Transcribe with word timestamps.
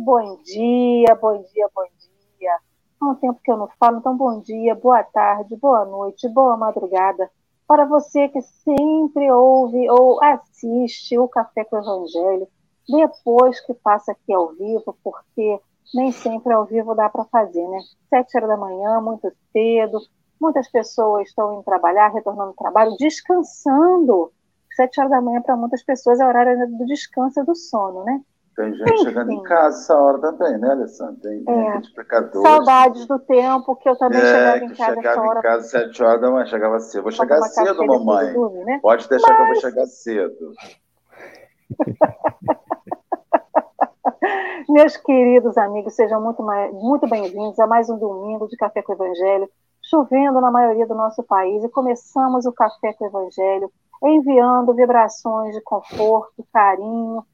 bom 0.00 0.38
dia, 0.42 1.14
bom 1.20 1.42
dia, 1.52 1.68
bom 1.74 1.84
dia. 2.38 2.58
Há 3.00 3.06
um 3.06 3.14
tempo 3.14 3.40
que 3.44 3.50
eu 3.50 3.56
não 3.56 3.68
falo, 3.78 3.98
então 3.98 4.16
bom 4.16 4.40
dia, 4.40 4.74
boa 4.74 5.02
tarde, 5.02 5.54
boa 5.56 5.84
noite, 5.84 6.28
boa 6.28 6.56
madrugada. 6.56 7.30
Para 7.66 7.84
você 7.84 8.28
que 8.28 8.40
sempre 8.40 9.30
ouve 9.30 9.88
ou 9.90 10.22
assiste 10.22 11.18
o 11.18 11.28
Café 11.28 11.64
com 11.64 11.76
o 11.76 11.80
Evangelho, 11.80 12.48
depois 12.88 13.60
que 13.60 13.74
passa 13.74 14.12
aqui 14.12 14.32
ao 14.32 14.48
vivo, 14.54 14.96
porque 15.04 15.60
nem 15.94 16.10
sempre 16.10 16.52
ao 16.52 16.64
vivo 16.64 16.94
dá 16.94 17.08
para 17.08 17.24
fazer, 17.26 17.66
né? 17.68 17.78
Sete 18.08 18.36
horas 18.36 18.48
da 18.48 18.56
manhã, 18.56 19.00
muito 19.00 19.30
cedo, 19.52 20.00
muitas 20.40 20.68
pessoas 20.68 21.28
estão 21.28 21.54
indo 21.54 21.62
trabalhar, 21.62 22.08
retornando 22.08 22.52
do 22.52 22.56
trabalho, 22.56 22.96
descansando 22.98 24.32
sete 24.74 24.98
horas 24.98 25.10
da 25.10 25.20
manhã 25.20 25.42
para 25.42 25.56
muitas 25.56 25.82
pessoas 25.82 26.20
é 26.20 26.26
horário 26.26 26.58
do 26.76 26.86
descanso 26.86 27.40
e 27.40 27.44
do 27.44 27.54
sono, 27.54 28.02
né? 28.04 28.20
Tem 28.56 28.74
gente 28.74 28.92
Enfim. 28.92 29.04
chegando 29.04 29.30
em 29.32 29.42
casa 29.42 29.78
essa 29.78 29.96
hora 29.96 30.18
também, 30.18 30.58
né, 30.58 30.72
Alessandra? 30.72 31.16
Tem 31.22 31.44
é. 31.48 31.80
Saudades 32.42 33.06
do 33.06 33.18
tempo 33.20 33.76
que 33.76 33.88
eu 33.88 33.96
também 33.96 34.20
é, 34.20 34.24
chegava 34.24 34.64
em 34.64 34.74
casa 34.74 34.94
chegava 34.94 35.20
hora. 35.22 35.38
em 35.38 35.42
casa 35.42 35.68
sete 35.68 36.02
horas 36.02 36.20
da 36.20 36.30
manhã, 36.30 36.46
chegava 36.46 36.80
cedo. 36.80 37.02
Vou 37.02 37.12
chegar 37.12 37.40
cedo, 37.42 37.86
mamãe. 37.86 38.32
Dormir, 38.32 38.64
né? 38.64 38.80
Pode 38.82 39.08
deixar 39.08 39.28
Mas... 39.28 39.36
que 39.36 39.42
eu 39.42 39.46
vou 39.46 39.60
chegar 39.60 39.86
cedo. 39.86 40.52
Meus 44.68 44.96
queridos 44.96 45.56
amigos, 45.56 45.94
sejam 45.94 46.20
muito, 46.20 46.42
muito 46.72 47.08
bem-vindos 47.08 47.58
a 47.58 47.66
mais 47.66 47.88
um 47.88 47.98
domingo 47.98 48.46
de 48.46 48.56
Café 48.56 48.82
com 48.82 48.92
o 48.92 48.96
Evangelho, 48.96 49.48
chovendo 49.82 50.40
na 50.40 50.50
maioria 50.50 50.86
do 50.86 50.94
nosso 50.94 51.22
país, 51.22 51.64
e 51.64 51.68
começamos 51.68 52.46
o 52.46 52.52
Café 52.52 52.92
com 52.92 53.04
o 53.04 53.08
Evangelho 53.08 53.70
enviando 54.02 54.74
vibrações 54.74 55.54
de 55.54 55.60
conforto, 55.62 56.46
carinho, 56.52 57.24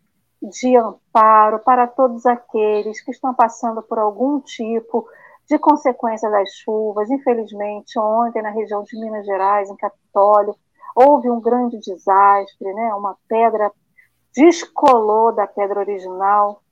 de 0.48 0.76
amparo 0.76 1.58
para 1.60 1.86
todos 1.86 2.24
aqueles 2.26 3.00
que 3.00 3.10
estão 3.10 3.34
passando 3.34 3.82
por 3.82 3.98
algum 3.98 4.40
tipo 4.40 5.06
de 5.48 5.58
consequência 5.58 6.30
das 6.30 6.50
chuvas. 6.50 7.10
Infelizmente, 7.10 7.98
ontem 7.98 8.42
na 8.42 8.50
região 8.50 8.82
de 8.82 8.98
Minas 8.98 9.26
Gerais, 9.26 9.70
em 9.70 9.76
Capitólio, 9.76 10.54
houve 10.94 11.30
um 11.30 11.40
grande 11.40 11.78
desastre, 11.78 12.72
né? 12.72 12.94
Uma 12.94 13.16
pedra 13.28 13.70
descolou 14.34 15.32
da 15.32 15.46
pedra 15.46 15.80
original 15.80 16.62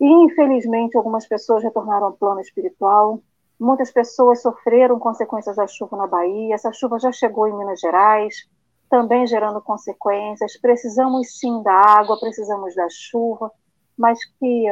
e 0.00 0.06
infelizmente 0.24 0.96
algumas 0.96 1.26
pessoas 1.26 1.62
retornaram 1.62 2.06
ao 2.06 2.12
plano 2.12 2.40
espiritual. 2.40 3.20
Muitas 3.58 3.90
pessoas 3.90 4.42
sofreram 4.42 4.98
consequências 4.98 5.56
da 5.56 5.66
chuva 5.66 5.96
na 5.96 6.06
Bahia. 6.06 6.54
Essa 6.54 6.72
chuva 6.72 6.98
já 6.98 7.12
chegou 7.12 7.46
em 7.46 7.56
Minas 7.56 7.80
Gerais 7.80 8.48
também 8.92 9.26
gerando 9.26 9.58
consequências. 9.62 10.60
Precisamos 10.60 11.38
sim 11.38 11.62
da 11.62 11.72
água, 11.72 12.20
precisamos 12.20 12.74
da 12.74 12.86
chuva, 12.90 13.50
mas 13.96 14.22
que 14.38 14.66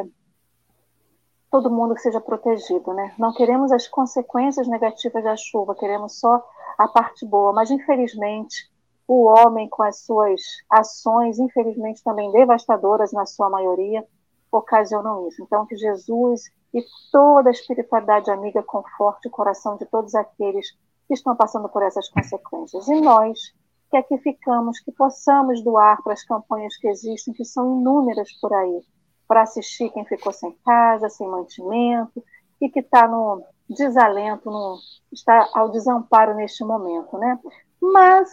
todo 1.51 1.71
mundo 1.71 1.99
seja 1.99 2.21
protegido, 2.21 2.93
né? 2.93 3.15
Não 3.19 3.33
queremos 3.33 3.73
as 3.73 3.89
consequências 3.89 4.69
negativas 4.69 5.25
da 5.25 5.35
chuva, 5.39 5.75
queremos 5.75 6.21
só 6.21 6.47
a 6.77 6.87
parte 6.87 7.25
boa. 7.25 7.55
Mas 7.55 7.71
infelizmente 7.71 8.71
o 9.09 9.25
homem 9.25 9.71
com 9.71 9.83
as 9.83 10.05
suas 10.05 10.43
ações, 10.69 11.39
infelizmente 11.39 12.05
também 12.05 12.31
devastadoras 12.31 13.13
na 13.13 13.25
sua 13.25 13.49
maioria, 13.49 14.07
ocasionam 14.53 15.29
isso. 15.29 15.43
Então 15.43 15.65
que 15.65 15.79
Jesus 15.79 16.43
e 16.75 16.85
toda 17.11 17.49
a 17.49 17.53
espiritualidade 17.53 18.31
amiga 18.31 18.63
conforte 18.63 19.29
o 19.29 19.31
coração 19.31 19.79
de 19.79 19.87
todos 19.87 20.15
aqueles 20.15 20.73
que 21.09 21.15
estão 21.15 21.35
passando 21.35 21.71
por 21.71 21.83
essas 21.83 22.07
consequências. 22.11 22.87
E 22.87 23.01
nós 23.01 23.59
que 23.91 23.97
aqui 23.97 24.17
ficamos, 24.19 24.79
que 24.81 24.93
possamos 24.93 25.63
doar 25.63 26.01
para 26.03 26.13
as 26.13 26.25
campanhas 26.25 26.77
que 26.77 26.89
existem, 26.89 27.35
que 27.35 27.45
são 27.45 27.79
inúmeras 27.81 28.31
por 28.41 28.53
aí, 28.55 28.81
para 29.27 29.43
assistir 29.43 29.91
quem 29.91 30.05
ficou 30.05 30.33
sem 30.33 30.53
casa, 30.65 31.09
sem 31.09 31.27
mantimento 31.29 32.23
e 32.61 32.69
que 32.69 32.81
está 32.81 33.09
no 33.09 33.43
desalento, 33.69 34.51
no, 34.51 34.79
está 35.13 35.49
ao 35.55 35.71
desamparo 35.71 36.35
neste 36.35 36.65
momento, 36.65 37.19
né? 37.19 37.39
Mas 37.81 38.29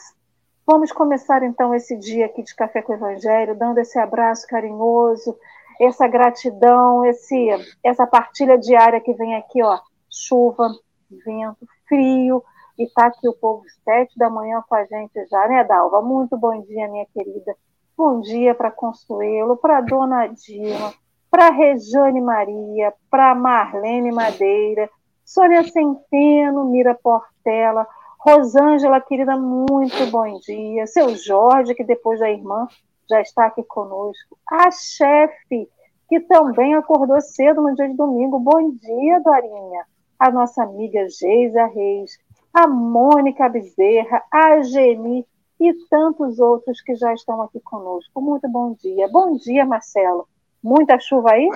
vamos 0.66 0.92
começar 0.92 1.44
então 1.44 1.74
esse 1.74 1.98
dia 1.98 2.26
aqui 2.26 2.44
de 2.44 2.56
Café 2.56 2.82
com 2.82 2.94
o 2.94 2.96
Evangelho, 2.96 3.58
dando 3.58 3.80
esse 3.80 3.98
abraço 3.98 4.48
carinhoso, 4.48 5.38
essa 5.80 6.08
gratidão, 6.08 7.06
esse, 7.06 7.50
essa 7.84 8.06
partilha 8.06 8.58
diária 8.58 9.00
que 9.00 9.14
vem 9.14 9.36
aqui, 9.36 9.64
ó, 9.64 9.80
chuva, 10.10 10.70
vento, 11.10 11.66
frio, 11.88 12.44
e 12.78 12.84
está 12.84 13.08
aqui 13.08 13.28
o 13.28 13.34
povo 13.34 13.64
sete 13.84 14.18
da 14.18 14.30
manhã 14.30 14.64
com 14.68 14.76
a 14.76 14.86
gente 14.86 15.26
já, 15.30 15.48
né, 15.48 15.64
Dalva? 15.64 16.02
Muito 16.02 16.38
bom 16.38 16.62
dia, 16.62 16.88
minha 16.88 17.06
querida. 17.14 17.56
Bom 17.98 18.22
dia 18.22 18.54
para 18.54 18.70
Consuelo, 18.70 19.58
para 19.58 19.82
Dona 19.82 20.28
Dilma, 20.28 20.94
para 21.32 21.50
Rejane 21.50 22.22
Maria, 22.22 22.94
para 23.10 23.34
Marlene 23.34 24.12
Madeira, 24.12 24.88
Sônia 25.26 25.64
Centeno, 25.64 26.66
Mira 26.66 26.94
Portela, 26.94 27.88
Rosângela, 28.20 29.02
querida, 29.02 29.36
muito 29.36 30.06
bom 30.12 30.40
dia. 30.40 30.86
Seu 30.86 31.16
Jorge, 31.16 31.74
que 31.74 31.84
depois 31.84 32.20
da 32.20 32.30
irmã 32.30 32.68
já 33.10 33.22
está 33.22 33.48
aqui 33.48 33.64
conosco. 33.64 34.38
A 34.50 34.70
chefe, 34.70 35.68
que 36.08 36.20
também 36.22 36.76
acordou 36.76 37.20
cedo 37.22 37.62
no 37.62 37.74
dia 37.74 37.88
de 37.88 37.96
domingo. 37.96 38.40
Bom 38.40 38.72
dia, 38.72 39.20
Dorinha. 39.22 39.86
A 40.20 40.32
nossa 40.32 40.64
amiga 40.64 41.08
Geisa 41.10 41.66
Reis 41.66 42.18
a 42.58 42.66
Mônica 42.66 43.48
Bezerra, 43.48 44.24
a 44.34 44.64
Geni 44.64 45.24
e 45.60 45.74
tantos 45.92 46.40
outros 46.40 46.82
que 46.82 46.96
já 46.96 47.14
estão 47.14 47.40
aqui 47.44 47.60
conosco. 47.60 48.20
Muito 48.20 48.50
bom 48.50 48.74
dia. 48.74 49.08
Bom 49.10 49.38
dia, 49.38 49.64
Marcelo. 49.64 50.28
Muita 50.64 51.00
chuva 51.00 51.34
aí? 51.34 51.48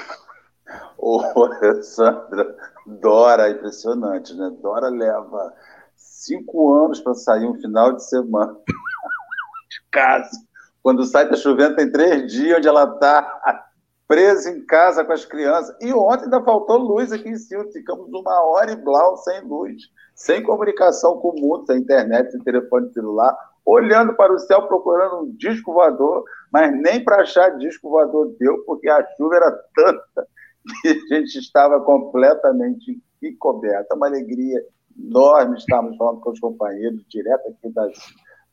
Ô, 0.99 1.19
Alessandra, 1.19 2.55
Dora, 2.85 3.49
impressionante, 3.49 4.35
né? 4.35 4.51
Dora 4.61 4.89
leva 4.89 5.51
cinco 5.95 6.71
anos 6.71 6.99
para 6.99 7.15
sair 7.15 7.47
um 7.47 7.59
final 7.59 7.93
de 7.93 8.07
semana 8.07 8.55
de 9.71 9.81
casa. 9.89 10.29
Quando 10.83 11.03
sai, 11.03 11.23
está 11.23 11.35
chovendo, 11.35 11.77
tem 11.77 11.91
três 11.91 12.31
dias 12.31 12.59
onde 12.59 12.67
ela 12.67 12.83
está 12.83 13.65
presa 14.07 14.51
em 14.51 14.63
casa 14.67 15.03
com 15.03 15.13
as 15.13 15.25
crianças. 15.25 15.75
E 15.81 15.91
ontem 15.91 16.25
ainda 16.25 16.43
faltou 16.43 16.77
luz 16.77 17.11
aqui 17.11 17.27
em 17.27 17.37
cima. 17.37 17.65
Ficamos 17.73 18.07
uma 18.13 18.39
hora 18.43 18.71
e 18.71 18.75
blau 18.75 19.17
sem 19.17 19.41
luz 19.41 19.89
sem 20.21 20.43
comunicação 20.43 21.17
com 21.17 21.29
o 21.29 21.39
mundo, 21.39 21.65
sem 21.65 21.79
internet, 21.79 22.31
sem 22.31 22.41
telefone 22.41 22.93
celular, 22.93 23.35
olhando 23.65 24.13
para 24.15 24.31
o 24.31 24.37
céu 24.37 24.67
procurando 24.67 25.23
um 25.23 25.35
disco 25.35 25.73
voador, 25.73 26.23
mas 26.51 26.71
nem 26.79 27.03
para 27.03 27.23
achar 27.23 27.57
disco 27.57 27.89
voador 27.89 28.35
deu, 28.39 28.63
porque 28.65 28.87
a 28.87 29.03
chuva 29.15 29.37
era 29.37 29.51
tanta 29.75 30.27
que 31.07 31.13
a 31.13 31.19
gente 31.19 31.39
estava 31.39 31.81
completamente 31.81 33.01
encoberta. 33.21 33.95
Uma 33.95 34.07
alegria 34.07 34.63
enorme 34.95 35.57
estarmos 35.57 35.97
falando 35.97 36.21
com 36.21 36.29
os 36.29 36.39
companheiros, 36.39 37.03
direto 37.09 37.49
aqui 37.49 37.73
das, 37.73 37.93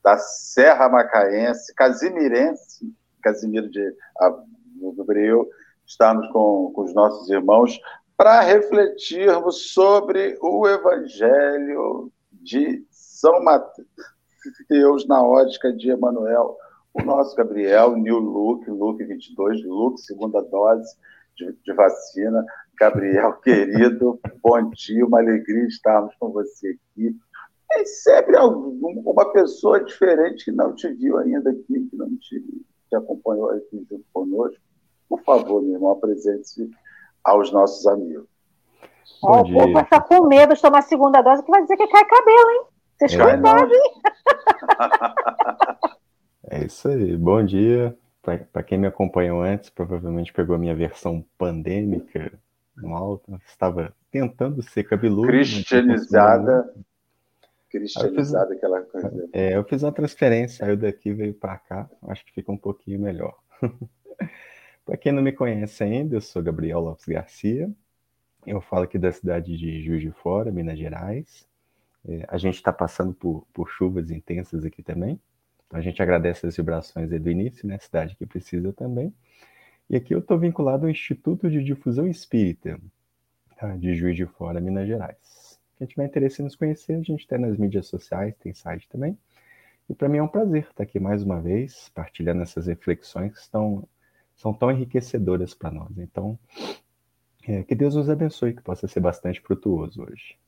da 0.02 0.16
Serra 0.16 0.88
Macaense, 0.88 1.74
Casimirense, 1.74 2.90
Casimiro 3.22 3.68
de 3.68 3.94
Abreu, 4.98 5.46
estamos 5.86 6.26
com, 6.32 6.72
com 6.74 6.82
os 6.82 6.94
nossos 6.94 7.28
irmãos 7.28 7.78
para 8.18 8.40
refletirmos 8.40 9.72
sobre 9.72 10.36
o 10.42 10.66
Evangelho 10.66 12.10
de 12.32 12.84
São 12.90 13.44
Mateus 13.44 15.06
na 15.06 15.22
ótica 15.22 15.72
de 15.72 15.90
Emanuel, 15.90 16.56
o 16.92 17.00
nosso 17.04 17.36
Gabriel, 17.36 17.96
New 17.96 18.18
Luke, 18.18 18.68
Luke 18.68 19.04
22, 19.04 19.64
Luke, 19.64 20.00
segunda 20.00 20.42
dose 20.42 20.96
de, 21.36 21.56
de 21.64 21.72
vacina. 21.72 22.44
Gabriel, 22.76 23.34
querido, 23.40 24.18
bom 24.42 24.68
dia, 24.70 25.06
uma 25.06 25.20
alegria 25.20 25.68
estarmos 25.68 26.12
com 26.18 26.30
você 26.32 26.70
aqui. 26.70 27.16
Tem 27.68 27.86
sempre 27.86 28.36
algum, 28.36 29.00
uma 29.08 29.32
pessoa 29.32 29.78
diferente 29.84 30.46
que 30.46 30.50
não 30.50 30.74
te 30.74 30.88
viu 30.88 31.18
ainda 31.18 31.50
aqui, 31.50 31.86
que 31.88 31.96
não 31.96 32.08
te, 32.16 32.40
te 32.88 32.96
acompanhou 32.96 33.50
aqui 33.50 33.86
junto 33.88 34.04
conosco. 34.12 34.60
Por 35.08 35.22
favor, 35.22 35.62
meu 35.62 35.74
irmão, 35.74 35.92
apresente-se 35.92 36.68
aos 37.24 37.52
nossos 37.52 37.86
amigos. 37.86 38.26
Ó, 39.22 39.40
o 39.40 39.52
povo 39.52 39.80
está 39.80 40.00
com 40.00 40.26
medo 40.26 40.54
de 40.54 40.60
tomar 40.60 40.78
a 40.78 40.82
segunda 40.82 41.22
dose, 41.22 41.42
que 41.42 41.50
vai 41.50 41.62
dizer 41.62 41.76
que 41.76 41.86
cai 41.88 42.04
cabelo, 42.04 42.50
hein? 42.50 42.62
Vocês 42.98 43.14
é, 43.14 43.22
cuidado, 43.22 43.72
hein? 43.72 43.92
É 46.50 46.64
isso 46.64 46.88
aí. 46.88 47.16
Bom 47.16 47.44
dia. 47.44 47.96
Para 48.22 48.62
quem 48.62 48.78
me 48.78 48.86
acompanhou 48.86 49.42
antes, 49.42 49.70
provavelmente 49.70 50.32
pegou 50.32 50.56
a 50.56 50.58
minha 50.58 50.74
versão 50.74 51.24
pandêmica 51.36 52.32
no 52.76 52.94
alto. 52.94 53.38
Estava 53.46 53.94
tentando 54.10 54.62
ser 54.62 54.84
cabeludo. 54.84 55.28
Cristianizada. 55.28 56.72
Cristianizada, 57.70 58.48
fiz, 58.48 58.56
aquela 58.56 58.80
coisa. 58.82 59.28
É, 59.32 59.56
eu 59.56 59.64
fiz 59.64 59.82
uma 59.82 59.92
transferência, 59.92 60.64
saiu 60.64 60.76
daqui 60.76 61.12
veio 61.12 61.34
para 61.34 61.58
cá. 61.58 61.88
Acho 62.08 62.24
que 62.24 62.32
fica 62.32 62.50
um 62.50 62.56
pouquinho 62.56 63.00
melhor. 63.00 63.36
Para 64.88 64.96
quem 64.96 65.12
não 65.12 65.22
me 65.22 65.32
conhece 65.32 65.84
ainda, 65.84 66.16
eu 66.16 66.20
sou 66.22 66.42
Gabriel 66.42 66.80
Lopes 66.80 67.04
Garcia. 67.04 67.70
Eu 68.46 68.58
falo 68.58 68.84
aqui 68.84 68.98
da 68.98 69.12
cidade 69.12 69.54
de 69.54 69.82
Juiz 69.82 70.00
de 70.00 70.10
Fora, 70.10 70.50
Minas 70.50 70.78
Gerais. 70.78 71.46
É, 72.08 72.24
a 72.26 72.38
gente 72.38 72.54
está 72.54 72.72
passando 72.72 73.12
por, 73.12 73.46
por, 73.52 73.68
chuvas 73.68 74.10
intensas 74.10 74.64
aqui 74.64 74.82
também. 74.82 75.20
Então 75.66 75.78
a 75.78 75.82
gente 75.82 76.00
agradece 76.00 76.46
as 76.46 76.56
vibrações 76.56 77.10
do 77.10 77.30
início, 77.30 77.68
né? 77.68 77.78
Cidade 77.78 78.16
que 78.16 78.24
precisa 78.24 78.72
também. 78.72 79.12
E 79.90 79.96
aqui 79.96 80.14
eu 80.14 80.20
estou 80.20 80.38
vinculado 80.38 80.86
ao 80.86 80.90
Instituto 80.90 81.50
de 81.50 81.62
Difusão 81.62 82.06
Espírita, 82.06 82.80
tá? 83.58 83.76
de 83.76 83.94
Juiz 83.94 84.16
de 84.16 84.24
Fora, 84.24 84.58
Minas 84.58 84.88
Gerais. 84.88 85.60
Quem 85.76 85.86
tiver 85.86 86.06
interesse 86.06 86.40
em 86.40 86.46
nos 86.46 86.56
conhecer, 86.56 86.94
a 86.94 87.02
gente 87.02 87.28
tem 87.28 87.38
nas 87.38 87.58
mídias 87.58 87.88
sociais, 87.88 88.34
tem 88.38 88.54
site 88.54 88.88
também. 88.88 89.18
E 89.86 89.94
para 89.94 90.08
mim 90.08 90.16
é 90.16 90.22
um 90.22 90.28
prazer 90.28 90.62
estar 90.62 90.82
aqui 90.82 90.98
mais 90.98 91.22
uma 91.22 91.42
vez, 91.42 91.90
partilhando 91.90 92.40
essas 92.40 92.68
reflexões 92.68 93.34
que 93.34 93.38
estão, 93.38 93.86
são 94.38 94.54
tão 94.54 94.70
enriquecedoras 94.70 95.52
para 95.52 95.70
nós. 95.70 95.98
Então, 95.98 96.38
é, 97.46 97.62
que 97.64 97.74
Deus 97.74 97.94
nos 97.94 98.08
abençoe, 98.08 98.54
que 98.54 98.62
possa 98.62 98.86
ser 98.86 99.00
bastante 99.00 99.40
frutuoso 99.40 100.02
hoje. 100.02 100.38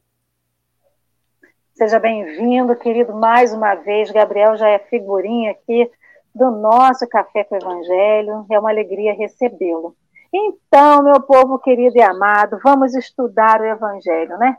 Seja 1.74 1.98
bem-vindo, 1.98 2.76
querido, 2.76 3.14
mais 3.14 3.52
uma 3.52 3.74
vez. 3.74 4.10
Gabriel 4.10 4.56
já 4.56 4.68
é 4.68 4.78
figurinha 4.78 5.50
aqui 5.50 5.90
do 6.34 6.50
nosso 6.50 7.08
Café 7.08 7.42
com 7.42 7.56
o 7.56 7.58
Evangelho. 7.58 8.46
É 8.50 8.58
uma 8.58 8.70
alegria 8.70 9.12
recebê-lo. 9.12 9.96
Então, 10.32 11.02
meu 11.02 11.20
povo 11.20 11.58
querido 11.58 11.96
e 11.96 12.02
amado, 12.02 12.60
vamos 12.62 12.94
estudar 12.94 13.60
o 13.60 13.64
Evangelho, 13.64 14.38
né? 14.38 14.56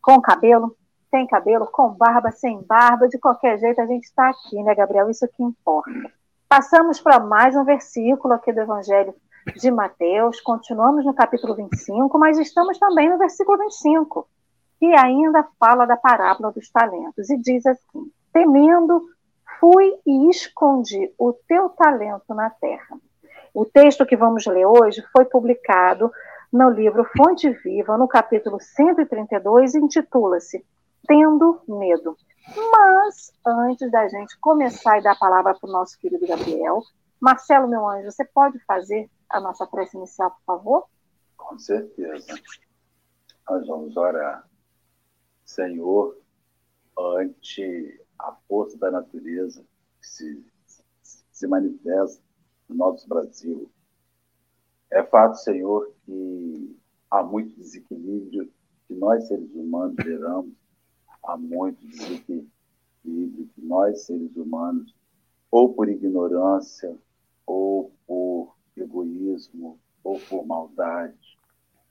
Com 0.00 0.20
cabelo, 0.22 0.74
sem 1.10 1.26
cabelo, 1.26 1.66
com 1.66 1.90
barba, 1.90 2.30
sem 2.30 2.62
barba, 2.62 3.08
de 3.08 3.18
qualquer 3.18 3.58
jeito 3.58 3.80
a 3.80 3.86
gente 3.86 4.04
está 4.04 4.30
aqui, 4.30 4.62
né, 4.62 4.74
Gabriel? 4.74 5.10
Isso 5.10 5.28
que 5.28 5.42
importa. 5.42 5.90
Passamos 6.48 7.00
para 7.00 7.18
mais 7.18 7.56
um 7.56 7.64
versículo 7.64 8.34
aqui 8.34 8.52
do 8.52 8.60
Evangelho 8.60 9.14
de 9.56 9.70
Mateus, 9.70 10.40
continuamos 10.40 11.04
no 11.04 11.12
capítulo 11.14 11.54
25, 11.54 12.18
mas 12.18 12.38
estamos 12.38 12.78
também 12.78 13.08
no 13.08 13.18
versículo 13.18 13.58
25 13.58 14.26
que 14.78 14.86
ainda 14.94 15.46
fala 15.58 15.86
da 15.86 15.96
parábola 15.96 16.52
dos 16.52 16.70
talentos 16.70 17.30
e 17.30 17.38
diz 17.38 17.64
assim: 17.66 18.10
Temendo, 18.32 19.02
fui 19.58 19.94
e 20.06 20.28
escondi 20.28 21.12
o 21.18 21.32
teu 21.32 21.70
talento 21.70 22.34
na 22.34 22.50
terra. 22.50 22.98
O 23.54 23.64
texto 23.64 24.04
que 24.04 24.16
vamos 24.16 24.46
ler 24.46 24.66
hoje 24.66 25.02
foi 25.12 25.24
publicado 25.24 26.10
no 26.52 26.68
livro 26.68 27.04
Fonte 27.16 27.48
Viva, 27.50 27.96
no 27.96 28.06
capítulo 28.06 28.58
132, 28.60 29.74
e 29.74 29.78
intitula-se 29.78 30.64
Tendo 31.06 31.60
Medo. 31.66 32.16
Mas, 32.46 33.32
antes 33.46 33.90
da 33.90 34.06
gente 34.08 34.38
começar 34.38 34.98
e 34.98 35.02
dar 35.02 35.12
a 35.12 35.18
palavra 35.18 35.54
para 35.54 35.68
o 35.68 35.72
nosso 35.72 35.98
querido 35.98 36.26
Gabriel, 36.26 36.82
Marcelo, 37.20 37.68
meu 37.68 37.88
anjo, 37.88 38.10
você 38.10 38.24
pode 38.24 38.58
fazer 38.64 39.10
a 39.30 39.40
nossa 39.40 39.66
prece 39.66 39.96
inicial, 39.96 40.30
por 40.30 40.44
favor? 40.44 40.88
Com 41.36 41.58
certeza. 41.58 42.34
Nós 43.48 43.66
vamos 43.66 43.96
orar. 43.96 44.46
Senhor 45.44 46.16
ante 46.98 48.00
a 48.18 48.32
força 48.48 48.78
da 48.78 48.90
natureza 48.90 49.64
que 50.00 50.06
se, 50.06 50.46
se 51.02 51.46
manifesta 51.46 52.22
no 52.68 52.76
nosso 52.76 53.08
Brasil. 53.08 53.70
É 54.90 55.02
fato, 55.02 55.36
Senhor, 55.36 55.92
que 56.04 56.78
há 57.10 57.22
muito 57.22 57.56
desequilíbrio 57.56 58.50
que 58.86 58.94
nós, 58.94 59.26
seres 59.26 59.52
humanos, 59.54 59.96
geramos, 60.02 60.52
há 61.26 61.36
muito 61.36 61.86
desequilíbrio 61.86 63.48
que 63.54 63.60
nós, 63.60 64.04
seres 64.04 64.34
humanos, 64.36 64.94
ou 65.50 65.72
por 65.72 65.88
ignorância, 65.88 66.96
ou 67.46 67.92
por 68.06 68.54
egoísmo, 68.76 69.78
ou 70.02 70.18
por 70.20 70.46
maldade, 70.46 71.38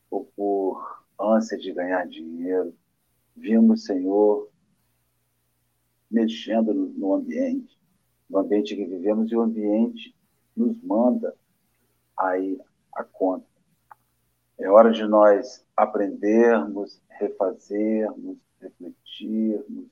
ou 0.09 0.25
por 0.35 1.03
ânsia 1.19 1.57
de 1.57 1.71
ganhar 1.71 2.07
dinheiro, 2.07 2.75
vimos, 3.35 3.85
Senhor, 3.85 4.50
mexendo 6.09 6.74
no, 6.74 6.88
no 6.89 7.13
ambiente, 7.15 7.80
no 8.30 8.39
ambiente 8.39 8.75
que 8.75 8.85
vivemos, 8.85 9.31
e 9.31 9.35
o 9.35 9.41
ambiente 9.41 10.15
nos 10.56 10.80
manda 10.83 11.35
aí 12.18 12.59
a 12.94 13.03
conta. 13.03 13.47
É 14.59 14.69
hora 14.69 14.91
de 14.91 15.06
nós 15.07 15.65
aprendermos, 15.75 17.01
refazermos, 17.09 18.38
refletirmos, 18.63 19.88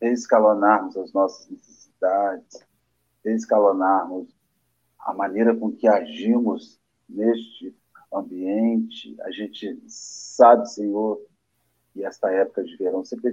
escalonarmos 0.00 0.96
as 0.96 1.12
nossas 1.12 1.48
necessidades, 1.50 2.64
escalonarmos 3.24 4.28
a 4.98 5.12
maneira 5.12 5.54
com 5.54 5.72
que 5.72 5.86
agimos 5.86 6.80
neste 7.08 7.74
ambiente. 8.12 9.14
A 9.22 9.30
gente 9.30 9.82
sabe, 9.86 10.68
Senhor, 10.70 11.20
e 11.94 12.04
esta 12.04 12.30
época 12.30 12.64
de 12.64 12.76
verão 12.76 13.04
sempre 13.04 13.32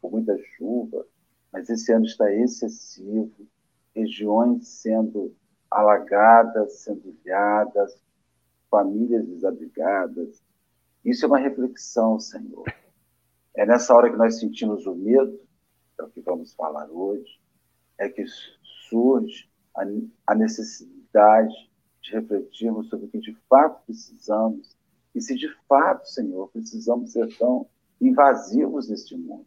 com 0.00 0.10
muita 0.10 0.36
chuva, 0.56 1.06
mas 1.52 1.68
esse 1.68 1.92
ano 1.92 2.04
está 2.04 2.32
excessivo, 2.32 3.46
regiões 3.94 4.66
sendo 4.68 5.34
alagadas, 5.70 6.80
sendo 6.80 7.08
ilhadas, 7.08 8.00
famílias 8.70 9.26
desabrigadas. 9.26 10.42
Isso 11.04 11.24
é 11.24 11.28
uma 11.28 11.38
reflexão, 11.38 12.18
Senhor. 12.18 12.64
É 13.54 13.66
nessa 13.66 13.94
hora 13.94 14.10
que 14.10 14.16
nós 14.16 14.38
sentimos 14.38 14.86
o 14.86 14.94
medo, 14.94 15.40
é 15.98 16.02
o 16.02 16.10
que 16.10 16.20
vamos 16.20 16.54
falar 16.54 16.88
hoje, 16.90 17.40
é 17.98 18.08
que 18.08 18.24
surge 18.88 19.50
a 20.26 20.34
necessidade 20.34 21.54
de 22.00 22.12
refletirmos 22.12 22.88
sobre 22.88 23.06
o 23.06 23.08
que 23.08 23.18
de 23.18 23.34
fato 23.48 23.84
precisamos 23.84 24.76
e 25.14 25.20
se 25.20 25.34
de 25.34 25.48
fato, 25.66 26.08
Senhor, 26.08 26.48
precisamos 26.48 27.12
ser 27.12 27.26
tão 27.36 27.66
invasivos 28.00 28.88
neste 28.88 29.16
mundo. 29.16 29.46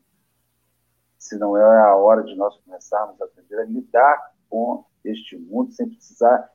Se 1.17 1.37
não 1.37 1.57
é 1.57 1.63
a 1.63 1.95
hora 1.95 2.23
de 2.23 2.35
nós 2.35 2.55
começarmos 2.57 3.19
a 3.21 3.25
aprender 3.25 3.59
a 3.59 3.65
lidar 3.65 4.35
com 4.49 4.85
este 5.03 5.37
mundo 5.37 5.71
sem 5.71 5.89
precisar 5.89 6.51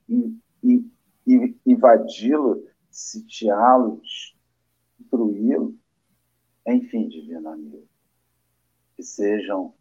invadi-lo, 1.66 2.66
sitiá-lo, 2.90 4.00
destruí-lo. 4.98 5.74
Enfim, 6.68 7.08
divino 7.08 7.48
amigo, 7.48 7.88
que 8.94 9.02
sejam 9.02 9.72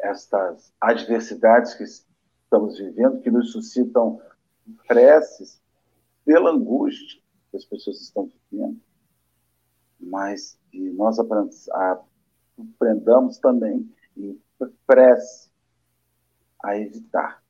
estas 0.00 0.74
adversidades 0.80 1.74
que 1.74 1.84
estamos 1.84 2.76
vivendo, 2.76 3.20
que 3.20 3.30
nos 3.30 3.52
suscitam 3.52 4.20
preces 4.88 5.62
pela 6.24 6.50
angústia 6.50 7.22
que 7.50 7.56
as 7.56 7.64
pessoas 7.64 8.00
estão 8.00 8.28
vivendo, 8.50 8.80
mas 10.00 10.58
que 10.72 10.90
nós 10.90 11.18
aprendamos 12.58 13.38
também 13.38 13.88
em 14.16 14.42
prece 14.86 15.50
a 16.64 16.76
evitar 16.76 17.44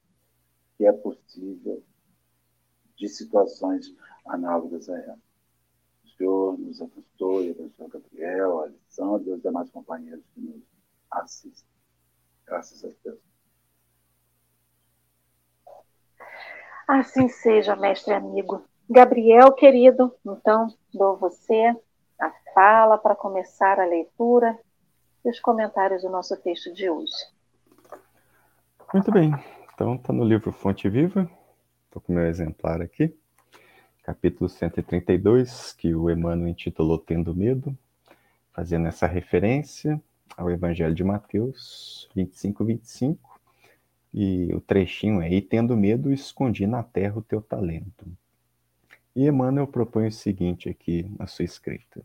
que 0.76 0.84
é 0.84 0.92
possível 0.92 1.82
de 2.96 3.08
situações 3.08 3.96
análogas 4.26 4.90
a 4.90 4.98
ela. 4.98 5.23
Senhor 6.16 6.58
nos 6.58 6.80
abençoe, 6.80 7.50
abençoe 7.50 7.88
Gabriel, 7.88 8.60
Alessandro 8.60 9.28
e 9.28 9.32
os 9.32 9.42
demais 9.42 9.70
companheiros 9.70 10.24
que 10.34 10.40
nos 10.40 10.62
assistem. 11.10 11.68
Graças 12.46 12.84
a 12.84 12.88
Deus. 13.04 13.18
Assim 16.86 17.28
seja, 17.28 17.74
mestre 17.74 18.12
amigo. 18.12 18.62
Gabriel, 18.88 19.52
querido, 19.52 20.14
então, 20.24 20.68
dou 20.92 21.16
você 21.16 21.74
a 22.20 22.30
fala 22.54 22.98
para 22.98 23.16
começar 23.16 23.80
a 23.80 23.86
leitura 23.86 24.58
e 25.24 25.30
os 25.30 25.40
comentários 25.40 26.02
do 26.02 26.10
nosso 26.10 26.36
texto 26.36 26.72
de 26.74 26.88
hoje. 26.90 27.12
Muito 28.92 29.10
bem. 29.10 29.32
Então, 29.72 29.94
está 29.94 30.12
no 30.12 30.22
livro 30.22 30.52
Fonte 30.52 30.88
Viva. 30.88 31.28
Estou 31.86 32.02
com 32.02 32.12
o 32.12 32.14
meu 32.14 32.26
exemplar 32.26 32.82
aqui. 32.82 33.16
Capítulo 34.04 34.50
132, 34.50 35.72
que 35.72 35.94
o 35.94 36.10
Emmanuel 36.10 36.48
intitulou 36.48 36.98
Tendo 36.98 37.34
Medo, 37.34 37.74
fazendo 38.52 38.86
essa 38.86 39.06
referência 39.06 39.98
ao 40.36 40.50
Evangelho 40.50 40.94
de 40.94 41.02
Mateus 41.02 42.06
25, 42.14 42.66
25. 42.66 43.40
E 44.12 44.52
o 44.52 44.60
trechinho 44.60 45.22
é: 45.22 45.32
E 45.32 45.40
tendo 45.40 45.74
medo, 45.74 46.12
escondi 46.12 46.66
na 46.66 46.82
terra 46.82 47.16
o 47.16 47.22
teu 47.22 47.40
talento. 47.40 48.06
E 49.16 49.26
Emmanuel 49.26 49.66
propõe 49.66 50.08
o 50.08 50.12
seguinte 50.12 50.68
aqui 50.68 51.10
na 51.18 51.26
sua 51.26 51.46
escrita. 51.46 52.02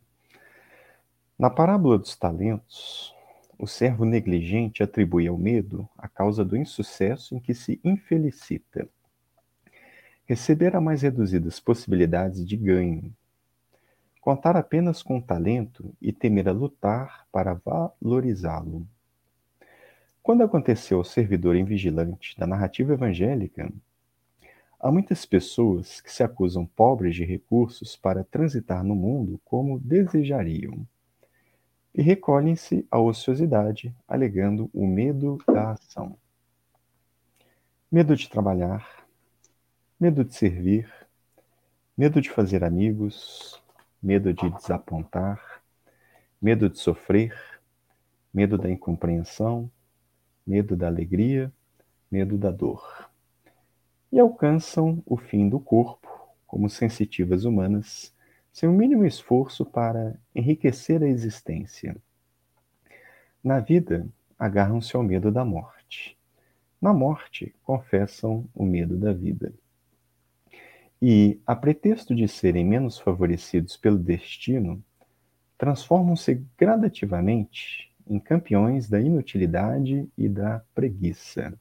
Na 1.38 1.50
parábola 1.50 1.98
dos 1.98 2.16
talentos, 2.16 3.14
o 3.58 3.68
servo 3.68 4.06
negligente 4.06 4.82
atribui 4.82 5.28
ao 5.28 5.38
medo 5.38 5.86
a 5.98 6.08
causa 6.08 6.46
do 6.46 6.56
insucesso 6.56 7.36
em 7.36 7.42
que 7.42 7.54
se 7.54 7.78
infelicita. 7.84 8.88
Receber 10.30 10.76
a 10.76 10.80
mais 10.80 11.02
reduzidas 11.02 11.60
possibilidades 11.60 12.48
de 12.48 12.56
ganho. 12.56 13.12
Contar 14.22 14.56
apenas 14.56 15.02
com 15.02 15.18
o 15.18 15.22
talento 15.24 15.92
e 16.00 16.14
temer 16.14 16.48
a 16.48 16.52
lutar 16.52 17.26
para 17.32 17.56
valorizá-lo. 17.56 18.88
Quando 20.22 20.44
aconteceu 20.44 21.00
ao 21.00 21.04
servidor 21.04 21.56
invigilante 21.56 22.38
da 22.38 22.46
narrativa 22.46 22.94
evangélica, 22.94 23.74
Há 24.82 24.90
muitas 24.94 25.26
pessoas 25.26 26.00
que 26.00 26.10
se 26.10 26.24
acusam 26.24 26.66
pobres 26.66 27.14
de 27.14 27.26
recursos 27.26 27.98
para 27.98 28.24
transitar 28.24 28.82
no 28.82 28.96
mundo 28.96 29.42
como 29.44 29.78
desejariam 29.78 30.88
e 31.94 32.02
recolhem-se 32.02 32.88
à 32.90 32.98
ociosidade, 32.98 33.94
alegando 34.08 34.70
o 34.74 34.88
medo 34.88 35.38
da 35.46 35.72
ação. 35.72 36.16
Medo 37.92 38.16
de 38.16 38.30
trabalhar, 38.30 39.09
medo 40.00 40.24
de 40.24 40.34
servir, 40.34 40.90
Medo 42.00 42.22
de 42.22 42.30
fazer 42.30 42.64
amigos, 42.64 43.62
medo 44.02 44.34
de 44.34 44.50
desapontar, 44.52 45.62
medo 46.42 46.70
de 46.70 46.80
sofrer, 46.80 47.38
medo 48.34 48.58
da 48.58 48.70
incompreensão, 48.72 49.70
medo 50.48 50.78
da 50.78 50.88
alegria, 50.88 51.52
medo 52.10 52.38
da 52.38 52.52
dor. 52.52 53.10
E 54.10 54.18
alcançam 54.18 55.04
o 55.06 55.18
fim 55.18 55.50
do 55.50 55.60
corpo, 55.60 56.08
como 56.48 56.70
sensitivas 56.70 57.44
humanas, 57.44 58.16
sem 58.54 58.70
o 58.70 58.72
mínimo 58.72 59.06
esforço 59.06 59.66
para 59.66 60.18
enriquecer 60.34 61.04
a 61.04 61.08
existência. 61.10 61.98
Na 63.44 63.60
vida, 63.60 64.08
agarram-se 64.40 64.96
ao 64.96 65.04
medo 65.04 65.34
da 65.34 65.44
morte. 65.44 66.18
Na 66.82 66.94
morte, 66.94 67.54
confessam 67.62 68.48
o 68.56 68.64
medo 68.64 68.96
da 68.96 69.12
vida. 69.12 69.54
E, 71.02 71.40
a 71.48 71.56
pretexto 71.56 72.14
de 72.14 72.28
serem 72.28 72.66
menos 72.66 73.00
favorecidos 73.00 73.78
pelo 73.78 73.98
destino, 73.98 74.84
transformam-se 75.58 76.46
gradativamente 76.58 77.90
em 78.08 78.20
campeões 78.20 78.90
da 78.90 79.00
inutilidade 79.00 80.10
e 80.18 80.28
da 80.28 80.62
preguiça. 80.74 81.54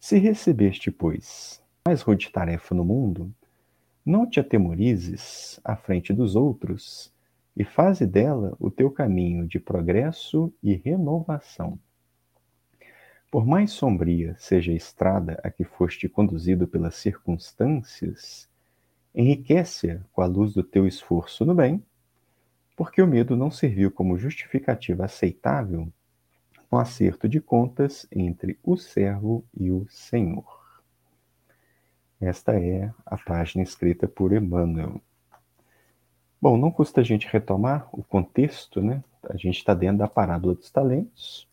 Se 0.00 0.18
recebeste, 0.18 0.90
pois, 0.90 1.62
mais 1.86 2.02
rude 2.02 2.30
tarefa 2.30 2.74
no 2.74 2.84
mundo, 2.84 3.32
não 4.04 4.28
te 4.28 4.40
atemorizes 4.40 5.60
à 5.62 5.76
frente 5.76 6.12
dos 6.12 6.34
outros 6.34 7.12
e 7.56 7.64
faze 7.64 8.06
dela 8.06 8.56
o 8.58 8.70
teu 8.70 8.90
caminho 8.90 9.46
de 9.46 9.60
progresso 9.60 10.52
e 10.62 10.74
renovação. 10.74 11.78
Por 13.32 13.46
mais 13.46 13.72
sombria 13.72 14.36
seja 14.38 14.72
a 14.72 14.74
estrada 14.74 15.40
a 15.42 15.50
que 15.50 15.64
foste 15.64 16.06
conduzido 16.06 16.68
pelas 16.68 16.96
circunstâncias, 16.96 18.46
enriquece-a 19.14 20.00
com 20.12 20.20
a 20.20 20.26
luz 20.26 20.52
do 20.52 20.62
teu 20.62 20.86
esforço 20.86 21.42
no 21.46 21.54
bem, 21.54 21.82
porque 22.76 23.00
o 23.00 23.06
medo 23.06 23.34
não 23.34 23.50
serviu 23.50 23.90
como 23.90 24.18
justificativa 24.18 25.06
aceitável 25.06 25.90
no 26.70 26.78
acerto 26.78 27.26
de 27.26 27.40
contas 27.40 28.06
entre 28.12 28.58
o 28.62 28.76
servo 28.76 29.42
e 29.58 29.70
o 29.70 29.86
Senhor. 29.88 30.44
Esta 32.20 32.52
é 32.60 32.92
a 33.06 33.16
página 33.16 33.62
escrita 33.62 34.06
por 34.06 34.34
Emmanuel. 34.34 35.00
Bom, 36.38 36.58
não 36.58 36.70
custa 36.70 37.00
a 37.00 37.04
gente 37.04 37.26
retomar 37.32 37.88
o 37.92 38.04
contexto, 38.04 38.82
né? 38.82 39.02
A 39.22 39.38
gente 39.38 39.56
está 39.56 39.72
dentro 39.72 39.96
da 39.96 40.06
parábola 40.06 40.54
dos 40.54 40.70
talentos, 40.70 41.50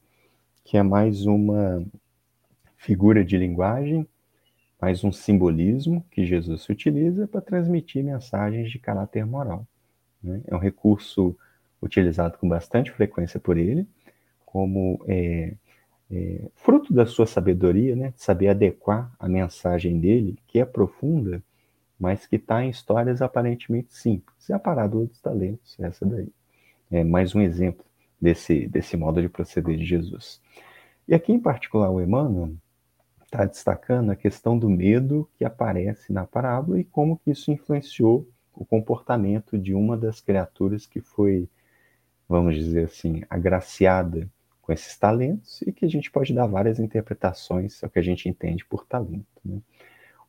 que 0.69 0.77
é 0.77 0.83
mais 0.83 1.25
uma 1.25 1.83
figura 2.77 3.25
de 3.25 3.35
linguagem, 3.35 4.07
mais 4.79 5.03
um 5.03 5.11
simbolismo 5.11 6.05
que 6.11 6.23
Jesus 6.23 6.69
utiliza 6.69 7.27
para 7.27 7.41
transmitir 7.41 8.03
mensagens 8.03 8.69
de 8.69 8.77
caráter 8.77 9.25
moral. 9.25 9.65
Né? 10.21 10.43
É 10.45 10.55
um 10.55 10.59
recurso 10.59 11.35
utilizado 11.81 12.37
com 12.37 12.47
bastante 12.47 12.91
frequência 12.91 13.39
por 13.39 13.57
ele, 13.57 13.87
como 14.45 15.03
é, 15.07 15.55
é, 16.11 16.41
fruto 16.53 16.93
da 16.93 17.07
sua 17.07 17.25
sabedoria, 17.25 17.95
né? 17.95 18.13
de 18.15 18.21
saber 18.21 18.49
adequar 18.49 19.11
a 19.17 19.27
mensagem 19.27 19.99
dele, 19.99 20.37
que 20.45 20.59
é 20.59 20.65
profunda, 20.65 21.41
mas 21.99 22.27
que 22.27 22.35
está 22.35 22.63
em 22.63 22.69
histórias 22.69 23.23
aparentemente 23.23 23.91
simples. 23.95 24.47
É 24.47 24.53
a 24.53 24.59
parábola 24.59 25.07
dos 25.07 25.19
talentos, 25.19 25.79
essa 25.79 26.05
daí. 26.05 26.29
É 26.91 27.03
mais 27.03 27.33
um 27.33 27.41
exemplo 27.41 27.88
desse, 28.21 28.67
desse 28.67 28.97
modo 28.97 29.21
de 29.21 29.29
proceder 29.29 29.77
de 29.77 29.85
Jesus. 29.85 30.41
E 31.07 31.13
aqui, 31.13 31.31
em 31.31 31.39
particular, 31.39 31.89
o 31.89 32.01
Emmanuel 32.01 32.53
está 33.23 33.45
destacando 33.45 34.11
a 34.11 34.15
questão 34.15 34.57
do 34.57 34.69
medo 34.69 35.29
que 35.37 35.45
aparece 35.45 36.11
na 36.11 36.25
parábola 36.25 36.79
e 36.79 36.83
como 36.83 37.17
que 37.17 37.31
isso 37.31 37.51
influenciou 37.51 38.27
o 38.53 38.65
comportamento 38.65 39.57
de 39.57 39.73
uma 39.73 39.95
das 39.95 40.19
criaturas 40.19 40.85
que 40.85 40.99
foi, 40.99 41.47
vamos 42.27 42.55
dizer 42.55 42.85
assim, 42.85 43.23
agraciada 43.29 44.27
com 44.61 44.73
esses 44.73 44.97
talentos 44.97 45.61
e 45.61 45.71
que 45.71 45.85
a 45.85 45.87
gente 45.87 46.11
pode 46.11 46.33
dar 46.33 46.45
várias 46.45 46.79
interpretações 46.79 47.83
ao 47.83 47.89
que 47.89 47.99
a 47.99 48.03
gente 48.03 48.27
entende 48.27 48.65
por 48.65 48.85
talento. 48.85 49.25
Né? 49.45 49.59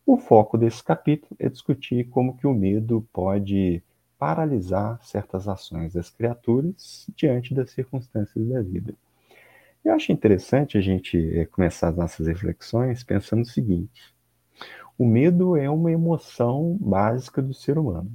O 0.06 0.16
foco 0.16 0.56
desse 0.56 0.82
capítulo 0.82 1.36
é 1.38 1.48
discutir 1.48 2.08
como 2.08 2.36
que 2.36 2.46
o 2.46 2.54
medo 2.54 3.06
pode 3.12 3.82
paralisar 4.20 5.00
certas 5.02 5.48
ações 5.48 5.94
das 5.94 6.10
criaturas 6.10 7.06
diante 7.16 7.54
das 7.54 7.70
circunstâncias 7.70 8.46
da 8.46 8.60
vida. 8.60 8.94
Eu 9.82 9.94
acho 9.94 10.12
interessante 10.12 10.76
a 10.76 10.80
gente 10.82 11.16
eh, 11.38 11.46
começar 11.46 11.88
as 11.88 11.96
nossas 11.96 12.26
reflexões 12.26 13.02
pensando 13.02 13.40
o 13.40 13.46
seguinte: 13.46 14.14
o 14.98 15.06
medo 15.06 15.56
é 15.56 15.70
uma 15.70 15.90
emoção 15.90 16.76
básica 16.78 17.40
do 17.40 17.54
ser 17.54 17.78
humano, 17.78 18.12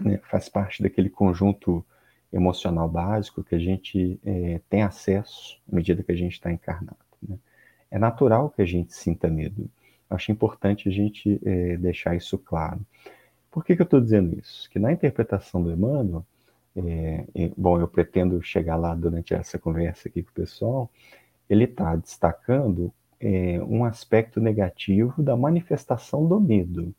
né? 0.00 0.18
faz 0.30 0.48
parte 0.48 0.82
daquele 0.82 1.10
conjunto 1.10 1.84
emocional 2.32 2.88
básico 2.88 3.44
que 3.44 3.54
a 3.54 3.58
gente 3.58 4.18
é, 4.24 4.62
tem 4.70 4.82
acesso 4.82 5.60
à 5.70 5.76
medida 5.76 6.02
que 6.02 6.12
a 6.12 6.16
gente 6.16 6.32
está 6.32 6.50
encarnado. 6.50 6.96
Né? 7.22 7.36
É 7.90 7.98
natural 7.98 8.48
que 8.48 8.62
a 8.62 8.66
gente 8.66 8.94
sinta 8.94 9.28
medo. 9.28 9.70
Acho 10.08 10.32
importante 10.32 10.88
a 10.88 10.92
gente 10.92 11.38
é, 11.44 11.76
deixar 11.76 12.16
isso 12.16 12.38
claro. 12.38 12.80
Por 13.50 13.64
que, 13.64 13.74
que 13.74 13.82
eu 13.82 13.84
estou 13.84 14.00
dizendo 14.00 14.38
isso? 14.38 14.68
Que 14.70 14.78
na 14.78 14.92
interpretação 14.92 15.62
do 15.62 15.72
Emmanuel, 15.72 16.24
é, 16.76 17.24
bom, 17.56 17.80
eu 17.80 17.88
pretendo 17.88 18.40
chegar 18.42 18.76
lá 18.76 18.94
durante 18.94 19.34
essa 19.34 19.58
conversa 19.58 20.08
aqui 20.08 20.22
com 20.22 20.30
o 20.30 20.34
pessoal, 20.34 20.90
ele 21.48 21.64
está 21.64 21.96
destacando 21.96 22.92
é, 23.20 23.60
um 23.62 23.84
aspecto 23.84 24.40
negativo 24.40 25.22
da 25.22 25.36
manifestação 25.36 26.26
do 26.26 26.40
medo, 26.40 26.94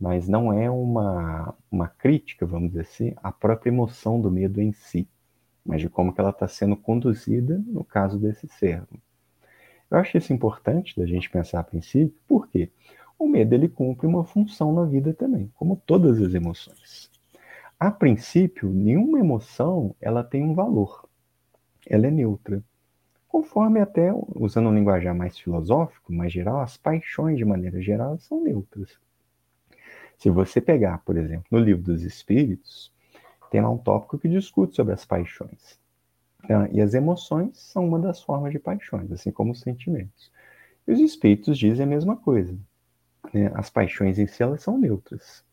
mas 0.00 0.28
não 0.28 0.52
é 0.52 0.70
uma, 0.70 1.54
uma 1.70 1.88
crítica, 1.88 2.46
vamos 2.46 2.70
dizer 2.70 2.82
assim, 2.82 3.14
à 3.16 3.32
própria 3.32 3.70
emoção 3.70 4.20
do 4.20 4.30
medo 4.30 4.60
em 4.60 4.72
si, 4.72 5.08
mas 5.66 5.80
de 5.80 5.88
como 5.88 6.14
que 6.14 6.20
ela 6.20 6.30
está 6.30 6.48
sendo 6.48 6.76
conduzida 6.76 7.60
no 7.66 7.84
caso 7.84 8.18
desse 8.18 8.46
servo. 8.48 8.98
Eu 9.90 9.98
acho 9.98 10.16
isso 10.16 10.32
importante 10.32 10.98
da 10.98 11.06
gente 11.06 11.30
pensar 11.30 11.60
a 11.60 11.64
princípio, 11.64 12.14
porque 12.26 12.70
o 13.18 13.26
medo 13.26 13.54
ele 13.54 13.68
cumpre 13.68 14.06
uma 14.06 14.24
função 14.24 14.72
na 14.72 14.84
vida 14.84 15.12
também, 15.12 15.50
como 15.54 15.82
todas 15.84 16.20
as 16.22 16.34
emoções. 16.34 17.10
A 17.78 17.90
princípio, 17.90 18.70
nenhuma 18.70 19.18
emoção 19.18 19.94
ela 20.00 20.22
tem 20.22 20.42
um 20.42 20.54
valor. 20.54 21.08
Ela 21.86 22.06
é 22.06 22.10
neutra. 22.10 22.62
Conforme 23.28 23.80
até, 23.80 24.10
usando 24.34 24.68
um 24.68 24.74
linguajar 24.74 25.14
mais 25.14 25.38
filosófico, 25.38 26.12
mais 26.12 26.32
geral, 26.32 26.60
as 26.60 26.76
paixões, 26.76 27.36
de 27.36 27.44
maneira 27.44 27.80
geral, 27.80 28.18
são 28.18 28.42
neutras. 28.42 28.98
Se 30.16 30.30
você 30.30 30.60
pegar, 30.60 30.98
por 31.04 31.16
exemplo, 31.16 31.46
no 31.50 31.58
livro 31.58 31.82
dos 31.82 32.02
Espíritos, 32.02 32.92
tem 33.50 33.60
lá 33.60 33.70
um 33.70 33.78
tópico 33.78 34.18
que 34.18 34.28
discute 34.28 34.74
sobre 34.74 34.94
as 34.94 35.04
paixões. 35.04 35.78
Tá? 36.46 36.68
E 36.72 36.80
as 36.80 36.94
emoções 36.94 37.58
são 37.58 37.86
uma 37.86 37.98
das 37.98 38.22
formas 38.22 38.52
de 38.52 38.58
paixões, 38.58 39.10
assim 39.12 39.30
como 39.30 39.52
os 39.52 39.60
sentimentos. 39.60 40.32
E 40.86 40.92
os 40.92 41.00
espíritos 41.00 41.58
dizem 41.58 41.84
a 41.84 41.88
mesma 41.88 42.16
coisa. 42.16 42.56
Né? 43.32 43.50
As 43.54 43.70
paixões 43.70 44.18
em 44.18 44.26
si 44.26 44.42
elas 44.42 44.62
são 44.62 44.78
neutras. 44.78 45.44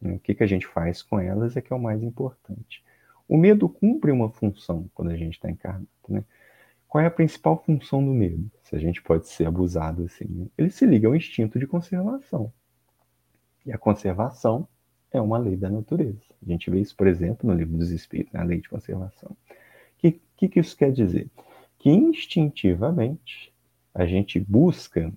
O 0.00 0.18
que, 0.18 0.34
que 0.34 0.42
a 0.42 0.46
gente 0.46 0.66
faz 0.66 1.02
com 1.02 1.20
elas 1.20 1.56
é 1.56 1.60
que 1.60 1.72
é 1.72 1.76
o 1.76 1.80
mais 1.80 2.02
importante. 2.02 2.82
O 3.28 3.36
medo 3.36 3.68
cumpre 3.68 4.10
uma 4.10 4.28
função 4.30 4.90
quando 4.94 5.10
a 5.10 5.16
gente 5.16 5.34
está 5.34 5.50
encarnado. 5.50 5.86
Né? 6.08 6.24
Qual 6.88 7.02
é 7.02 7.06
a 7.06 7.10
principal 7.10 7.62
função 7.64 8.04
do 8.04 8.12
medo? 8.12 8.50
Se 8.64 8.74
a 8.74 8.78
gente 8.78 9.00
pode 9.00 9.28
ser 9.28 9.46
abusado 9.46 10.04
assim, 10.04 10.26
né? 10.28 10.46
ele 10.58 10.70
se 10.70 10.84
liga 10.84 11.06
ao 11.06 11.14
instinto 11.14 11.58
de 11.58 11.66
conservação. 11.66 12.52
E 13.64 13.72
a 13.72 13.78
conservação 13.78 14.66
é 15.12 15.20
uma 15.20 15.38
lei 15.38 15.56
da 15.56 15.70
natureza. 15.70 16.26
A 16.44 16.50
gente 16.50 16.68
vê 16.68 16.80
isso, 16.80 16.96
por 16.96 17.06
exemplo, 17.06 17.48
no 17.48 17.56
livro 17.56 17.76
dos 17.76 17.90
Espíritos, 17.90 18.32
né? 18.32 18.40
a 18.40 18.44
lei 18.44 18.60
de 18.60 18.68
conservação. 18.68 19.30
O 19.30 19.54
que, 19.98 20.20
que, 20.36 20.48
que 20.48 20.60
isso 20.60 20.76
quer 20.76 20.90
dizer? 20.90 21.30
Que 21.78 21.90
instintivamente 21.90 23.52
a 23.94 24.04
gente 24.04 24.40
busca 24.40 25.12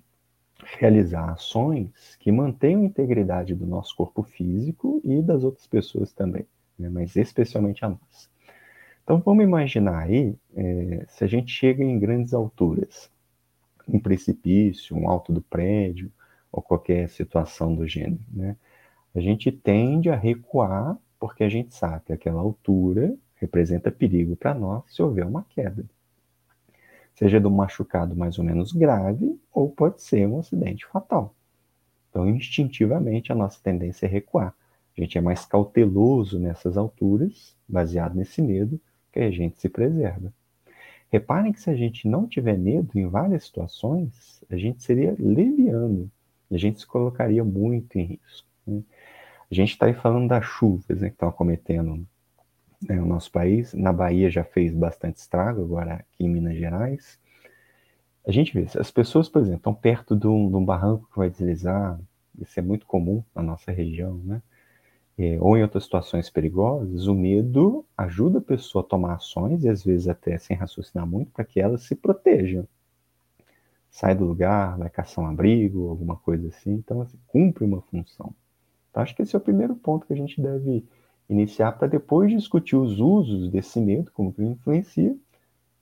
realizar 0.77 1.31
ações 1.31 2.15
que 2.19 2.31
mantenham 2.31 2.81
a 2.81 2.85
integridade 2.85 3.53
do 3.55 3.65
nosso 3.65 3.95
corpo 3.95 4.23
físico 4.23 5.01
e 5.03 5.21
das 5.21 5.43
outras 5.43 5.67
pessoas 5.67 6.11
também, 6.11 6.45
né? 6.77 6.89
mas 6.89 7.15
especialmente 7.15 7.85
a 7.85 7.89
nós. 7.89 8.29
Então 9.03 9.19
vamos 9.19 9.43
imaginar 9.43 10.03
aí, 10.03 10.35
é, 10.55 11.05
se 11.07 11.23
a 11.23 11.27
gente 11.27 11.51
chega 11.51 11.83
em 11.83 11.99
grandes 11.99 12.33
alturas, 12.33 13.11
um 13.87 13.99
precipício, 13.99 14.97
um 14.97 15.07
alto 15.07 15.31
do 15.31 15.41
prédio, 15.41 16.11
ou 16.51 16.61
qualquer 16.61 17.09
situação 17.09 17.75
do 17.75 17.85
gênero, 17.85 18.23
né? 18.31 18.55
A 19.13 19.19
gente 19.19 19.51
tende 19.51 20.09
a 20.09 20.15
recuar 20.15 20.97
porque 21.19 21.43
a 21.43 21.49
gente 21.49 21.73
sabe 21.75 22.05
que 22.05 22.13
aquela 22.13 22.41
altura 22.41 23.15
representa 23.35 23.91
perigo 23.91 24.35
para 24.35 24.53
nós 24.53 24.83
se 24.87 25.01
houver 25.01 25.25
uma 25.25 25.43
queda 25.43 25.85
seja 27.15 27.39
de 27.39 27.47
um 27.47 27.51
machucado 27.51 28.15
mais 28.15 28.37
ou 28.37 28.45
menos 28.45 28.71
grave, 28.71 29.39
ou 29.51 29.69
pode 29.69 30.01
ser 30.01 30.27
um 30.27 30.39
acidente 30.39 30.85
fatal. 30.85 31.33
Então, 32.09 32.29
instintivamente, 32.29 33.31
a 33.31 33.35
nossa 33.35 33.59
tendência 33.61 34.05
é 34.05 34.09
recuar. 34.09 34.53
A 34.97 35.01
gente 35.01 35.17
é 35.17 35.21
mais 35.21 35.45
cauteloso 35.45 36.39
nessas 36.39 36.77
alturas, 36.77 37.55
baseado 37.67 38.15
nesse 38.15 38.41
medo, 38.41 38.79
que 39.11 39.19
a 39.19 39.31
gente 39.31 39.59
se 39.59 39.67
preserva. 39.67 40.31
Reparem 41.11 41.51
que 41.51 41.61
se 41.61 41.69
a 41.69 41.75
gente 41.75 42.07
não 42.07 42.27
tiver 42.27 42.57
medo 42.57 42.91
em 42.95 43.07
várias 43.07 43.45
situações, 43.45 44.43
a 44.49 44.57
gente 44.57 44.83
seria 44.83 45.15
leviano, 45.17 46.11
a 46.51 46.57
gente 46.57 46.79
se 46.79 46.87
colocaria 46.87 47.43
muito 47.43 47.97
em 47.97 48.03
risco. 48.03 48.47
Né? 48.67 48.81
A 49.49 49.53
gente 49.53 49.71
está 49.71 49.85
aí 49.85 49.93
falando 49.93 50.27
das 50.27 50.43
chuvas 50.43 51.01
né, 51.01 51.09
que 51.09 51.15
estão 51.15 51.29
acometendo 51.29 52.05
né, 52.81 53.01
o 53.01 53.05
nosso 53.05 53.31
país. 53.31 53.73
Na 53.73 53.91
Bahia 53.91 54.29
já 54.29 54.43
fez 54.43 54.73
bastante 54.73 55.17
estrago, 55.17 55.61
agora 55.61 55.95
aqui 55.95 56.25
em 56.25 56.29
Minas 56.29 56.57
Gerais. 56.57 57.19
A 58.27 58.31
gente 58.31 58.53
vê, 58.53 58.67
as 58.79 58.89
pessoas, 58.89 59.29
por 59.29 59.41
exemplo, 59.41 59.57
estão 59.57 59.73
perto 59.73 60.15
de 60.15 60.27
um, 60.27 60.49
de 60.49 60.55
um 60.55 60.65
barranco 60.65 61.07
que 61.11 61.17
vai 61.17 61.29
deslizar, 61.29 61.99
isso 62.39 62.59
é 62.59 62.63
muito 62.63 62.85
comum 62.85 63.23
na 63.33 63.43
nossa 63.43 63.71
região, 63.71 64.19
né? 64.23 64.41
É, 65.17 65.37
ou 65.39 65.55
em 65.57 65.61
outras 65.61 65.85
situações 65.85 66.29
perigosas, 66.29 67.07
o 67.07 67.15
medo 67.15 67.85
ajuda 67.97 68.39
a 68.39 68.41
pessoa 68.41 68.83
a 68.83 68.87
tomar 68.87 69.13
ações, 69.13 69.63
e 69.63 69.69
às 69.69 69.83
vezes 69.83 70.07
até 70.09 70.37
sem 70.37 70.57
raciocinar 70.57 71.07
muito, 71.07 71.31
para 71.31 71.45
que 71.45 71.61
ela 71.61 71.77
se 71.77 71.95
proteja. 71.95 72.67
Sai 73.89 74.13
do 74.13 74.25
lugar, 74.25 74.77
vai 74.77 74.89
caçar 74.89 75.23
um 75.23 75.27
abrigo, 75.29 75.87
alguma 75.87 76.17
coisa 76.17 76.49
assim. 76.49 76.73
Então, 76.73 77.01
assim, 77.01 77.17
cumpre 77.27 77.63
uma 77.63 77.79
função. 77.79 78.35
Então, 78.91 79.01
acho 79.01 79.15
que 79.15 79.21
esse 79.21 79.33
é 79.33 79.37
o 79.37 79.41
primeiro 79.41 79.73
ponto 79.75 80.05
que 80.05 80.11
a 80.11 80.17
gente 80.17 80.41
deve 80.41 80.85
iniciar 81.29 81.73
para 81.73 81.87
depois 81.87 82.31
discutir 82.31 82.75
os 82.75 82.99
usos 82.99 83.49
desse 83.49 83.79
medo, 83.79 84.11
como 84.11 84.33
que 84.33 84.41
ele 84.41 84.51
influencia, 84.51 85.15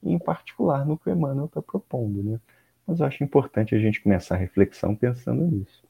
e 0.01 0.12
em 0.12 0.19
particular 0.19 0.85
no 0.85 0.97
que 0.97 1.09
o 1.09 1.13
Emmanuel 1.13 1.45
está 1.45 1.62
propondo. 1.62 2.23
Né? 2.23 2.39
Mas 2.85 3.00
eu 3.00 3.05
acho 3.05 3.23
importante 3.23 3.75
a 3.75 3.79
gente 3.79 4.01
começar 4.01 4.35
a 4.35 4.38
reflexão 4.38 4.95
pensando 4.95 5.43
nisso. 5.43 5.83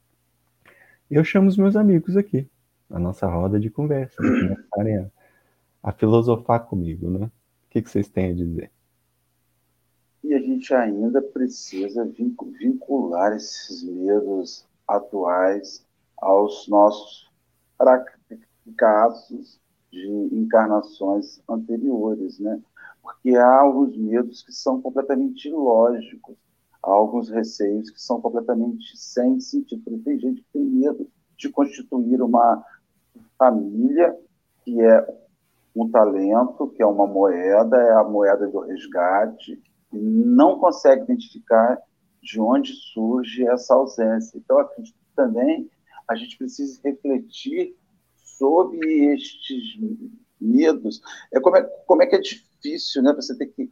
Eu 1.09 1.23
chamo 1.23 1.47
os 1.47 1.57
meus 1.57 1.75
amigos 1.75 2.17
aqui, 2.17 2.47
na 2.89 2.99
nossa 2.99 3.27
roda 3.27 3.59
de 3.59 3.69
conversa, 3.69 4.15
para 4.17 4.55
começarem 4.55 4.97
a, 4.97 5.09
a, 5.83 5.91
filosofar 5.91 6.65
comigo. 6.65 7.09
Né? 7.09 7.25
O 7.25 7.69
que, 7.69 7.81
que 7.81 7.89
vocês 7.89 8.07
têm 8.07 8.31
a 8.31 8.33
dizer? 8.33 8.71
E 10.23 10.33
a 10.33 10.39
gente 10.39 10.73
ainda 10.73 11.21
precisa 11.21 12.05
vincular 12.05 13.35
esses 13.35 13.83
medos 13.83 14.65
atuais 14.87 15.85
aos 16.17 16.67
nossos 16.67 17.29
casos 18.71 19.59
de 19.91 20.07
encarnações 20.31 21.41
anteriores, 21.47 22.39
né? 22.39 22.59
Porque 23.01 23.35
há 23.35 23.59
alguns 23.59 23.95
medos 23.97 24.41
que 24.41 24.51
são 24.51 24.81
completamente 24.81 25.49
ilógicos, 25.49 26.35
há 26.81 26.89
alguns 26.89 27.29
receios 27.29 27.89
que 27.89 28.01
são 28.01 28.21
completamente 28.21 28.97
sem 28.97 29.39
sentido. 29.39 29.81
Porque 29.83 29.99
tem 29.99 30.19
gente 30.19 30.41
que 30.41 30.47
tem 30.53 30.63
medo 30.63 31.07
de 31.37 31.49
constituir 31.49 32.21
uma 32.21 32.63
família 33.37 34.17
que 34.63 34.81
é 34.81 35.05
um 35.75 35.89
talento, 35.89 36.69
que 36.69 36.81
é 36.81 36.85
uma 36.85 37.05
moeda, 37.05 37.77
é 37.77 37.93
a 37.93 38.03
moeda 38.03 38.47
do 38.47 38.59
resgate, 38.59 39.61
e 39.91 39.97
não 39.97 40.59
consegue 40.59 41.03
identificar 41.03 41.77
de 42.21 42.39
onde 42.39 42.73
surge 42.73 43.45
essa 43.45 43.73
ausência. 43.73 44.37
Então, 44.37 44.59
acredito 44.59 44.97
também 45.15 45.69
a 46.07 46.15
gente 46.15 46.37
precisa 46.37 46.79
refletir 46.83 47.75
sobre 48.37 49.13
estes 49.13 49.79
medos. 50.39 51.01
É 51.33 51.39
como, 51.39 51.57
é 51.57 51.63
como 51.85 52.03
é 52.03 52.07
que 52.07 52.15
é 52.15 52.19
difícil, 52.19 53.01
né? 53.01 53.13
Você 53.13 53.35
ter 53.37 53.47
que 53.47 53.71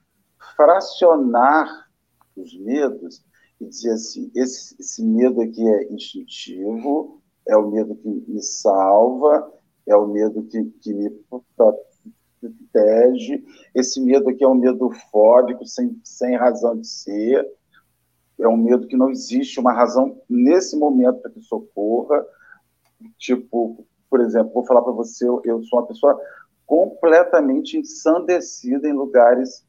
fracionar 0.55 1.89
os 2.35 2.57
medos 2.57 3.23
e 3.59 3.65
dizer 3.65 3.91
assim: 3.91 4.31
esse, 4.35 4.75
esse 4.79 5.03
medo 5.03 5.41
aqui 5.41 5.67
é 5.67 5.93
instintivo, 5.93 7.21
é 7.47 7.55
o 7.55 7.69
medo 7.69 7.95
que 7.95 8.07
me 8.09 8.41
salva, 8.41 9.51
é 9.85 9.95
o 9.95 10.07
medo 10.07 10.43
que, 10.43 10.63
que 10.81 10.93
me 10.93 11.09
protege, 12.41 13.43
esse 13.75 14.01
medo 14.01 14.29
aqui 14.29 14.43
é 14.43 14.47
um 14.47 14.55
medo 14.55 14.89
fóbico, 15.11 15.65
sem, 15.65 16.00
sem 16.03 16.35
razão 16.35 16.79
de 16.79 16.87
ser, 16.87 17.47
é 18.39 18.47
um 18.47 18.57
medo 18.57 18.87
que 18.87 18.97
não 18.97 19.09
existe 19.09 19.59
uma 19.59 19.74
razão 19.74 20.19
nesse 20.27 20.75
momento 20.75 21.19
para 21.19 21.31
que 21.31 21.41
socorra. 21.41 22.25
Tipo, 23.17 23.85
por 24.11 24.19
exemplo, 24.19 24.51
vou 24.53 24.65
falar 24.65 24.81
para 24.81 24.91
você, 24.91 25.25
eu, 25.25 25.41
eu 25.45 25.63
sou 25.63 25.79
uma 25.79 25.87
pessoa 25.87 26.19
completamente 26.65 27.77
ensandecida 27.77 28.87
em 28.87 28.91
lugares 28.93 29.65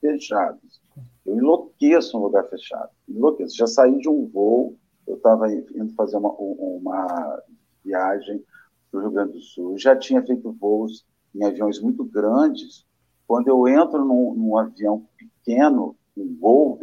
fechados. 0.00 0.80
Eu 1.24 1.36
enlouqueço 1.36 2.18
um 2.18 2.22
lugar 2.22 2.44
fechado. 2.48 2.90
Enlouqueço. 3.08 3.56
Já 3.56 3.68
saí 3.68 3.96
de 3.98 4.08
um 4.08 4.26
voo, 4.26 4.76
eu 5.06 5.14
estava 5.16 5.52
indo 5.52 5.94
fazer 5.94 6.16
uma, 6.16 6.32
uma 6.32 7.42
viagem 7.84 8.44
para 8.90 8.98
o 8.98 9.02
Rio 9.02 9.12
Grande 9.12 9.32
do 9.34 9.40
Sul. 9.40 9.78
já 9.78 9.94
tinha 9.94 10.24
feito 10.24 10.50
voos 10.52 11.06
em 11.32 11.44
aviões 11.44 11.80
muito 11.80 12.04
grandes. 12.04 12.84
Quando 13.24 13.46
eu 13.46 13.68
entro 13.68 14.04
num, 14.04 14.34
num 14.34 14.56
avião 14.58 15.06
pequeno, 15.16 15.94
um 16.16 16.36
voo, 16.40 16.80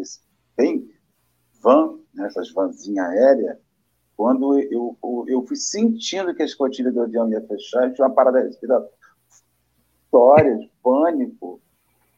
tem 0.56 0.90
van, 1.62 1.98
né, 2.14 2.28
essas 2.28 2.50
vanzinhas 2.54 3.08
aéreas, 3.08 3.58
quando 4.16 4.58
eu, 4.60 4.98
eu, 5.04 5.26
eu, 5.28 5.46
fui 5.46 5.58
sentindo 5.58 6.34
que 6.34 6.42
a 6.42 6.46
escotilha 6.46 6.92
do 6.92 7.02
avião 7.02 7.30
ia 7.30 7.42
fechar, 7.42 7.92
tinha 7.94 8.08
uma 8.08 8.14
parada 8.14 8.42
respiratória, 8.42 8.90
de 10.58 10.72
pânico, 10.82 11.60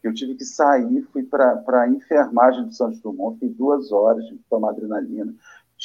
eu 0.03 0.13
tive 0.13 0.35
que 0.35 0.45
sair, 0.45 1.01
fui 1.11 1.23
para 1.23 1.63
a 1.81 1.89
enfermagem 1.89 2.65
do 2.65 2.71
Santos 2.73 3.01
Dumont, 3.01 3.39
fiquei 3.39 3.49
duas 3.49 3.91
horas 3.91 4.23
de 4.25 4.37
tomar 4.49 4.69
adrenalina, 4.69 5.33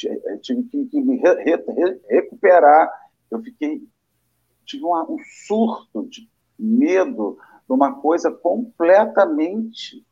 eh, 0.05 0.37
tive 0.37 0.63
que, 0.63 0.85
que 0.85 1.01
me 1.01 1.17
re, 1.17 1.33
re, 1.33 1.99
recuperar, 2.07 2.91
eu 3.31 3.41
fiquei, 3.41 3.83
tive 4.65 4.85
uma, 4.85 5.03
um 5.09 5.17
surto 5.47 6.07
de 6.07 6.29
medo 6.59 7.39
de 7.67 7.73
uma 7.73 7.99
coisa 7.99 8.29
completamente 8.29 10.05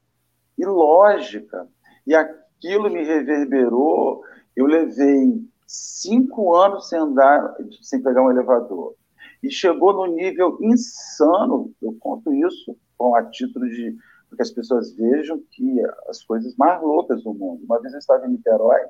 ilógica, 0.58 1.68
e 2.08 2.16
aquilo 2.16 2.90
me 2.90 3.04
reverberou, 3.04 4.24
eu 4.56 4.66
levei 4.66 5.51
cinco 5.72 6.54
anos 6.56 6.90
sem 6.90 7.00
andar, 7.00 7.56
sem 7.82 8.02
pegar 8.02 8.24
um 8.24 8.30
elevador. 8.30 8.94
E 9.42 9.50
chegou 9.50 9.94
no 9.94 10.14
nível 10.14 10.58
insano, 10.62 11.74
eu 11.82 11.94
conto 12.00 12.34
isso 12.34 12.76
com 12.98 13.16
a 13.16 13.24
título 13.24 13.68
de 13.68 13.98
que 14.36 14.42
as 14.42 14.52
pessoas 14.52 14.94
vejam 14.94 15.42
que 15.50 15.82
as 16.08 16.24
coisas 16.24 16.56
mais 16.56 16.82
loucas 16.82 17.24
do 17.24 17.34
mundo. 17.34 17.64
Uma 17.66 17.82
vez 17.82 17.94
eu 17.94 18.00
estava 18.00 18.26
em 18.26 18.32
Niterói, 18.32 18.82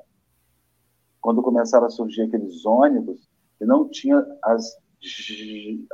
quando 1.20 1.42
começaram 1.42 1.86
a 1.86 1.90
surgir 1.90 2.22
aqueles 2.22 2.64
ônibus, 2.66 3.28
que 3.58 3.64
não 3.64 3.88
tinha 3.88 4.24
as. 4.42 4.76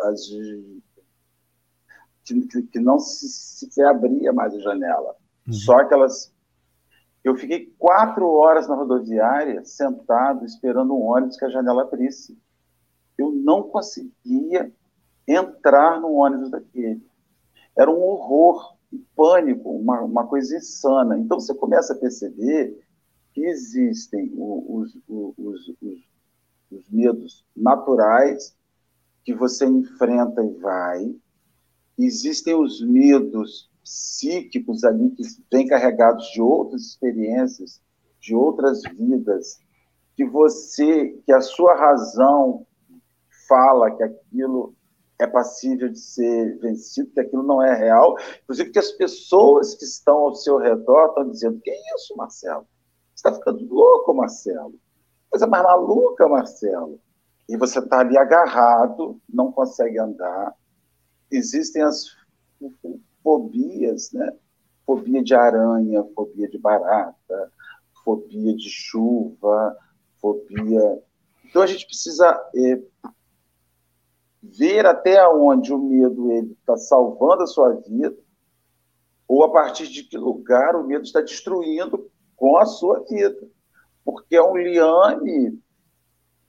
as 0.04 0.28
que, 2.24 2.62
que 2.62 2.78
não 2.78 2.98
se, 2.98 3.70
se 3.70 3.82
abria 3.82 4.32
mais 4.32 4.54
a 4.54 4.60
janela. 4.60 5.16
Uhum. 5.46 5.52
Só 5.52 5.78
aquelas 5.78 6.32
eu 7.28 7.36
fiquei 7.36 7.72
quatro 7.78 8.26
horas 8.30 8.66
na 8.66 8.74
rodoviária, 8.74 9.64
sentado, 9.64 10.44
esperando 10.44 10.94
um 10.94 11.02
ônibus 11.02 11.36
que 11.36 11.44
a 11.44 11.50
janela 11.50 11.82
abrisse. 11.82 12.38
Eu 13.16 13.30
não 13.30 13.62
conseguia 13.62 14.72
entrar 15.26 16.00
no 16.00 16.12
ônibus 16.14 16.50
daquele. 16.50 17.06
Era 17.76 17.90
um 17.90 18.00
horror, 18.00 18.76
um 18.92 19.02
pânico, 19.14 19.70
uma, 19.70 20.00
uma 20.00 20.26
coisa 20.26 20.56
insana. 20.56 21.18
Então 21.18 21.38
você 21.38 21.54
começa 21.54 21.92
a 21.92 21.98
perceber 21.98 22.82
que 23.32 23.44
existem 23.44 24.32
os, 24.34 24.98
os, 25.06 25.68
os, 25.80 26.08
os 26.70 26.90
medos 26.90 27.44
naturais 27.54 28.56
que 29.22 29.34
você 29.34 29.66
enfrenta 29.66 30.42
e 30.42 30.54
vai, 30.54 31.14
existem 31.98 32.54
os 32.54 32.80
medos 32.80 33.70
psíquicos 33.88 34.84
ali 34.84 35.10
que 35.10 35.22
vêm 35.50 35.66
carregados 35.66 36.26
de 36.32 36.42
outras 36.42 36.82
experiências, 36.82 37.80
de 38.20 38.34
outras 38.34 38.82
vidas, 38.82 39.58
que 40.14 40.24
você, 40.24 41.18
que 41.24 41.32
a 41.32 41.40
sua 41.40 41.74
razão 41.74 42.66
fala 43.48 43.90
que 43.96 44.02
aquilo 44.02 44.74
é 45.18 45.26
passível 45.26 45.88
de 45.88 45.98
ser 45.98 46.58
vencido, 46.58 47.10
que 47.12 47.20
aquilo 47.20 47.42
não 47.42 47.62
é 47.62 47.74
real, 47.74 48.16
inclusive 48.42 48.70
que 48.70 48.78
as 48.78 48.92
pessoas 48.92 49.74
que 49.74 49.84
estão 49.84 50.18
ao 50.18 50.34
seu 50.34 50.58
redor 50.58 51.08
estão 51.08 51.30
dizendo: 51.30 51.60
que 51.60 51.70
é 51.70 51.94
isso, 51.94 52.14
Marcelo? 52.16 52.66
Você 53.14 53.28
está 53.28 53.32
ficando 53.32 53.64
louco, 53.66 54.12
Marcelo? 54.12 54.74
Coisa 55.30 55.46
mais 55.46 55.64
maluca, 55.64 56.28
Marcelo. 56.28 57.00
E 57.48 57.56
você 57.56 57.78
está 57.78 58.00
ali 58.00 58.16
agarrado, 58.18 59.20
não 59.28 59.50
consegue 59.50 59.98
andar. 59.98 60.54
Existem 61.30 61.82
as 61.82 62.04
fobias, 63.28 64.10
né? 64.12 64.32
Fobia 64.86 65.22
de 65.22 65.34
aranha, 65.34 66.02
fobia 66.14 66.48
de 66.48 66.56
barata, 66.56 67.52
fobia 68.02 68.56
de 68.56 68.70
chuva, 68.70 69.76
fobia. 70.18 71.02
Então 71.44 71.60
a 71.60 71.66
gente 71.66 71.84
precisa 71.84 72.32
é, 72.56 72.80
ver 74.42 74.86
até 74.86 75.28
onde 75.28 75.74
o 75.74 75.78
medo 75.78 76.32
ele 76.32 76.52
está 76.52 76.74
salvando 76.78 77.42
a 77.42 77.46
sua 77.46 77.74
vida, 77.74 78.16
ou 79.26 79.44
a 79.44 79.52
partir 79.52 79.88
de 79.88 80.04
que 80.04 80.16
lugar 80.16 80.74
o 80.74 80.86
medo 80.86 81.04
está 81.04 81.20
destruindo 81.20 82.10
com 82.34 82.56
a 82.56 82.64
sua 82.64 83.00
vida, 83.00 83.46
porque 84.02 84.36
é 84.36 84.42
um 84.42 84.56
liame 84.56 85.60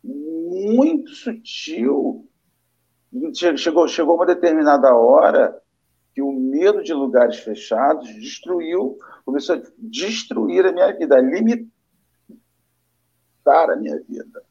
muito 0.02 1.10
sutil. 1.10 2.26
Chegou, 3.58 3.86
chegou 3.86 4.16
uma 4.16 4.26
determinada 4.26 4.96
hora 4.96 5.62
que 6.20 6.22
o 6.22 6.34
medo 6.34 6.84
de 6.84 6.94
lugares 6.94 7.40
fechados 7.40 8.14
destruiu, 8.16 8.98
começou 9.24 9.56
a 9.56 9.62
destruir 9.78 10.66
a 10.66 10.74
minha 10.74 10.92
vida, 10.92 11.16
a 11.16 11.22
limitar 11.22 11.70
a 13.48 13.76
minha 13.78 13.98
vida. 14.02 14.44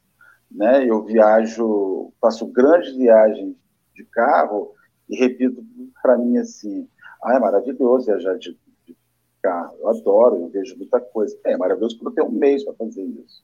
né? 0.49 0.83
Eu 0.89 1.05
viajo, 1.05 2.11
faço 2.19 2.47
grandes 2.47 2.95
viagens 2.95 3.55
de 3.93 4.03
carro 4.05 4.73
e 5.07 5.15
repito 5.15 5.63
para 6.01 6.17
mim 6.17 6.39
assim, 6.39 6.89
ah, 7.21 7.35
é 7.35 7.39
maravilhoso 7.39 8.07
viajar 8.07 8.35
de, 8.39 8.57
de, 8.87 8.97
carro, 9.39 9.77
eu 9.79 9.89
adoro, 9.89 10.37
eu 10.37 10.49
vejo 10.49 10.75
muita 10.75 10.99
coisa. 10.99 11.37
É, 11.45 11.51
é 11.51 11.57
maravilhoso 11.57 11.99
porque 11.99 12.19
eu 12.19 12.25
tenho 12.25 12.35
um 12.35 12.39
mês 12.39 12.63
para 12.65 12.73
fazer 12.73 13.03
isso. 13.03 13.43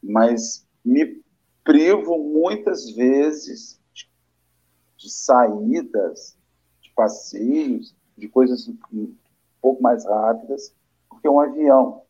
Mas 0.00 0.64
me 0.84 1.20
privo 1.64 2.16
muitas 2.16 2.92
vezes 2.92 3.80
de, 4.96 5.12
saídas, 5.12 6.38
passeios, 7.00 7.96
de 8.18 8.28
coisas 8.28 8.68
um 8.92 9.14
pouco 9.62 9.82
mais 9.82 10.04
rápidas, 10.04 10.74
porque 11.08 11.26
um 11.26 11.40
avião 11.40 12.02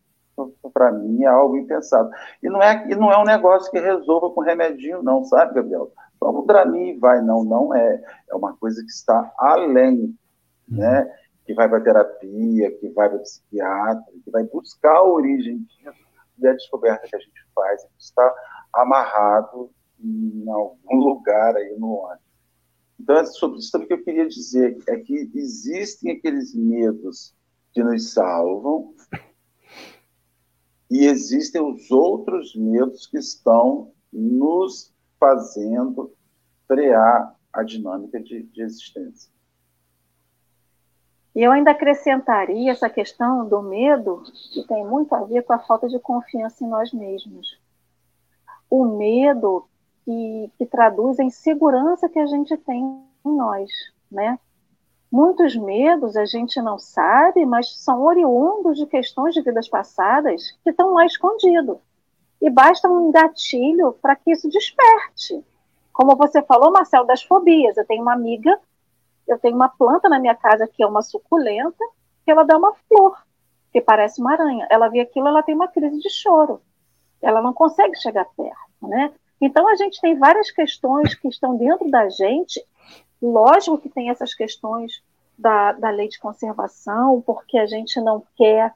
para 0.73 0.91
mim 0.91 1.23
é 1.23 1.29
algo 1.29 1.57
impensado. 1.57 2.11
E 2.43 2.49
não 2.49 2.61
é 2.61 2.91
e 2.91 2.97
não 2.97 3.13
é 3.13 3.19
um 3.19 3.25
negócio 3.25 3.71
que 3.71 3.79
resolva 3.79 4.31
com 4.31 4.41
remedinho 4.41 5.01
não, 5.01 5.23
sabe, 5.25 5.55
Gabriel? 5.55 5.93
O 6.21 6.43
Dramin 6.43 6.99
vai, 6.99 7.23
não, 7.23 7.45
não 7.45 7.75
é. 7.75 8.03
É 8.29 8.35
uma 8.35 8.57
coisa 8.57 8.83
que 8.83 8.91
está 8.91 9.33
além, 9.39 10.19
uhum. 10.69 10.79
né? 10.79 11.17
Que 11.47 11.55
vai 11.55 11.69
para 11.69 11.81
terapia, 11.81 12.73
que 12.73 12.89
vai 12.89 13.09
para 13.09 13.19
psiquiatra, 13.21 14.13
que 14.25 14.31
vai 14.31 14.43
buscar 14.45 14.97
a 14.97 15.05
origem 15.05 15.59
disso 15.59 15.99
e 16.39 16.49
a 16.49 16.53
descoberta 16.53 17.07
que 17.07 17.17
a 17.17 17.21
gente 17.21 17.47
faz, 17.55 17.85
que 17.85 17.91
está 18.03 18.35
amarrado 18.73 19.71
em 20.03 20.45
algum 20.51 20.97
lugar 20.99 21.57
aí 21.57 21.77
no 21.79 21.93
ônibus. 21.93 22.30
Então, 23.01 23.17
é 23.17 23.25
sobre 23.25 23.59
isso 23.59 23.73
também 23.73 23.89
que 23.89 23.95
eu 23.95 24.05
queria 24.05 24.29
dizer, 24.29 24.77
é 24.87 24.99
que 24.99 25.31
existem 25.35 26.13
aqueles 26.13 26.55
medos 26.55 27.35
que 27.73 27.83
nos 27.83 28.13
salvam, 28.13 28.95
e 30.91 31.07
existem 31.07 31.63
os 31.63 31.91
outros 31.91 32.55
medos 32.55 33.07
que 33.07 33.17
estão 33.17 33.93
nos 34.13 34.93
fazendo 35.19 36.13
frear 36.67 37.35
a 37.51 37.63
dinâmica 37.63 38.21
de, 38.21 38.43
de 38.43 38.63
existência. 38.63 39.33
E 41.35 41.43
eu 41.43 41.53
ainda 41.53 41.71
acrescentaria 41.71 42.71
essa 42.71 42.91
questão 42.91 43.49
do 43.49 43.63
medo, 43.63 44.25
que 44.53 44.67
tem 44.67 44.85
muito 44.85 45.15
a 45.15 45.25
ver 45.25 45.43
com 45.45 45.55
a 45.55 45.59
falta 45.59 45.89
de 45.89 45.99
confiança 46.01 46.65
em 46.65 46.69
nós 46.69 46.93
mesmos. 46.93 47.59
O 48.69 48.85
medo 48.85 49.67
que, 50.05 50.51
que 50.59 50.67
traduz 50.67 51.19
a 51.21 51.25
insegurança 51.25 52.09
que 52.09 52.19
a 52.19 52.27
gente 52.27 52.57
tem 52.59 52.83
em 53.25 53.37
nós, 53.37 53.71
né? 54.11 54.39
Muitos 55.11 55.57
medos 55.57 56.17
a 56.17 56.25
gente 56.25 56.63
não 56.63 56.79
sabe, 56.79 57.45
mas 57.45 57.77
são 57.83 58.05
oriundos 58.05 58.79
de 58.79 58.87
questões 58.87 59.35
de 59.35 59.43
vidas 59.43 59.69
passadas 59.69 60.53
que 60.63 60.71
estão 60.71 60.95
lá 60.95 61.05
escondidos. 61.05 61.79
E 62.41 62.49
basta 62.49 62.89
um 62.89 63.11
gatilho 63.11 63.93
para 64.01 64.15
que 64.15 64.31
isso 64.31 64.49
desperte. 64.49 65.45
Como 65.93 66.17
você 66.17 66.41
falou, 66.43 66.71
Marcelo, 66.71 67.07
das 67.07 67.23
fobias. 67.23 67.77
Eu 67.77 67.85
tenho 67.85 68.03
uma 68.03 68.13
amiga, 68.13 68.59
eu 69.27 69.39
tenho 69.39 69.57
uma 69.57 69.69
planta 69.69 70.09
na 70.09 70.21
minha 70.21 70.35
casa 70.35 70.67
que 70.67 70.83
é 70.83 70.87
uma 70.87 71.03
suculenta, 71.03 71.85
que 72.25 72.31
ela 72.31 72.45
dá 72.45 72.57
uma 72.57 72.73
flor, 72.89 73.21
que 73.73 73.81
parece 73.81 74.21
uma 74.21 74.33
aranha. 74.33 74.67
Ela 74.71 74.89
vê 74.89 75.01
aquilo, 75.01 75.27
ela 75.27 75.43
tem 75.43 75.55
uma 75.55 75.69
crise 75.69 75.99
de 75.99 76.09
choro. 76.09 76.63
Ela 77.21 77.43
não 77.43 77.53
consegue 77.53 77.97
chegar 77.97 78.27
perto, 78.37 78.89
né? 78.89 79.13
Então 79.41 79.69
a 79.69 79.75
gente 79.75 80.01
tem 80.01 80.19
várias 80.19 80.51
questões 80.51 81.15
que 81.15 81.29
estão 81.29 81.57
dentro 81.57 81.91
da 81.91 82.09
gente 82.09 82.63
Lógico 83.21 83.79
que 83.79 83.91
tem 83.91 84.09
essas 84.09 84.33
questões 84.35 85.03
da, 85.37 85.73
da 85.73 85.91
lei 85.91 86.09
de 86.09 86.19
conservação, 86.19 87.21
porque 87.21 87.59
a 87.59 87.67
gente 87.67 88.01
não 88.01 88.25
quer 88.37 88.73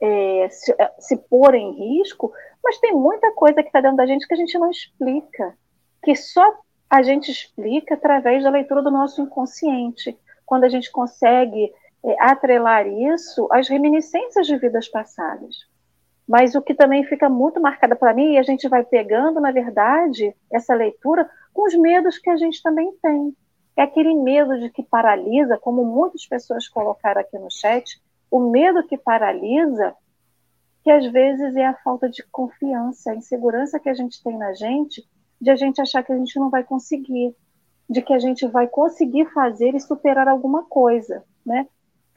é, 0.00 0.48
se, 0.50 0.74
é, 0.78 0.92
se 0.98 1.16
pôr 1.16 1.54
em 1.54 1.72
risco, 1.72 2.32
mas 2.62 2.78
tem 2.78 2.92
muita 2.92 3.32
coisa 3.32 3.62
que 3.62 3.68
está 3.68 3.80
dentro 3.80 3.96
da 3.96 4.06
gente 4.06 4.26
que 4.26 4.34
a 4.34 4.36
gente 4.36 4.58
não 4.58 4.70
explica, 4.70 5.56
que 6.02 6.14
só 6.14 6.60
a 6.88 7.02
gente 7.02 7.30
explica 7.30 7.94
através 7.94 8.44
da 8.44 8.50
leitura 8.50 8.82
do 8.82 8.90
nosso 8.90 9.22
inconsciente, 9.22 10.18
quando 10.44 10.64
a 10.64 10.68
gente 10.68 10.90
consegue 10.90 11.72
é, 12.04 12.22
atrelar 12.22 12.86
isso 12.86 13.48
às 13.50 13.68
reminiscências 13.68 14.46
de 14.46 14.56
vidas 14.56 14.88
passadas. 14.88 15.66
Mas 16.28 16.54
o 16.54 16.60
que 16.60 16.74
também 16.74 17.04
fica 17.04 17.30
muito 17.30 17.58
marcado 17.58 17.96
para 17.96 18.12
mim, 18.12 18.34
e 18.34 18.38
a 18.38 18.42
gente 18.42 18.68
vai 18.68 18.84
pegando, 18.84 19.40
na 19.40 19.50
verdade, 19.50 20.36
essa 20.52 20.74
leitura 20.74 21.28
com 21.54 21.66
os 21.66 21.74
medos 21.74 22.18
que 22.18 22.28
a 22.28 22.36
gente 22.36 22.62
também 22.62 22.92
tem. 23.00 23.34
É 23.74 23.82
aquele 23.82 24.14
medo 24.14 24.58
de 24.60 24.68
que 24.70 24.82
paralisa, 24.82 25.56
como 25.56 25.84
muitas 25.84 26.26
pessoas 26.26 26.68
colocaram 26.68 27.20
aqui 27.20 27.38
no 27.38 27.50
chat, 27.50 27.98
o 28.30 28.50
medo 28.50 28.86
que 28.86 28.98
paralisa, 28.98 29.94
que 30.84 30.90
às 30.90 31.06
vezes 31.10 31.56
é 31.56 31.64
a 31.64 31.74
falta 31.76 32.08
de 32.10 32.22
confiança, 32.24 33.10
a 33.10 33.14
insegurança 33.14 33.80
que 33.80 33.88
a 33.88 33.94
gente 33.94 34.22
tem 34.22 34.36
na 34.36 34.52
gente, 34.52 35.08
de 35.40 35.50
a 35.50 35.56
gente 35.56 35.80
achar 35.80 36.02
que 36.02 36.12
a 36.12 36.16
gente 36.16 36.38
não 36.38 36.50
vai 36.50 36.62
conseguir, 36.62 37.34
de 37.88 38.02
que 38.02 38.12
a 38.12 38.18
gente 38.18 38.46
vai 38.46 38.66
conseguir 38.66 39.26
fazer 39.32 39.74
e 39.74 39.80
superar 39.80 40.28
alguma 40.28 40.64
coisa, 40.64 41.24
né? 41.46 41.66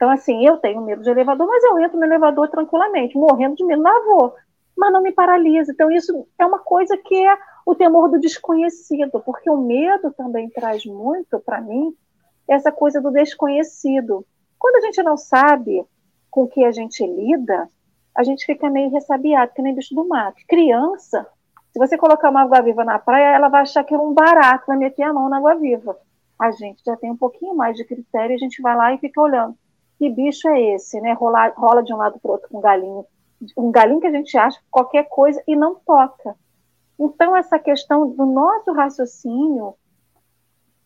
Então, 0.02 0.10
assim, 0.10 0.44
eu 0.44 0.56
tenho 0.56 0.82
medo 0.82 1.00
de 1.00 1.08
elevador, 1.08 1.46
mas 1.46 1.62
eu 1.62 1.78
entro 1.78 1.96
no 1.96 2.04
elevador 2.04 2.48
tranquilamente, 2.48 3.16
morrendo 3.16 3.54
de 3.54 3.64
medo, 3.64 3.80
mas 3.80 4.04
vou 4.04 4.34
mas 4.76 4.92
não 4.92 5.00
me 5.00 5.12
paralisa. 5.12 5.70
Então, 5.70 5.92
isso 5.92 6.26
é 6.36 6.44
uma 6.44 6.58
coisa 6.58 6.96
que 6.96 7.14
é 7.24 7.38
o 7.64 7.72
temor 7.72 8.10
do 8.10 8.18
desconhecido, 8.18 9.20
porque 9.20 9.48
o 9.48 9.56
medo 9.56 10.12
também 10.12 10.50
traz 10.50 10.84
muito 10.84 11.38
para 11.38 11.60
mim 11.60 11.94
essa 12.48 12.72
coisa 12.72 13.00
do 13.00 13.12
desconhecido. 13.12 14.26
Quando 14.58 14.74
a 14.74 14.80
gente 14.80 15.00
não 15.04 15.16
sabe 15.16 15.86
com 16.28 16.48
que 16.48 16.64
a 16.64 16.72
gente 16.72 17.06
lida, 17.06 17.68
a 18.12 18.24
gente 18.24 18.44
fica 18.44 18.68
meio 18.68 18.90
ressabiado, 18.90 19.52
que 19.54 19.62
nem 19.62 19.72
bicho 19.72 19.94
do 19.94 20.08
mato. 20.08 20.42
Criança, 20.48 21.24
se 21.72 21.78
você 21.78 21.96
colocar 21.96 22.30
uma 22.30 22.42
água-viva 22.42 22.84
na 22.84 22.98
praia, 22.98 23.36
ela 23.36 23.48
vai 23.48 23.60
achar 23.60 23.84
que 23.84 23.94
é 23.94 23.98
um 23.98 24.12
barato, 24.12 24.66
vai 24.66 24.76
meter 24.76 25.04
a 25.04 25.12
mão 25.12 25.28
na 25.28 25.36
água-viva. 25.36 25.96
A 26.36 26.50
gente 26.50 26.82
já 26.84 26.96
tem 26.96 27.08
um 27.08 27.16
pouquinho 27.16 27.54
mais 27.54 27.76
de 27.76 27.84
critério, 27.84 28.34
a 28.34 28.38
gente 28.38 28.60
vai 28.60 28.74
lá 28.74 28.92
e 28.92 28.98
fica 28.98 29.20
olhando. 29.20 29.56
Que 30.02 30.10
bicho 30.10 30.48
é 30.48 30.74
esse, 30.74 31.00
né? 31.00 31.12
Rola, 31.12 31.52
rola 31.56 31.80
de 31.80 31.94
um 31.94 31.96
lado 31.96 32.18
para 32.18 32.28
o 32.28 32.32
outro 32.32 32.48
com 32.48 32.60
galinho 32.60 33.06
um 33.56 33.70
galinho 33.70 34.00
que 34.00 34.08
a 34.08 34.10
gente 34.10 34.36
acha 34.36 34.60
qualquer 34.68 35.04
coisa 35.08 35.40
e 35.46 35.54
não 35.54 35.76
toca. 35.76 36.34
Então, 36.98 37.36
essa 37.36 37.56
questão 37.56 38.10
do 38.10 38.26
nosso 38.26 38.72
raciocínio, 38.72 39.76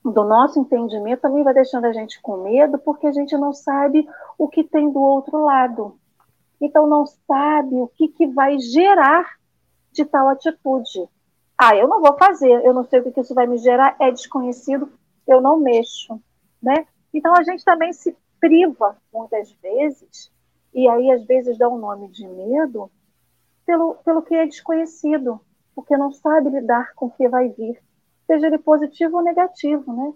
do 0.04 0.22
nosso 0.22 0.60
entendimento, 0.60 1.22
também 1.22 1.42
vai 1.42 1.54
deixando 1.54 1.86
a 1.86 1.94
gente 1.94 2.20
com 2.20 2.42
medo, 2.42 2.76
porque 2.76 3.06
a 3.06 3.12
gente 3.12 3.34
não 3.38 3.54
sabe 3.54 4.06
o 4.36 4.48
que 4.48 4.62
tem 4.62 4.92
do 4.92 5.00
outro 5.00 5.42
lado. 5.42 5.98
Então, 6.60 6.86
não 6.86 7.06
sabe 7.06 7.74
o 7.76 7.88
que, 7.88 8.08
que 8.08 8.26
vai 8.26 8.58
gerar 8.58 9.38
de 9.92 10.04
tal 10.04 10.28
atitude. 10.28 11.08
Ah, 11.56 11.74
eu 11.74 11.88
não 11.88 12.02
vou 12.02 12.18
fazer, 12.18 12.50
eu 12.66 12.74
não 12.74 12.84
sei 12.84 13.00
o 13.00 13.02
que, 13.02 13.12
que 13.12 13.20
isso 13.22 13.34
vai 13.34 13.46
me 13.46 13.56
gerar, 13.56 13.96
é 13.98 14.10
desconhecido, 14.10 14.92
eu 15.26 15.40
não 15.40 15.58
mexo. 15.58 16.20
Né? 16.62 16.86
Então, 17.14 17.34
a 17.34 17.42
gente 17.42 17.64
também 17.64 17.94
se 17.94 18.14
priva, 18.40 18.96
muitas 19.12 19.50
vezes, 19.62 20.32
e 20.74 20.88
aí 20.88 21.10
às 21.10 21.24
vezes 21.24 21.58
dá 21.58 21.68
um 21.68 21.78
nome 21.78 22.08
de 22.08 22.26
medo 22.26 22.90
pelo, 23.64 23.94
pelo 23.96 24.22
que 24.22 24.34
é 24.34 24.46
desconhecido, 24.46 25.40
porque 25.74 25.96
não 25.96 26.12
sabe 26.12 26.50
lidar 26.50 26.94
com 26.94 27.06
o 27.06 27.10
que 27.10 27.28
vai 27.28 27.48
vir, 27.48 27.80
seja 28.26 28.46
ele 28.46 28.58
positivo 28.58 29.16
ou 29.16 29.22
negativo, 29.22 29.92
né? 29.92 30.12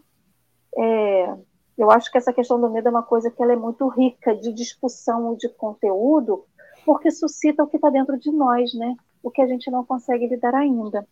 É, 0.76 1.36
eu 1.76 1.90
acho 1.90 2.10
que 2.10 2.18
essa 2.18 2.32
questão 2.32 2.60
do 2.60 2.70
medo 2.70 2.88
é 2.88 2.90
uma 2.90 3.02
coisa 3.02 3.30
que 3.30 3.42
ela 3.42 3.52
é 3.52 3.56
muito 3.56 3.88
rica 3.88 4.34
de 4.36 4.52
discussão 4.52 5.34
e 5.34 5.36
de 5.36 5.48
conteúdo, 5.48 6.44
porque 6.84 7.10
suscita 7.10 7.64
o 7.64 7.66
que 7.66 7.76
está 7.76 7.90
dentro 7.90 8.18
de 8.18 8.30
nós, 8.30 8.72
né? 8.74 8.94
O 9.22 9.30
que 9.30 9.42
a 9.42 9.46
gente 9.46 9.70
não 9.70 9.84
consegue 9.84 10.26
lidar 10.26 10.54
ainda. 10.54 11.06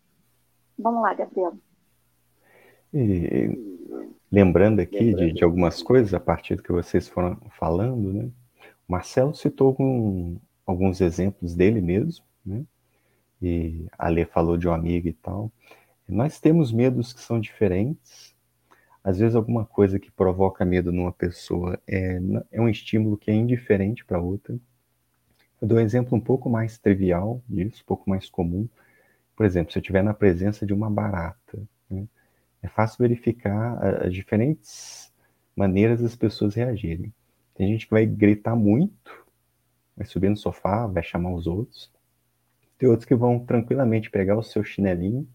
Vamos 0.77 1.01
lá, 1.01 1.13
Gabriel. 1.13 1.53
E, 2.93 3.57
lembrando 4.31 4.79
aqui 4.79 5.13
de, 5.13 5.33
de, 5.33 5.43
algumas 5.43 5.81
coisas 5.81 6.13
a 6.13 6.19
partir 6.19 6.55
do 6.55 6.63
que 6.63 6.71
vocês 6.71 7.07
foram 7.07 7.37
falando, 7.51 8.13
né? 8.13 8.29
Marcelo 8.87 9.35
citou 9.35 9.75
um, 9.79 10.39
alguns 10.65 10.99
exemplos 10.99 11.55
dele 11.55 11.81
mesmo, 11.81 12.25
né? 12.45 12.63
E 13.41 13.85
a 13.97 14.09
Lê 14.09 14.25
falou 14.25 14.57
de 14.57 14.67
um 14.67 14.73
amigo 14.73 15.07
e 15.07 15.13
tal. 15.13 15.51
Nós 16.07 16.39
temos 16.39 16.71
medos 16.71 17.13
que 17.13 17.21
são 17.21 17.39
diferentes. 17.39 18.35
Às 19.03 19.19
vezes, 19.19 19.35
alguma 19.35 19.63
coisa 19.63 19.99
que 19.99 20.11
provoca 20.11 20.65
medo 20.65 20.91
numa 20.91 21.11
pessoa 21.11 21.79
é, 21.87 22.19
é 22.51 22.59
um 22.59 22.67
estímulo 22.67 23.17
que 23.17 23.31
é 23.31 23.33
indiferente 23.33 24.03
para 24.03 24.19
outra. 24.19 24.59
Eu 25.61 25.67
dou 25.67 25.77
um 25.77 25.81
exemplo 25.81 26.17
um 26.17 26.21
pouco 26.21 26.49
mais 26.49 26.77
trivial 26.77 27.41
disso, 27.47 27.81
um 27.83 27.87
pouco 27.87 28.09
mais 28.09 28.29
comum. 28.29 28.67
Por 29.35 29.45
exemplo, 29.45 29.71
se 29.71 29.77
eu 29.77 29.81
estiver 29.81 30.03
na 30.03 30.13
presença 30.13 30.65
de 30.65 30.73
uma 30.73 30.89
barata, 30.89 31.61
né? 31.89 32.05
É 32.61 32.67
fácil 32.67 32.97
verificar 32.99 34.03
as 34.05 34.13
diferentes 34.13 35.11
maneiras 35.55 36.01
das 36.01 36.15
pessoas 36.15 36.55
reagirem. 36.55 37.13
Tem 37.55 37.67
gente 37.67 37.85
que 37.85 37.91
vai 37.91 38.05
gritar 38.05 38.55
muito, 38.55 39.25
vai 39.95 40.05
subir 40.05 40.29
no 40.29 40.37
sofá, 40.37 40.87
vai 40.87 41.03
chamar 41.03 41.33
os 41.33 41.47
outros. 41.47 41.91
Tem 42.77 42.87
outros 42.87 43.05
que 43.05 43.15
vão 43.15 43.39
tranquilamente 43.39 44.09
pegar 44.09 44.37
o 44.37 44.43
seu 44.43 44.63
chinelinho, 44.63 45.27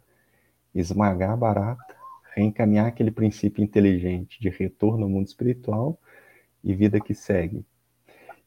esmagar 0.75 1.33
a 1.33 1.37
barata, 1.37 1.95
reencaminhar 2.35 2.87
aquele 2.87 3.11
princípio 3.11 3.63
inteligente 3.63 4.41
de 4.41 4.49
retorno 4.49 5.05
ao 5.05 5.11
mundo 5.11 5.27
espiritual 5.27 6.01
e 6.63 6.75
vida 6.75 6.99
que 6.99 7.15
segue. 7.15 7.65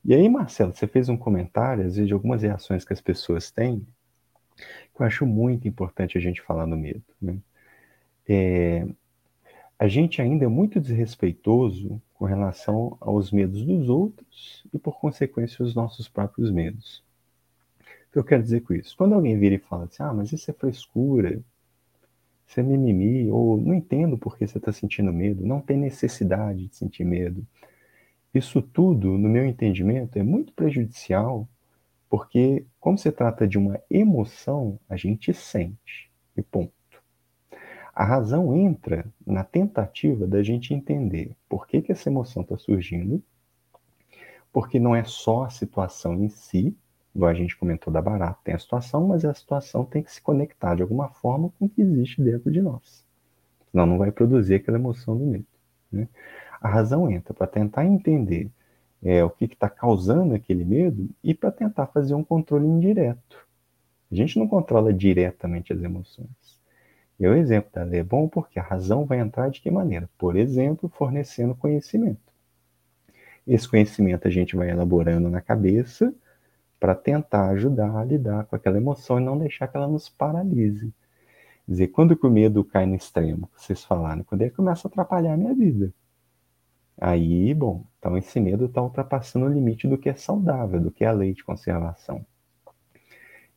E 0.04 0.13
aí, 0.13 0.28
Marcelo, 0.28 0.74
você 0.74 0.88
fez 0.88 1.10
um 1.10 1.18
comentário, 1.18 1.86
às 1.86 1.96
vezes, 1.96 2.08
de 2.08 2.13
algumas 2.13 2.42
reações 2.42 2.84
que 2.84 2.94
as 2.94 3.02
pessoas 3.02 3.52
têm, 3.52 3.86
Eu 5.00 5.06
acho 5.06 5.26
muito 5.26 5.68
importante 5.68 6.18
a 6.18 6.22
gente 6.22 6.42
falar 6.42 6.66
no 6.66 6.76
medo. 6.76 7.04
Né? 7.22 7.38
É, 8.28 8.86
a 9.80 9.88
gente 9.88 10.22
ainda 10.22 10.46
é 10.46 10.48
muito 10.48 10.80
desrespeitoso 10.80 12.02
com 12.16 12.26
relação 12.26 12.98
aos 13.00 13.32
medos 13.32 13.63
dos 13.63 13.90
outros 13.90 14.66
e, 14.74 14.80
por 14.80 15.00
consequência, 15.00 15.63
os 15.63 15.76
nossos 15.76 16.10
próprios 16.10 16.52
medos. 16.52 17.04
O 18.10 18.13
que 18.13 18.20
eu 18.20 18.24
quero 18.24 18.42
dizer 18.42 18.62
com 18.62 18.74
isso? 18.74 18.96
Quando 18.98 19.13
alguém 19.13 19.38
vira 19.38 19.56
e 19.56 19.60
fala 19.60 19.86
assim, 19.86 20.02
ah, 20.02 20.13
mas 20.13 20.32
isso 20.32 20.50
é 20.50 20.54
frescura, 20.54 21.40
isso 22.48 22.60
é 22.60 22.63
mimimi, 22.63 23.30
ou 23.30 23.58
não 23.58 23.74
entendo 23.74 24.18
por 24.18 24.38
que 24.38 24.48
você 24.48 24.58
está 24.58 24.72
sentindo 24.72 25.12
medo, 25.13 25.46
não 25.46 25.60
tem 25.60 25.78
necessidade 25.78 26.68
de 26.68 26.76
sentir 26.76 27.04
medo. 27.04 27.46
Isso 28.34 28.62
tudo, 28.62 29.18
no 29.18 29.30
meu 29.30 29.46
entendimento, 29.46 30.18
é 30.18 30.24
muito 30.24 30.54
prejudicial, 30.54 31.48
porque, 32.10 32.66
como 32.80 32.98
se 32.98 33.12
trata 33.12 33.48
de 33.48 33.58
uma 33.58 33.80
emoção, 33.90 34.80
a 34.90 34.96
gente 34.96 35.34
sente, 35.34 36.10
e 36.36 36.42
ponto. 36.42 36.77
A 37.98 38.06
razão 38.06 38.56
entra 38.56 39.12
na 39.26 39.44
tentativa 39.44 40.28
da 40.28 40.44
gente 40.44 40.72
entender 40.72 41.36
por 41.50 41.66
que, 41.66 41.82
que 41.82 41.92
essa 41.92 42.10
emoção 42.10 42.44
está 42.44 42.56
surgindo, 42.56 43.24
porque 44.54 44.80
não 44.80 44.96
é 44.96 45.04
só 45.04 45.46
a 45.46 45.50
situação 45.50 46.14
em 46.14 46.30
si, 46.30 46.78
igual 47.16 47.32
a 47.32 47.34
gente 47.34 47.58
comentou 47.58 47.92
da 47.92 48.00
barata, 48.00 48.38
tem 48.44 48.54
a 48.54 48.60
situação, 48.60 49.08
mas 49.08 49.26
a 49.26 49.34
situação 49.34 49.84
tem 49.84 50.04
que 50.04 50.12
se 50.12 50.22
conectar 50.22 50.76
de 50.76 50.84
alguma 50.84 51.10
forma 51.10 51.52
com 51.58 51.66
o 51.66 51.70
que 51.70 51.82
existe 51.82 52.22
dentro 52.22 52.52
de 52.52 52.62
nós. 52.62 53.04
Senão 53.72 53.88
não 53.88 53.98
vai 53.98 54.12
produzir 54.12 54.54
aquela 54.54 54.78
emoção 54.78 55.18
do 55.18 55.26
medo. 55.26 55.48
Né? 55.92 56.08
A 56.62 56.70
razão 56.70 57.10
entra 57.10 57.34
para 57.34 57.48
tentar 57.48 57.84
entender 57.84 58.52
é, 59.02 59.24
o 59.24 59.30
que 59.32 59.46
está 59.46 59.72
causando 59.72 60.36
aquele 60.36 60.64
medo 60.64 61.10
e 61.24 61.34
para 61.34 61.52
tentar 61.52 61.88
fazer 61.88 62.14
um 62.14 62.24
controle 62.24 62.68
indireto. 62.68 63.48
A 64.12 64.14
gente 64.14 64.38
não 64.38 64.48
controla 64.48 64.94
diretamente 64.94 65.74
as 65.74 65.82
emoções. 65.82 66.57
E 67.19 67.27
o 67.27 67.34
exemplo 67.36 67.71
da 67.73 67.84
lei 67.84 68.01
é 68.01 68.03
bom 68.03 68.27
porque 68.27 68.60
a 68.60 68.63
razão 68.63 69.06
vai 69.06 69.19
entrar 69.19 69.49
de 69.49 69.60
que 69.60 69.71
maneira? 69.71 70.10
Por 70.17 70.36
exemplo, 70.36 70.88
fornecendo 70.89 71.56
conhecimento. 71.56 72.21
Esse 73.45 73.67
conhecimento 73.67 74.27
a 74.27 74.32
gente 74.32 74.56
vai 74.56 74.69
elaborando 74.69 75.30
na 75.30 75.41
cabeça 75.41 76.13
para 76.80 76.93
tentar 76.93 77.49
ajudar 77.49 77.95
a 77.97 78.03
lidar 78.03 78.45
com 78.45 78.56
aquela 78.56 78.77
emoção 78.77 79.19
e 79.19 79.23
não 79.23 79.38
deixar 79.38 79.67
que 79.67 79.77
ela 79.77 79.88
nos 79.88 80.10
paralise. 80.10 80.93
Quer 81.65 81.71
dizer, 81.71 81.88
quando 81.88 82.15
que 82.15 82.25
o 82.25 82.30
medo 82.30 82.63
cai 82.63 82.86
no 82.86 82.95
extremo, 82.95 83.49
que 83.56 83.62
vocês 83.62 83.84
falaram, 83.84 84.23
quando 84.23 84.41
ele 84.41 84.51
começa 84.51 84.88
a 84.88 84.89
atrapalhar 84.89 85.34
a 85.34 85.38
minha 85.38 85.56
vida. 85.56 85.93
Aí, 86.99 87.53
bom, 87.53 87.84
então 87.97 88.17
esse 88.17 88.39
medo 88.39 88.65
está 88.65 88.82
ultrapassando 88.82 89.45
o 89.45 89.49
limite 89.49 89.88
do 89.88 89.97
que 89.97 90.10
é 90.10 90.15
saudável, 90.15 90.80
do 90.80 90.91
que 90.91 91.03
é 91.03 91.08
a 91.08 91.12
lei 91.12 91.34
de 91.34 91.43
conservação. 91.43 92.25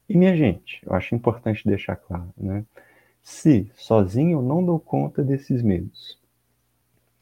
E, 0.08 0.16
minha 0.16 0.36
gente, 0.36 0.80
eu 0.84 0.94
acho 0.94 1.14
importante 1.14 1.66
deixar 1.66 1.96
claro, 1.96 2.32
né? 2.36 2.64
Se 3.22 3.70
sozinho 3.76 4.38
eu 4.38 4.42
não 4.42 4.64
dou 4.64 4.78
conta 4.78 5.22
desses 5.22 5.62
medos, 5.62 6.18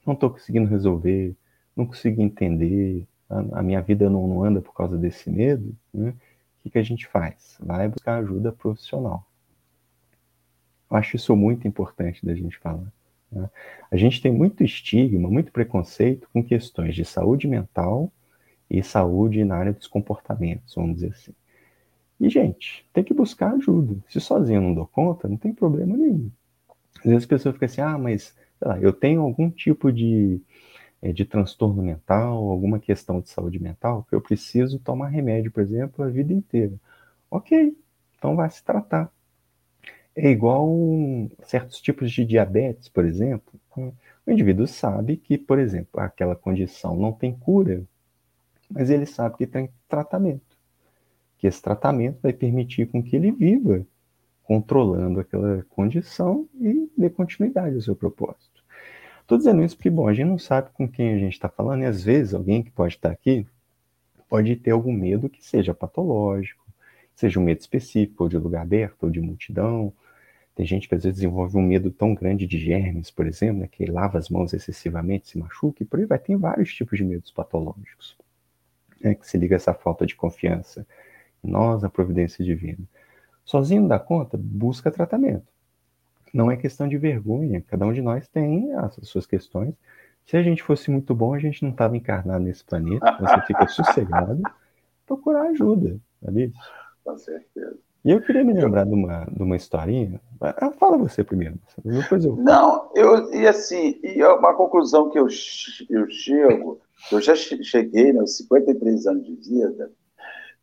não 0.06 0.14
estou 0.14 0.30
conseguindo 0.30 0.68
resolver, 0.68 1.36
não 1.76 1.86
consigo 1.86 2.22
entender, 2.22 3.06
a, 3.28 3.60
a 3.60 3.62
minha 3.62 3.80
vida 3.82 4.08
não, 4.08 4.26
não, 4.26 4.42
anda 4.42 4.60
por 4.60 4.74
causa 4.74 4.96
desse 4.96 5.30
medo, 5.30 5.76
né? 5.92 6.10
o 6.10 6.62
que, 6.62 6.70
que 6.70 6.78
a 6.78 6.82
gente 6.82 7.06
faz? 7.06 7.56
Vai 7.60 7.88
buscar 7.88 8.16
ajuda 8.16 8.52
profissional. 8.52 9.24
Eu 10.90 10.96
acho 10.96 11.16
isso 11.16 11.36
muito 11.36 11.68
importante 11.68 12.24
da 12.24 12.34
gente 12.34 12.56
falar. 12.58 12.90
Né? 13.30 13.50
A 13.90 13.96
gente 13.96 14.22
tem 14.22 14.32
muito 14.32 14.64
estigma, 14.64 15.28
muito 15.28 15.52
preconceito 15.52 16.28
com 16.32 16.42
questões 16.42 16.94
de 16.94 17.04
saúde 17.04 17.46
mental 17.46 18.10
e 18.70 18.82
saúde 18.82 19.44
na 19.44 19.56
área 19.56 19.72
dos 19.72 19.86
comportamentos, 19.86 20.74
vamos 20.74 20.96
dizer 20.96 21.12
assim. 21.12 21.34
E, 22.20 22.28
gente, 22.28 22.86
tem 22.92 23.04
que 23.04 23.14
buscar 23.14 23.52
ajuda. 23.52 23.96
Se 24.08 24.20
sozinho 24.20 24.60
não 24.60 24.74
dou 24.74 24.86
conta, 24.86 25.28
não 25.28 25.36
tem 25.36 25.52
problema 25.52 25.96
nenhum. 25.96 26.30
Às 26.98 27.04
vezes 27.04 27.24
a 27.24 27.28
pessoa 27.28 27.52
fica 27.52 27.66
assim, 27.66 27.80
ah, 27.80 27.96
mas 27.96 28.36
lá, 28.60 28.78
eu 28.80 28.92
tenho 28.92 29.22
algum 29.22 29.50
tipo 29.50 29.92
de, 29.92 30.40
é, 31.00 31.12
de 31.12 31.24
transtorno 31.24 31.82
mental, 31.82 32.48
alguma 32.48 32.80
questão 32.80 33.20
de 33.20 33.28
saúde 33.30 33.60
mental, 33.60 34.04
que 34.08 34.14
eu 34.14 34.20
preciso 34.20 34.78
tomar 34.80 35.08
remédio, 35.08 35.52
por 35.52 35.62
exemplo, 35.62 36.04
a 36.04 36.08
vida 36.08 36.32
inteira. 36.32 36.74
Ok, 37.30 37.76
então 38.16 38.34
vai 38.36 38.50
se 38.50 38.64
tratar. 38.64 39.12
É 40.16 40.28
igual 40.30 40.68
certos 41.44 41.80
tipos 41.80 42.10
de 42.10 42.24
diabetes, 42.24 42.88
por 42.88 43.04
exemplo. 43.04 43.52
Né? 43.76 43.92
O 44.26 44.32
indivíduo 44.32 44.66
sabe 44.66 45.16
que, 45.16 45.38
por 45.38 45.58
exemplo, 45.58 46.00
aquela 46.00 46.34
condição 46.34 46.96
não 46.96 47.12
tem 47.12 47.32
cura, 47.32 47.84
mas 48.68 48.90
ele 48.90 49.06
sabe 49.06 49.36
que 49.36 49.46
tem 49.46 49.70
tratamento 49.88 50.47
que 51.38 51.46
esse 51.46 51.62
tratamento 51.62 52.18
vai 52.20 52.32
permitir 52.32 52.86
com 52.86 53.02
que 53.02 53.16
ele 53.16 53.30
viva 53.30 53.86
controlando 54.42 55.20
aquela 55.20 55.64
condição 55.70 56.48
e 56.58 56.90
dê 56.96 57.08
continuidade 57.08 57.74
ao 57.74 57.82
seu 57.82 57.94
propósito. 57.94 58.64
Estou 59.20 59.36
dizendo 59.36 59.62
isso 59.62 59.76
porque, 59.76 59.90
bom, 59.90 60.08
a 60.08 60.14
gente 60.14 60.26
não 60.26 60.38
sabe 60.38 60.70
com 60.72 60.88
quem 60.88 61.12
a 61.14 61.18
gente 61.18 61.34
está 61.34 61.50
falando, 61.50 61.82
e 61.82 61.86
às 61.86 62.02
vezes 62.02 62.32
alguém 62.32 62.62
que 62.62 62.70
pode 62.70 62.94
estar 62.94 63.10
aqui 63.10 63.46
pode 64.26 64.56
ter 64.56 64.70
algum 64.70 64.92
medo 64.92 65.28
que 65.28 65.44
seja 65.44 65.74
patológico, 65.74 66.64
seja 67.14 67.38
um 67.38 67.42
medo 67.42 67.60
específico, 67.60 68.24
ou 68.24 68.28
de 68.28 68.38
lugar 68.38 68.62
aberto, 68.62 69.04
ou 69.04 69.10
de 69.10 69.20
multidão. 69.20 69.92
Tem 70.54 70.66
gente 70.66 70.88
que 70.88 70.94
às 70.94 71.02
vezes 71.02 71.16
desenvolve 71.16 71.56
um 71.56 71.62
medo 71.62 71.90
tão 71.90 72.14
grande 72.14 72.46
de 72.46 72.58
germes, 72.58 73.10
por 73.10 73.26
exemplo, 73.26 73.60
né, 73.60 73.68
que 73.70 73.84
lava 73.86 74.18
as 74.18 74.28
mãos 74.28 74.52
excessivamente, 74.52 75.28
se 75.28 75.38
machuca, 75.38 75.82
e 75.82 75.86
por 75.86 75.98
aí 75.98 76.06
vai. 76.06 76.18
Tem 76.18 76.36
vários 76.36 76.72
tipos 76.74 76.98
de 76.98 77.04
medos 77.04 77.30
patológicos, 77.30 78.16
né, 79.00 79.14
que 79.14 79.26
se 79.26 79.36
liga 79.38 79.54
a 79.54 79.56
essa 79.56 79.74
falta 79.74 80.06
de 80.06 80.14
confiança 80.16 80.86
nós, 81.42 81.84
a 81.84 81.88
providência 81.88 82.44
divina. 82.44 82.84
Sozinho 83.44 83.82
não 83.82 83.88
dá 83.88 83.98
conta, 83.98 84.36
busca 84.38 84.90
tratamento. 84.90 85.46
Não 86.32 86.50
é 86.50 86.56
questão 86.56 86.86
de 86.86 86.98
vergonha, 86.98 87.62
cada 87.66 87.86
um 87.86 87.92
de 87.92 88.02
nós 88.02 88.28
tem 88.28 88.72
as 88.74 88.98
suas 89.02 89.26
questões. 89.26 89.74
Se 90.26 90.36
a 90.36 90.42
gente 90.42 90.62
fosse 90.62 90.90
muito 90.90 91.14
bom, 91.14 91.32
a 91.32 91.38
gente 91.38 91.62
não 91.62 91.70
estava 91.70 91.96
encarnado 91.96 92.44
nesse 92.44 92.62
planeta, 92.62 93.16
você 93.18 93.40
fica 93.46 93.66
sossegado, 93.68 94.42
procurar 95.06 95.48
ajuda, 95.48 95.98
sabe 96.22 96.44
isso? 96.44 96.58
Com 97.02 97.16
certeza. 97.16 97.78
E 98.04 98.10
eu 98.10 98.20
queria 98.20 98.44
me 98.44 98.52
lembrar 98.52 98.84
de 98.84 98.94
uma, 98.94 99.24
de 99.24 99.42
uma 99.42 99.56
historinha. 99.56 100.20
Ah, 100.40 100.70
fala 100.72 100.96
você 100.96 101.24
primeiro. 101.24 101.58
Depois 101.84 102.24
eu... 102.24 102.36
Não, 102.36 102.90
eu, 102.94 103.32
e 103.32 103.46
assim, 103.46 103.98
e 104.02 104.20
é 104.20 104.28
uma 104.28 104.54
conclusão 104.54 105.10
que 105.10 105.18
eu, 105.18 105.26
eu 105.90 106.08
chego, 106.08 106.80
eu 107.10 107.20
já 107.20 107.34
cheguei 107.34 108.12
nos 108.12 108.36
53 108.36 109.06
anos 109.06 109.26
de 109.26 109.34
vida, 109.34 109.90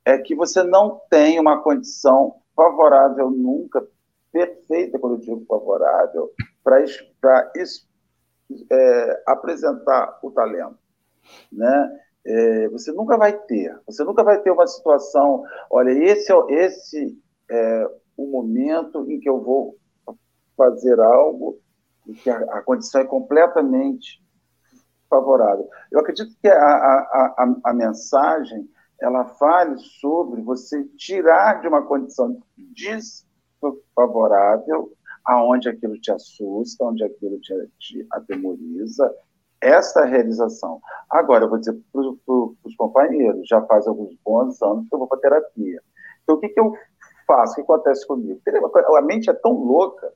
é 0.06 0.20
que 0.20 0.36
você 0.36 0.63
não 0.63 1.02
tem 1.10 1.39
uma 1.39 1.62
condição 1.62 2.36
favorável 2.56 3.32
nunca, 3.32 3.86
perfeita, 4.32 5.00
quando 5.00 5.15
eu 5.15 5.20
digo 5.20 5.46
favorável, 5.48 6.32
para 6.63 6.84
é, 8.72 9.24
apresentar 9.26 10.20
o 10.22 10.32
talento. 10.32 10.78
Né? 11.52 12.00
É, 12.24 12.70
você 12.70 12.91
nunca 12.91 13.18
vai 13.18 13.34
ter, 13.34 13.78
você 13.86 14.04
nunca 14.04 14.24
vai 14.24 14.39
ter 14.41 14.52
uma 14.52 14.68
situação, 14.68 15.44
olha, 15.70 15.91
esse 15.91 16.32
é, 16.32 16.36
esse 16.50 17.20
é 17.50 17.89
o 18.15 18.28
momento 18.28 19.10
em 19.10 19.20
que 19.20 19.30
eu 19.30 19.41
vou 19.41 19.78
fazer 20.56 21.00
algo 21.00 21.60
e 22.08 22.13
que 22.13 22.30
a, 22.30 22.38
a 22.38 22.62
condição 22.62 23.02
é 23.02 23.06
completamente 23.06 24.24
favorável. 25.10 25.68
Eu 25.91 26.00
acredito 26.00 26.36
que 26.41 26.48
a, 26.48 26.58
a, 26.58 27.36
a, 27.38 27.56
a 27.65 27.74
mensagem 27.74 28.70
ela 29.01 29.25
fale 29.25 29.77
sobre 29.77 30.41
você 30.41 30.84
tirar 30.97 31.62
de 31.62 31.67
uma 31.67 31.81
condição 31.81 32.41
desfavorável, 32.58 34.91
aonde 35.25 35.69
aquilo 35.69 35.99
te 35.99 36.12
assusta, 36.12 36.86
onde 36.86 37.03
aquilo 37.03 37.39
te, 37.39 37.53
te 37.79 38.05
atemoriza, 38.12 39.12
essa 39.60 40.05
realização. 40.05 40.79
Agora, 41.10 41.45
eu 41.45 41.49
vou 41.49 41.58
dizer 41.58 41.75
para 41.91 42.01
os 42.01 42.75
companheiros, 42.77 43.47
já 43.47 43.62
faz 43.63 43.88
alguns 43.88 44.15
bons 44.23 44.62
anos 44.62 44.88
que 44.88 44.93
eu 44.93 44.99
vou 44.99 45.08
para 45.08 45.19
terapia. 45.19 45.81
Então, 46.23 46.36
o 46.36 46.39
que, 46.39 46.49
que 46.49 46.60
eu 46.60 46.73
faço? 47.25 47.53
O 47.53 47.55
que 47.55 47.62
acontece 47.62 48.05
comigo? 48.05 48.39
A 48.95 49.01
mente 49.01 49.29
é 49.29 49.34
tão 49.34 49.53
louca 49.53 50.13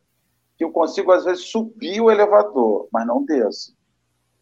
que 0.58 0.64
eu 0.64 0.72
consigo, 0.72 1.12
às 1.12 1.26
vezes, 1.26 1.46
subir 1.46 2.02
o 2.02 2.12
elevador, 2.12 2.88
mas 2.92 3.08
não 3.08 3.24
desço. 3.24 3.76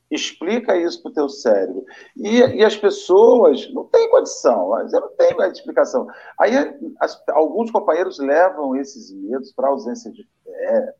Explica 0.09 0.77
isso 0.77 1.01
para 1.01 1.11
o 1.11 1.13
teu 1.13 1.29
cérebro. 1.29 1.85
E, 2.15 2.37
e, 2.37 2.63
as 2.63 2.75
pessoas 2.77 3.71
não 3.73 3.83
têm 3.85 4.09
condição, 4.09 4.79
eu 4.79 5.01
não 5.01 5.09
tenho 5.09 5.41
a 5.41 5.49
explicação. 5.49 6.07
Aí 6.39 6.53
as, 6.99 7.21
alguns 7.29 7.71
companheiros 7.71 8.17
levam 8.17 8.75
esses 8.75 9.11
medos 9.11 9.51
para 9.51 9.67
ausência 9.67 10.09
de 10.11 10.25
fé, 10.43 10.95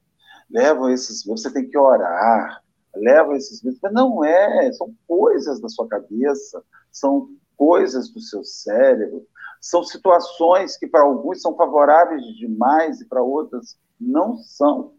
levam 0.50 0.90
esses 0.90 1.26
medos, 1.26 1.42
você 1.42 1.54
tem 1.54 1.70
que 1.70 1.78
orar, 1.78 2.62
levam 2.96 3.36
esses 3.36 3.64
medos, 3.64 3.80
mas 3.82 3.94
não 3.94 4.26
é, 4.26 4.72
são 4.74 4.94
coisas 5.08 5.62
da 5.62 5.70
sua 5.70 5.88
cabeça, 5.88 6.62
são 6.92 7.30
coisas 7.56 8.10
do 8.10 8.20
seu 8.20 8.44
cérebro, 8.44 9.26
são 9.62 9.84
situações 9.84 10.78
que 10.78 10.86
para 10.86 11.02
alguns 11.02 11.42
são 11.42 11.56
favoráveis 11.56 12.22
demais 12.36 13.00
e 13.00 13.06
para 13.06 13.24
outras 13.24 13.78
não 14.00 14.38
são 14.38 14.94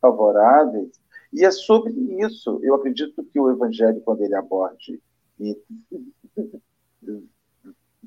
favoráveis 0.00 0.99
e 1.32 1.44
é 1.44 1.50
sobre 1.50 1.92
isso. 2.24 2.58
Eu 2.62 2.74
acredito 2.74 3.22
que 3.24 3.38
o 3.38 3.50
Evangelho, 3.50 4.00
quando 4.00 4.22
ele 4.22 4.34
aborde 4.34 5.00
e 5.38 5.56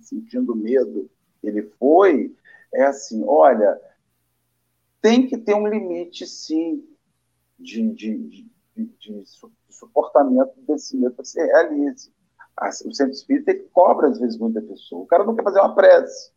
sentindo 0.02 0.56
medo, 0.56 1.10
ele 1.42 1.64
foi, 1.80 2.36
é 2.74 2.86
assim: 2.86 3.24
olha, 3.26 3.80
tem 5.02 5.28
que 5.28 5.38
ter 5.38 5.54
um 5.54 5.68
limite, 5.68 6.28
sim, 6.28 6.88
de, 7.58 7.90
de, 7.94 8.48
de, 8.76 8.86
de 9.00 9.24
suportamento 9.70 10.54
desse 10.68 10.98
medo 10.98 11.14
para 11.14 11.24
que 11.24 11.30
se 11.30 11.44
realize. 11.44 12.12
O 12.86 12.94
centro 12.94 13.14
espírita 13.14 13.52
ele 13.52 13.68
cobra, 13.74 14.10
às 14.10 14.20
vezes, 14.20 14.38
muita 14.38 14.62
pessoa. 14.62 15.04
O 15.04 15.08
cara 15.08 15.24
não 15.24 15.36
quer 15.36 15.44
fazer 15.44 15.60
uma 15.60 15.74
prece. 15.74 16.32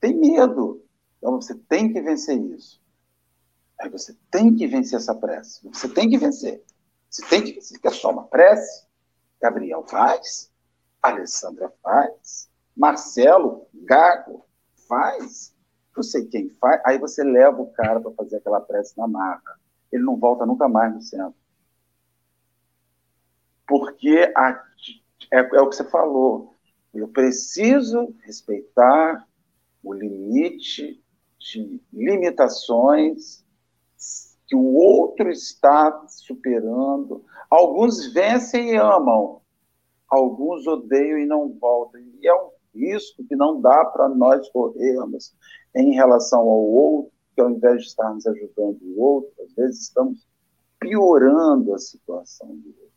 Tem 0.00 0.18
medo. 0.18 0.82
Então, 1.18 1.40
você 1.40 1.54
tem 1.54 1.92
que 1.92 2.00
vencer 2.00 2.40
isso. 2.40 2.80
Aí 3.80 3.90
você 3.90 4.16
tem 4.30 4.54
que 4.54 4.66
vencer 4.66 4.98
essa 4.98 5.14
prece. 5.14 5.60
Você 5.68 5.88
tem 5.88 6.08
que 6.08 6.18
vencer. 6.18 6.64
Você 7.10 7.24
tem 7.26 7.42
que 7.42 7.52
vencer. 7.52 7.80
Quer 7.80 7.92
só 7.92 8.10
uma 8.10 8.24
prece? 8.24 8.86
Gabriel 9.40 9.84
faz. 9.86 10.50
Alessandra 11.02 11.72
faz. 11.82 12.48
Marcelo, 12.76 13.66
Gago, 13.72 14.44
faz. 14.88 15.54
Não 15.94 16.02
sei 16.02 16.26
quem 16.26 16.50
faz. 16.50 16.80
Aí 16.84 16.98
você 16.98 17.22
leva 17.22 17.60
o 17.60 17.70
cara 17.72 18.00
para 18.00 18.12
fazer 18.12 18.36
aquela 18.36 18.60
prece 18.60 18.96
na 18.96 19.06
marra. 19.06 19.58
Ele 19.92 20.02
não 20.02 20.16
volta 20.16 20.44
nunca 20.44 20.68
mais 20.68 20.92
no 20.92 21.00
centro. 21.00 21.34
Porque 23.66 24.32
a, 24.36 24.62
é, 25.32 25.38
é 25.38 25.60
o 25.60 25.68
que 25.68 25.76
você 25.76 25.84
falou. 25.84 26.54
Eu 26.94 27.08
preciso 27.08 28.14
respeitar 28.22 29.26
o 29.82 29.92
limite 29.92 31.02
de 31.38 31.80
limitações 31.92 33.44
que 34.46 34.54
o 34.54 34.74
outro 34.74 35.30
está 35.30 36.06
superando. 36.08 37.24
Alguns 37.50 38.12
vencem 38.12 38.70
e 38.70 38.76
amam, 38.76 39.40
alguns 40.08 40.66
odeiam 40.66 41.18
e 41.18 41.26
não 41.26 41.48
voltam. 41.48 42.00
E 42.00 42.26
é 42.26 42.34
um 42.34 42.50
risco 42.74 43.24
que 43.24 43.34
não 43.34 43.60
dá 43.60 43.84
para 43.84 44.08
nós 44.08 44.48
corrermos 44.50 45.34
em 45.74 45.94
relação 45.94 46.40
ao 46.40 46.62
outro, 46.62 47.12
que 47.34 47.40
ao 47.40 47.50
invés 47.50 47.82
de 47.82 47.88
estarmos 47.88 48.26
ajudando 48.26 48.78
o 48.82 49.00
outro, 49.00 49.32
às 49.42 49.52
vezes 49.54 49.82
estamos 49.82 50.26
piorando 50.78 51.74
a 51.74 51.78
situação 51.78 52.48
do 52.48 52.68
outro, 52.68 52.92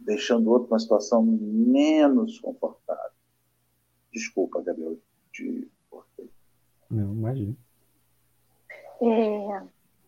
deixando 0.00 0.46
o 0.46 0.50
outro 0.50 0.68
numa 0.68 0.78
situação 0.78 1.22
menos 1.24 2.38
confortável. 2.40 3.12
Desculpa, 4.12 4.62
Gabriel, 4.62 4.96
te 5.32 5.68
cortei. 5.90 6.30
Não, 6.90 7.12
imagina. 7.12 7.56
É, 9.00 9.62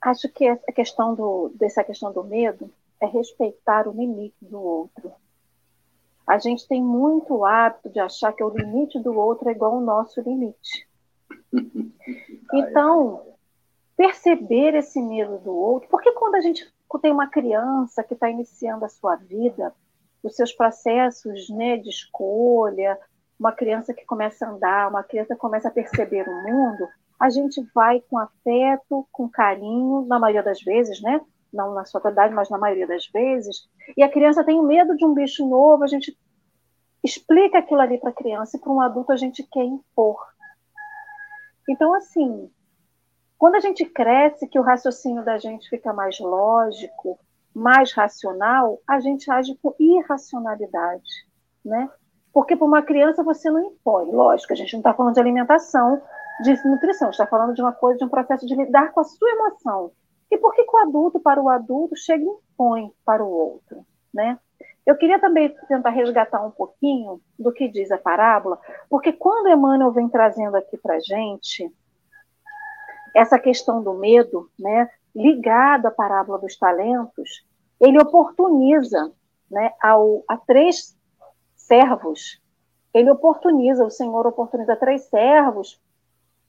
acho 0.06 0.28
que 0.28 0.46
essa 0.46 0.72
questão 0.72 1.14
do, 1.14 1.50
dessa 1.56 1.82
questão 1.82 2.12
do 2.12 2.22
medo 2.22 2.70
é 3.00 3.06
respeitar 3.06 3.88
o 3.88 3.92
limite 3.92 4.36
do 4.40 4.60
outro. 4.60 5.12
A 6.24 6.38
gente 6.38 6.66
tem 6.66 6.82
muito 6.82 7.44
hábito 7.44 7.90
de 7.90 7.98
achar 7.98 8.32
que 8.32 8.42
o 8.42 8.48
limite 8.48 9.00
do 9.00 9.16
outro 9.16 9.48
é 9.48 9.52
igual 9.52 9.74
ao 9.74 9.80
nosso 9.80 10.20
limite. 10.20 10.88
Então, 12.54 13.26
perceber 13.96 14.76
esse 14.76 15.02
medo 15.02 15.38
do 15.38 15.52
outro, 15.52 15.88
porque 15.88 16.12
quando 16.12 16.36
a 16.36 16.40
gente 16.40 16.72
tem 17.02 17.10
uma 17.10 17.26
criança 17.26 18.04
que 18.04 18.14
está 18.14 18.30
iniciando 18.30 18.84
a 18.84 18.88
sua 18.88 19.16
vida, 19.16 19.74
os 20.22 20.36
seus 20.36 20.52
processos 20.52 21.48
né, 21.50 21.76
de 21.76 21.90
escolha, 21.90 22.96
uma 23.38 23.50
criança 23.50 23.92
que 23.92 24.04
começa 24.04 24.46
a 24.46 24.50
andar, 24.50 24.88
uma 24.88 25.02
criança 25.02 25.34
que 25.34 25.40
começa 25.40 25.66
a 25.66 25.72
perceber 25.72 26.26
o 26.28 26.42
mundo, 26.44 26.88
a 27.18 27.30
gente 27.30 27.62
vai 27.74 28.00
com 28.00 28.18
afeto, 28.18 29.06
com 29.10 29.28
carinho, 29.28 30.04
na 30.06 30.18
maioria 30.18 30.42
das 30.42 30.60
vezes, 30.62 31.00
né? 31.00 31.20
Não 31.52 31.74
na 31.74 31.84
sua 31.84 32.00
totalidade, 32.00 32.34
mas 32.34 32.50
na 32.50 32.58
maioria 32.58 32.86
das 32.86 33.06
vezes. 33.06 33.68
E 33.96 34.02
a 34.02 34.08
criança 34.08 34.44
tem 34.44 34.62
medo 34.62 34.96
de 34.96 35.04
um 35.04 35.14
bicho 35.14 35.46
novo, 35.48 35.82
a 35.84 35.86
gente 35.86 36.16
explica 37.02 37.58
aquilo 37.58 37.80
ali 37.80 37.98
para 37.98 38.10
a 38.10 38.14
criança 38.14 38.56
e 38.56 38.60
para 38.60 38.72
um 38.72 38.80
adulto 38.80 39.12
a 39.12 39.16
gente 39.16 39.42
quer 39.44 39.64
impor. 39.64 40.18
Então, 41.68 41.94
assim, 41.94 42.50
quando 43.38 43.56
a 43.56 43.60
gente 43.60 43.84
cresce, 43.84 44.48
que 44.48 44.58
o 44.58 44.62
raciocínio 44.62 45.24
da 45.24 45.38
gente 45.38 45.68
fica 45.68 45.92
mais 45.92 46.18
lógico, 46.18 47.18
mais 47.54 47.92
racional, 47.92 48.80
a 48.86 49.00
gente 49.00 49.30
age 49.30 49.56
com 49.62 49.74
irracionalidade, 49.78 51.26
né? 51.64 51.88
Porque 52.32 52.54
para 52.54 52.66
uma 52.66 52.82
criança 52.82 53.22
você 53.22 53.50
não 53.50 53.64
impõe. 53.64 54.10
Lógico, 54.10 54.52
a 54.52 54.56
gente 54.56 54.72
não 54.74 54.80
está 54.80 54.92
falando 54.92 55.14
de 55.14 55.20
alimentação, 55.20 56.02
de 56.42 56.66
nutrição, 56.66 57.10
está 57.10 57.26
falando 57.26 57.54
de 57.54 57.62
uma 57.62 57.72
coisa, 57.72 57.98
de 57.98 58.04
um 58.04 58.08
processo 58.08 58.46
de 58.46 58.54
lidar 58.54 58.92
com 58.92 59.00
a 59.00 59.04
sua 59.04 59.30
emoção. 59.30 59.92
E 60.30 60.36
por 60.36 60.54
que, 60.54 60.62
o 60.62 60.76
adulto, 60.78 61.20
para 61.20 61.40
o 61.40 61.48
adulto, 61.48 61.96
chega 61.96 62.24
e 62.24 62.26
impõe 62.26 62.92
para 63.04 63.24
o 63.24 63.30
outro? 63.30 63.86
Né? 64.12 64.38
Eu 64.84 64.96
queria 64.96 65.18
também 65.18 65.54
tentar 65.68 65.90
resgatar 65.90 66.44
um 66.44 66.50
pouquinho 66.50 67.20
do 67.38 67.52
que 67.52 67.68
diz 67.68 67.90
a 67.90 67.98
parábola, 67.98 68.58
porque 68.88 69.12
quando 69.12 69.48
Emmanuel 69.48 69.92
vem 69.92 70.08
trazendo 70.08 70.56
aqui 70.56 70.76
para 70.76 71.00
gente 71.00 71.72
essa 73.14 73.38
questão 73.38 73.82
do 73.82 73.94
medo, 73.94 74.48
né, 74.58 74.90
ligado 75.14 75.86
à 75.86 75.90
parábola 75.90 76.38
dos 76.38 76.56
talentos, 76.56 77.44
ele 77.80 77.98
oportuniza 77.98 79.10
né, 79.50 79.72
ao, 79.82 80.22
a 80.28 80.36
três 80.36 80.96
servos. 81.56 82.40
Ele 82.92 83.10
oportuniza, 83.10 83.84
o 83.84 83.90
Senhor 83.90 84.26
oportuniza 84.26 84.76
três 84.76 85.02
servos 85.04 85.80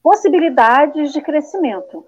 possibilidades 0.07 1.11
de 1.11 1.19
crescimento. 1.19 2.05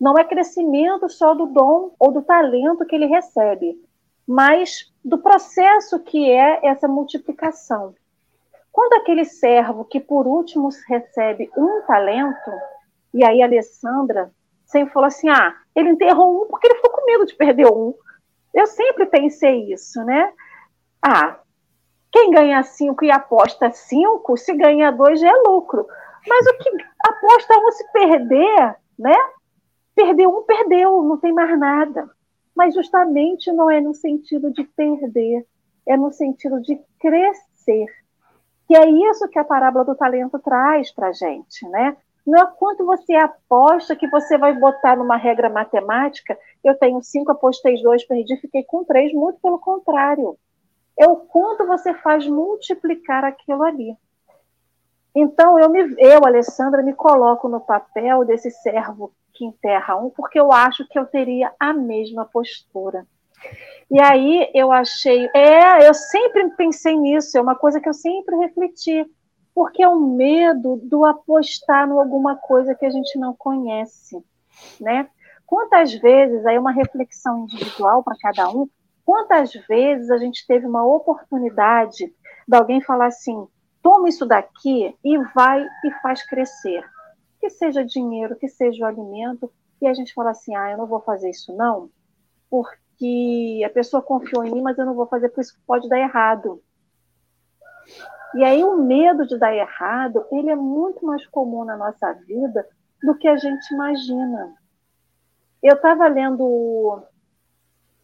Não 0.00 0.16
é 0.16 0.22
crescimento 0.22 1.08
só 1.08 1.34
do 1.34 1.46
dom 1.46 1.90
ou 1.98 2.12
do 2.12 2.22
talento 2.22 2.86
que 2.86 2.94
ele 2.94 3.06
recebe, 3.06 3.74
mas 4.24 4.88
do 5.04 5.18
processo 5.18 5.98
que 5.98 6.30
é 6.30 6.64
essa 6.64 6.86
multiplicação. 6.86 7.92
Quando 8.70 8.92
aquele 8.92 9.24
servo 9.24 9.84
que 9.84 9.98
por 9.98 10.28
último 10.28 10.68
recebe 10.88 11.50
um 11.56 11.82
talento, 11.88 12.52
e 13.12 13.24
aí 13.24 13.42
a 13.42 13.46
Alessandra 13.46 14.30
sempre 14.64 14.92
falou 14.92 15.08
assim: 15.08 15.28
ah, 15.28 15.56
ele 15.74 15.90
enterrou 15.90 16.40
um 16.40 16.46
porque 16.46 16.68
ele 16.68 16.76
ficou 16.76 16.92
com 16.92 17.04
medo 17.04 17.26
de 17.26 17.34
perder 17.34 17.66
um. 17.66 17.94
Eu 18.54 18.68
sempre 18.68 19.06
pensei 19.06 19.72
isso, 19.72 20.04
né? 20.04 20.32
Ah, 21.02 21.40
quem 22.12 22.30
ganha 22.30 22.62
cinco 22.62 23.04
e 23.04 23.10
aposta 23.10 23.72
cinco, 23.72 24.36
se 24.36 24.54
ganha 24.54 24.92
dois 24.92 25.18
já 25.18 25.28
é 25.28 25.42
lucro. 25.44 25.84
Mas 26.26 26.46
o 26.46 26.58
que 26.58 26.70
aposta 27.00 27.58
um 27.58 27.70
se 27.72 27.92
perder, 27.92 28.76
né? 28.98 29.14
Perdeu 29.94 30.30
um, 30.30 30.42
perdeu, 30.42 31.02
não 31.02 31.18
tem 31.18 31.32
mais 31.32 31.58
nada. 31.58 32.08
Mas 32.54 32.74
justamente 32.74 33.50
não 33.52 33.70
é 33.70 33.80
no 33.80 33.94
sentido 33.94 34.52
de 34.52 34.64
perder, 34.64 35.46
é 35.86 35.96
no 35.96 36.12
sentido 36.12 36.60
de 36.60 36.78
crescer. 37.00 37.86
Que 38.66 38.76
é 38.76 38.88
isso 38.88 39.28
que 39.28 39.38
a 39.38 39.44
parábola 39.44 39.84
do 39.84 39.94
talento 39.94 40.38
traz 40.38 40.92
para 40.92 41.08
a 41.08 41.12
gente, 41.12 41.66
né? 41.68 41.96
Não 42.24 42.40
é 42.40 42.46
quanto 42.56 42.86
você 42.86 43.14
aposta 43.14 43.96
que 43.96 44.08
você 44.08 44.38
vai 44.38 44.52
botar 44.52 44.96
numa 44.96 45.16
regra 45.16 45.50
matemática, 45.50 46.38
eu 46.62 46.78
tenho 46.78 47.02
cinco, 47.02 47.32
apostei 47.32 47.82
dois, 47.82 48.04
perdi, 48.04 48.36
fiquei 48.36 48.62
com 48.62 48.84
três, 48.84 49.12
muito 49.12 49.40
pelo 49.40 49.58
contrário 49.58 50.38
é 50.98 51.06
o 51.06 51.16
quanto 51.16 51.66
você 51.66 51.94
faz 51.94 52.26
multiplicar 52.26 53.24
aquilo 53.24 53.62
ali. 53.62 53.96
Então, 55.14 55.58
eu, 55.58 55.68
me, 55.68 55.94
eu, 55.98 56.24
Alessandra, 56.24 56.82
me 56.82 56.94
coloco 56.94 57.48
no 57.48 57.60
papel 57.60 58.24
desse 58.24 58.50
servo 58.50 59.12
que 59.34 59.44
enterra 59.44 59.96
um, 59.96 60.10
porque 60.10 60.38
eu 60.38 60.52
acho 60.52 60.86
que 60.88 60.98
eu 60.98 61.06
teria 61.06 61.52
a 61.58 61.72
mesma 61.72 62.24
postura. 62.24 63.06
E 63.90 64.00
aí 64.00 64.50
eu 64.54 64.70
achei, 64.72 65.28
é, 65.34 65.86
eu 65.86 65.92
sempre 65.92 66.48
pensei 66.50 66.96
nisso, 66.96 67.36
é 67.36 67.40
uma 67.40 67.54
coisa 67.54 67.80
que 67.80 67.88
eu 67.88 67.94
sempre 67.94 68.36
refleti, 68.36 69.04
porque 69.54 69.82
é 69.82 69.88
o 69.88 70.00
medo 70.00 70.80
do 70.82 71.04
apostar 71.04 71.88
em 71.88 71.92
alguma 71.92 72.36
coisa 72.36 72.74
que 72.74 72.86
a 72.86 72.90
gente 72.90 73.18
não 73.18 73.34
conhece, 73.34 74.24
né? 74.80 75.08
Quantas 75.44 75.92
vezes, 75.92 76.46
aí 76.46 76.58
uma 76.58 76.72
reflexão 76.72 77.42
individual 77.44 78.02
para 78.02 78.16
cada 78.18 78.48
um, 78.48 78.66
Quantas 79.04 79.52
vezes 79.68 80.10
a 80.10 80.18
gente 80.18 80.46
teve 80.46 80.66
uma 80.66 80.84
oportunidade 80.84 82.12
de 82.46 82.56
alguém 82.56 82.80
falar 82.80 83.06
assim: 83.06 83.46
toma 83.82 84.08
isso 84.08 84.24
daqui 84.24 84.96
e 85.04 85.18
vai 85.34 85.66
e 85.84 85.90
faz 86.02 86.22
crescer. 86.24 86.84
Que 87.40 87.50
seja 87.50 87.84
dinheiro, 87.84 88.36
que 88.36 88.48
seja 88.48 88.84
o 88.84 88.88
alimento, 88.88 89.52
e 89.80 89.86
a 89.86 89.92
gente 89.92 90.14
fala 90.14 90.30
assim: 90.30 90.54
ah, 90.54 90.70
eu 90.70 90.78
não 90.78 90.86
vou 90.86 91.00
fazer 91.00 91.28
isso 91.30 91.54
não, 91.56 91.90
porque 92.48 93.62
a 93.66 93.70
pessoa 93.70 94.00
confiou 94.00 94.44
em 94.44 94.52
mim, 94.52 94.62
mas 94.62 94.78
eu 94.78 94.86
não 94.86 94.94
vou 94.94 95.06
fazer, 95.06 95.28
por 95.30 95.40
isso 95.40 95.58
pode 95.66 95.88
dar 95.88 95.98
errado. 95.98 96.62
E 98.34 98.44
aí 98.44 98.62
o 98.64 98.78
medo 98.78 99.26
de 99.26 99.36
dar 99.36 99.54
errado, 99.54 100.24
ele 100.30 100.50
é 100.50 100.56
muito 100.56 101.04
mais 101.04 101.26
comum 101.26 101.64
na 101.64 101.76
nossa 101.76 102.12
vida 102.12 102.66
do 103.02 103.14
que 103.16 103.26
a 103.26 103.36
gente 103.36 103.74
imagina. 103.74 104.54
Eu 105.62 105.74
estava 105.74 106.06
lendo 106.08 107.02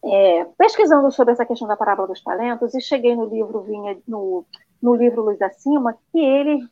é, 0.03 0.45
pesquisando 0.57 1.11
sobre 1.11 1.33
essa 1.33 1.45
questão 1.45 1.67
da 1.67 1.77
parábola 1.77 2.09
dos 2.09 2.21
talentos 2.21 2.73
e 2.73 2.81
cheguei 2.81 3.15
no 3.15 3.25
livro 3.25 3.61
vinha 3.61 3.97
no, 4.07 4.45
no 4.81 4.95
livro 4.95 5.23
Luz 5.23 5.41
Acima 5.41 5.97
que 6.11 6.19
ele 6.19 6.67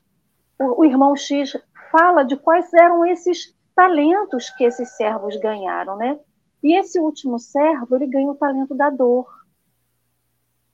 o, 0.60 0.82
o, 0.82 0.86
irmão 0.86 1.16
X 1.16 1.58
fala 1.92 2.24
de 2.24 2.36
quais 2.36 2.74
eram 2.74 3.06
esses 3.06 3.56
talentos 3.76 4.50
que 4.52 4.64
esses 4.64 4.96
servos 4.96 5.36
ganharam, 5.38 5.96
né? 5.98 6.20
E 6.64 6.78
esse 6.78 7.00
último 7.00 7.38
servo 7.38 7.96
ele 7.96 8.08
ganha 8.08 8.32
o 8.32 8.36
talento 8.36 8.74
da 8.74 8.90
dor, 8.90 9.28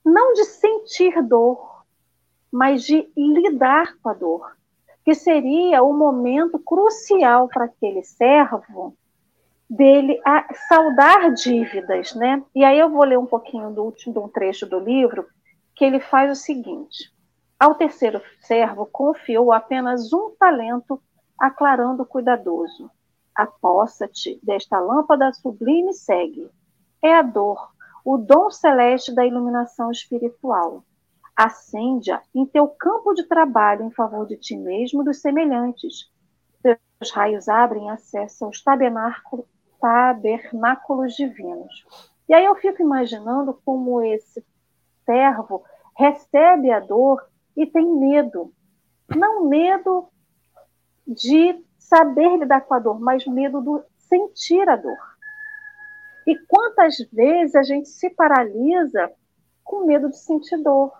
não 0.04 0.32
de 0.32 0.44
sentir 0.44 1.22
dor, 1.22 1.84
mas 2.50 2.82
de 2.82 3.10
lidar 3.16 3.96
com 4.02 4.08
a 4.08 4.14
dor. 4.14 4.56
que 5.04 5.14
seria 5.14 5.82
o 5.82 5.92
momento 5.92 6.58
crucial 6.58 7.46
para 7.48 7.66
aquele 7.66 8.02
servo 8.02 8.96
dele 9.68 10.18
a 10.24 10.46
saldar 10.68 11.32
dívidas, 11.34 12.14
né? 12.14 12.42
E 12.54 12.64
aí 12.64 12.78
eu 12.78 12.88
vou 12.88 13.04
ler 13.04 13.18
um 13.18 13.26
pouquinho 13.26 13.70
do 13.70 13.84
último 13.84 14.14
de 14.14 14.18
um 14.18 14.28
trecho 14.28 14.66
do 14.66 14.78
livro 14.78 15.26
que 15.74 15.84
ele 15.84 16.00
faz 16.00 16.30
o 16.30 16.40
seguinte: 16.40 17.12
ao 17.58 17.74
terceiro 17.74 18.20
servo 18.40 18.86
confiou 18.86 19.52
apenas 19.52 20.12
um 20.12 20.30
talento, 20.38 21.00
aclarando 21.38 22.04
cuidadoso: 22.04 22.90
aposta-te 23.34 24.38
desta 24.42 24.78
lâmpada 24.78 25.32
sublime 25.32 25.92
segue. 25.94 26.50
É 27.02 27.14
a 27.14 27.22
dor, 27.22 27.70
o 28.04 28.16
dom 28.16 28.50
celeste 28.50 29.14
da 29.14 29.26
iluminação 29.26 29.90
espiritual. 29.90 30.84
Acende-a 31.36 32.22
em 32.34 32.46
teu 32.46 32.68
campo 32.68 33.12
de 33.12 33.24
trabalho 33.24 33.84
em 33.84 33.90
favor 33.90 34.26
de 34.26 34.36
ti 34.36 34.56
mesmo 34.56 35.02
e 35.02 35.04
dos 35.04 35.20
semelhantes. 35.20 36.10
Teus 36.62 37.10
raios 37.12 37.48
abrem 37.48 37.90
acesso 37.90 38.44
aos 38.44 38.62
tabernáculos, 38.62 39.46
tabernáculos 39.80 41.14
divinos. 41.14 41.84
E 42.28 42.34
aí 42.34 42.44
eu 42.44 42.54
fico 42.56 42.80
imaginando 42.80 43.58
como 43.64 44.00
esse 44.02 44.44
servo 45.04 45.64
recebe 45.96 46.70
a 46.70 46.80
dor 46.80 47.22
e 47.56 47.66
tem 47.66 47.86
medo. 47.86 48.52
Não 49.14 49.46
medo 49.46 50.08
de 51.06 51.62
saber 51.78 52.38
lidar 52.38 52.62
com 52.62 52.74
a 52.74 52.78
dor, 52.78 53.00
mas 53.00 53.26
medo 53.26 53.60
do 53.60 53.84
sentir 53.98 54.68
a 54.68 54.76
dor. 54.76 54.98
E 56.26 56.36
quantas 56.46 56.96
vezes 57.12 57.54
a 57.54 57.62
gente 57.62 57.88
se 57.88 58.08
paralisa 58.10 59.12
com 59.62 59.84
medo 59.84 60.08
de 60.08 60.18
sentir 60.18 60.56
dor? 60.62 60.92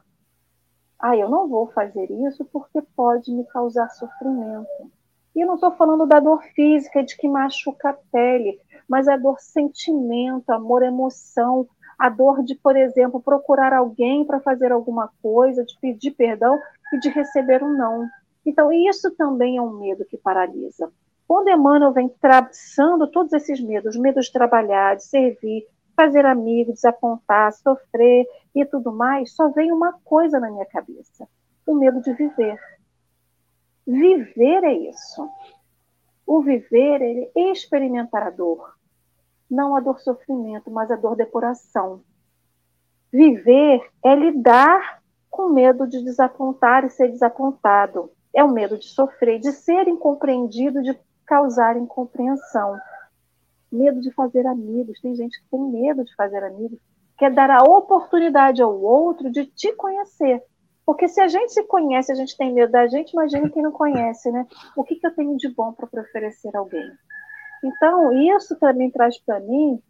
Ah, 0.98 1.16
eu 1.16 1.28
não 1.28 1.48
vou 1.48 1.70
fazer 1.72 2.10
isso 2.10 2.44
porque 2.46 2.80
pode 2.94 3.32
me 3.32 3.44
causar 3.44 3.88
sofrimento. 3.90 4.90
E 5.34 5.40
eu 5.40 5.46
não 5.46 5.54
estou 5.54 5.72
falando 5.72 6.06
da 6.06 6.20
dor 6.20 6.42
física, 6.54 7.02
de 7.02 7.16
que 7.16 7.28
machuca 7.28 7.90
a 7.90 7.92
pele, 7.92 8.60
mas 8.88 9.08
a 9.08 9.16
dor 9.16 9.40
sentimento, 9.40 10.50
amor, 10.50 10.82
emoção, 10.82 11.66
a 11.98 12.08
dor 12.08 12.42
de, 12.42 12.54
por 12.54 12.76
exemplo, 12.76 13.20
procurar 13.20 13.72
alguém 13.72 14.24
para 14.24 14.40
fazer 14.40 14.72
alguma 14.72 15.10
coisa, 15.22 15.64
de 15.64 15.78
pedir 15.80 16.12
perdão 16.12 16.58
e 16.92 16.98
de 16.98 17.08
receber 17.08 17.62
um 17.62 17.76
não. 17.76 18.08
Então, 18.44 18.72
isso 18.72 19.10
também 19.12 19.56
é 19.56 19.62
um 19.62 19.78
medo 19.78 20.04
que 20.04 20.18
paralisa. 20.18 20.92
Quando 21.26 21.48
Emmanuel 21.48 21.92
vem 21.92 22.08
traçando 22.08 23.10
todos 23.10 23.32
esses 23.32 23.60
medos, 23.60 23.96
medos 23.96 24.26
de 24.26 24.32
trabalhar, 24.32 24.96
de 24.96 25.04
servir, 25.04 25.66
fazer 25.96 26.26
amigos, 26.26 26.74
desapontar, 26.74 27.52
sofrer 27.52 28.26
e 28.54 28.64
tudo 28.64 28.92
mais, 28.92 29.32
só 29.34 29.48
vem 29.48 29.72
uma 29.72 29.92
coisa 30.04 30.38
na 30.38 30.50
minha 30.50 30.66
cabeça: 30.66 31.26
o 31.66 31.74
medo 31.74 32.00
de 32.02 32.12
viver. 32.12 32.60
Viver 33.86 34.64
é 34.64 34.72
isso. 34.72 35.28
O 36.26 36.42
viver 36.42 37.30
é 37.34 37.52
experimentar 37.52 38.22
a 38.26 38.30
dor. 38.30 38.73
Não 39.54 39.76
a 39.76 39.80
dor 39.80 40.00
sofrimento, 40.00 40.68
mas 40.68 40.90
a 40.90 40.96
dor 40.96 41.14
depuração. 41.14 42.00
Viver 43.12 43.88
é 44.04 44.12
lidar 44.16 45.00
com 45.30 45.50
medo 45.50 45.86
de 45.86 46.02
desapontar 46.02 46.84
e 46.84 46.90
ser 46.90 47.08
desapontado. 47.08 48.10
É 48.34 48.42
o 48.42 48.50
medo 48.50 48.76
de 48.76 48.86
sofrer, 48.86 49.38
de 49.38 49.52
ser 49.52 49.86
incompreendido, 49.86 50.82
de 50.82 50.98
causar 51.24 51.76
incompreensão. 51.76 52.76
Medo 53.70 54.00
de 54.00 54.10
fazer 54.12 54.44
amigos. 54.44 55.00
Tem 55.00 55.14
gente 55.14 55.40
que 55.40 55.48
tem 55.48 55.60
medo 55.60 56.04
de 56.04 56.12
fazer 56.16 56.42
amigos. 56.42 56.80
Quer 57.16 57.32
dar 57.32 57.48
a 57.48 57.62
oportunidade 57.62 58.60
ao 58.60 58.76
outro 58.82 59.30
de 59.30 59.46
te 59.46 59.72
conhecer. 59.74 60.42
Porque 60.84 61.06
se 61.06 61.20
a 61.20 61.28
gente 61.28 61.52
se 61.52 61.62
conhece, 61.62 62.10
a 62.10 62.16
gente 62.16 62.36
tem 62.36 62.52
medo 62.52 62.72
da 62.72 62.88
gente, 62.88 63.12
imagina 63.12 63.48
quem 63.48 63.62
não 63.62 63.70
conhece, 63.70 64.32
né? 64.32 64.44
O 64.76 64.82
que, 64.82 64.96
que 64.96 65.06
eu 65.06 65.14
tenho 65.14 65.36
de 65.36 65.48
bom 65.48 65.72
para 65.72 66.02
oferecer 66.02 66.50
a 66.56 66.58
alguém? 66.58 66.90
Então, 67.64 68.12
isso 68.12 68.54
também 68.56 68.90
traz 68.90 69.18
para 69.18 69.40
mim 69.40 69.82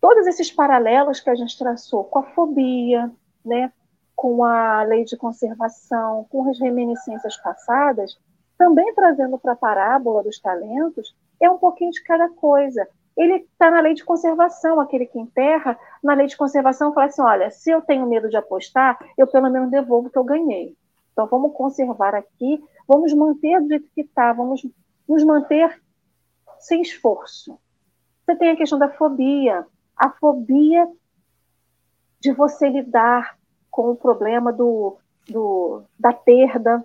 todos 0.00 0.26
esses 0.26 0.52
paralelos 0.52 1.20
que 1.20 1.30
a 1.30 1.34
gente 1.34 1.58
traçou 1.58 2.04
com 2.04 2.18
a 2.18 2.22
fobia, 2.22 3.10
né? 3.44 3.72
com 4.14 4.44
a 4.44 4.82
lei 4.82 5.04
de 5.04 5.16
conservação, 5.16 6.26
com 6.28 6.50
as 6.50 6.58
reminiscências 6.58 7.36
passadas, 7.36 8.18
também 8.58 8.92
trazendo 8.92 9.38
para 9.38 9.52
a 9.52 9.56
parábola 9.56 10.24
dos 10.24 10.40
talentos, 10.40 11.16
é 11.40 11.48
um 11.48 11.56
pouquinho 11.56 11.92
de 11.92 12.02
cada 12.02 12.28
coisa. 12.28 12.86
Ele 13.16 13.36
está 13.36 13.70
na 13.70 13.80
lei 13.80 13.94
de 13.94 14.04
conservação, 14.04 14.80
aquele 14.80 15.06
que 15.06 15.18
enterra, 15.18 15.78
na 16.02 16.14
lei 16.14 16.26
de 16.26 16.36
conservação 16.36 16.92
fala 16.92 17.06
assim, 17.06 17.22
olha, 17.22 17.50
se 17.50 17.70
eu 17.70 17.80
tenho 17.80 18.06
medo 18.06 18.28
de 18.28 18.36
apostar, 18.36 18.98
eu 19.16 19.26
pelo 19.26 19.48
menos 19.50 19.70
devolvo 19.70 20.08
o 20.08 20.10
que 20.10 20.18
eu 20.18 20.24
ganhei. 20.24 20.76
Então 21.12 21.26
vamos 21.28 21.52
conservar 21.54 22.14
aqui, 22.14 22.62
vamos 22.86 23.14
manter 23.14 23.60
do 23.60 23.68
jeito 23.68 23.88
que 23.94 24.00
está, 24.00 24.32
vamos 24.32 24.66
nos 25.08 25.24
manter 25.24 25.80
sem 26.60 26.82
esforço. 26.82 27.58
Você 28.24 28.36
tem 28.36 28.50
a 28.50 28.56
questão 28.56 28.78
da 28.78 28.90
fobia, 28.90 29.66
a 29.96 30.10
fobia 30.10 30.86
de 32.20 32.32
você 32.32 32.68
lidar 32.68 33.38
com 33.70 33.90
o 33.90 33.96
problema 33.96 34.52
do, 34.52 34.98
do, 35.28 35.82
da 35.98 36.12
perda. 36.12 36.84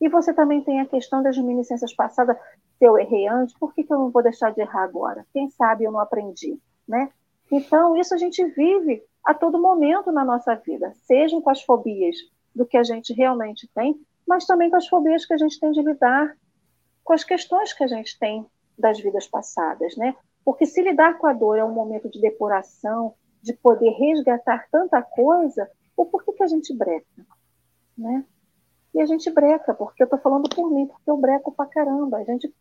E 0.00 0.08
você 0.08 0.32
também 0.32 0.62
tem 0.62 0.80
a 0.80 0.86
questão 0.86 1.22
das 1.22 1.36
reminiscências 1.36 1.92
passadas. 1.92 2.36
Se 2.78 2.84
eu 2.84 2.98
errei 2.98 3.28
antes, 3.28 3.54
por 3.58 3.74
que, 3.74 3.84
que 3.84 3.92
eu 3.92 3.98
não 3.98 4.10
vou 4.10 4.22
deixar 4.22 4.52
de 4.52 4.60
errar 4.60 4.84
agora? 4.84 5.26
Quem 5.32 5.50
sabe 5.50 5.84
eu 5.84 5.92
não 5.92 6.00
aprendi, 6.00 6.58
né? 6.88 7.10
Então, 7.50 7.96
isso 7.96 8.14
a 8.14 8.16
gente 8.16 8.42
vive 8.44 9.02
a 9.24 9.34
todo 9.34 9.60
momento 9.60 10.10
na 10.12 10.24
nossa 10.24 10.54
vida, 10.54 10.92
sejam 10.94 11.42
com 11.42 11.50
as 11.50 11.62
fobias 11.62 12.16
do 12.54 12.64
que 12.64 12.76
a 12.76 12.82
gente 12.82 13.12
realmente 13.12 13.68
tem, 13.74 14.00
mas 14.26 14.46
também 14.46 14.70
com 14.70 14.76
as 14.76 14.86
fobias 14.86 15.26
que 15.26 15.34
a 15.34 15.36
gente 15.36 15.58
tem 15.60 15.72
de 15.72 15.82
lidar 15.82 16.34
com 17.04 17.12
as 17.12 17.24
questões 17.24 17.72
que 17.72 17.82
a 17.84 17.86
gente 17.86 18.18
tem 18.18 18.46
das 18.80 19.00
vidas 19.00 19.26
passadas, 19.26 19.96
né? 19.96 20.14
Porque 20.44 20.66
se 20.66 20.82
lidar 20.82 21.18
com 21.18 21.26
a 21.26 21.32
dor 21.32 21.58
é 21.58 21.64
um 21.64 21.72
momento 21.72 22.08
de 22.08 22.20
depuração, 22.20 23.14
de 23.42 23.52
poder 23.52 23.90
resgatar 23.90 24.66
tanta 24.70 25.02
coisa, 25.02 25.70
ou 25.96 26.06
por 26.06 26.24
que, 26.24 26.32
que 26.32 26.42
a 26.42 26.46
gente 26.46 26.74
breca? 26.74 27.26
Né? 27.96 28.24
E 28.94 29.00
a 29.00 29.06
gente 29.06 29.30
breca, 29.30 29.74
porque 29.74 30.02
eu 30.02 30.04
estou 30.04 30.18
falando 30.18 30.48
por 30.48 30.70
mim, 30.70 30.86
porque 30.86 31.10
eu 31.10 31.16
breco 31.16 31.52
pra 31.52 31.66
caramba. 31.66 32.18
A 32.18 32.24
gente 32.24 32.52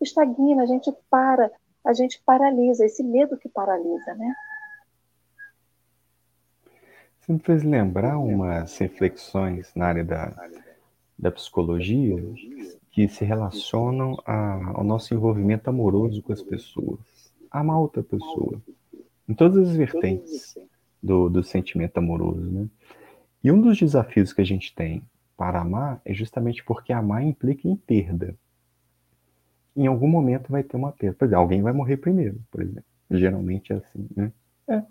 estagna, 0.00 0.62
a 0.62 0.66
gente 0.66 0.92
para, 1.10 1.50
a 1.84 1.92
gente 1.92 2.22
paralisa, 2.24 2.86
esse 2.86 3.02
medo 3.02 3.36
que 3.36 3.48
paralisa, 3.48 4.14
né? 4.14 4.34
Você 7.20 7.32
me 7.32 7.38
fez 7.38 7.62
lembrar 7.62 8.18
umas 8.18 8.76
reflexões 8.78 9.74
na 9.74 9.86
área 9.86 10.04
da, 10.04 10.32
da 11.18 11.30
psicologia 11.30 12.16
que 12.94 13.08
se 13.08 13.24
relacionam 13.24 14.16
a, 14.24 14.70
ao 14.76 14.84
nosso 14.84 15.12
envolvimento 15.12 15.68
amoroso 15.68 16.22
com 16.22 16.32
as 16.32 16.40
pessoas. 16.40 17.00
Amar 17.50 17.80
outra 17.80 18.04
pessoa. 18.04 18.62
Em 19.28 19.34
todas 19.34 19.68
as 19.68 19.74
vertentes 19.74 20.56
do, 21.02 21.28
do 21.28 21.42
sentimento 21.42 21.98
amoroso, 21.98 22.48
né? 22.48 22.68
E 23.42 23.50
um 23.50 23.60
dos 23.60 23.76
desafios 23.76 24.32
que 24.32 24.40
a 24.40 24.44
gente 24.44 24.72
tem 24.72 25.02
para 25.36 25.60
amar 25.60 26.00
é 26.04 26.14
justamente 26.14 26.62
porque 26.62 26.92
amar 26.92 27.24
implica 27.24 27.66
em 27.66 27.74
perda. 27.74 28.36
Em 29.74 29.88
algum 29.88 30.08
momento 30.08 30.52
vai 30.52 30.62
ter 30.62 30.76
uma 30.76 30.92
perda. 30.92 31.16
Por 31.16 31.24
exemplo, 31.24 31.40
alguém 31.40 31.62
vai 31.62 31.72
morrer 31.72 31.96
primeiro, 31.96 32.40
por 32.48 32.62
exemplo. 32.62 32.84
Geralmente 33.10 33.72
é 33.72 33.76
assim, 33.76 34.08
né? 34.14 34.32
É. 34.68 34.82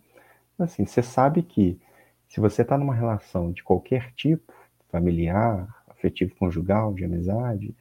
Assim, 0.59 0.85
você 0.85 1.01
sabe 1.01 1.41
que 1.41 1.79
se 2.27 2.41
você 2.41 2.63
está 2.63 2.77
numa 2.77 2.93
relação 2.93 3.49
de 3.53 3.63
qualquer 3.63 4.11
tipo, 4.13 4.51
familiar, 4.89 5.83
afetivo 5.87 6.35
conjugal, 6.35 6.93
de 6.93 7.05
amizade, 7.05 7.73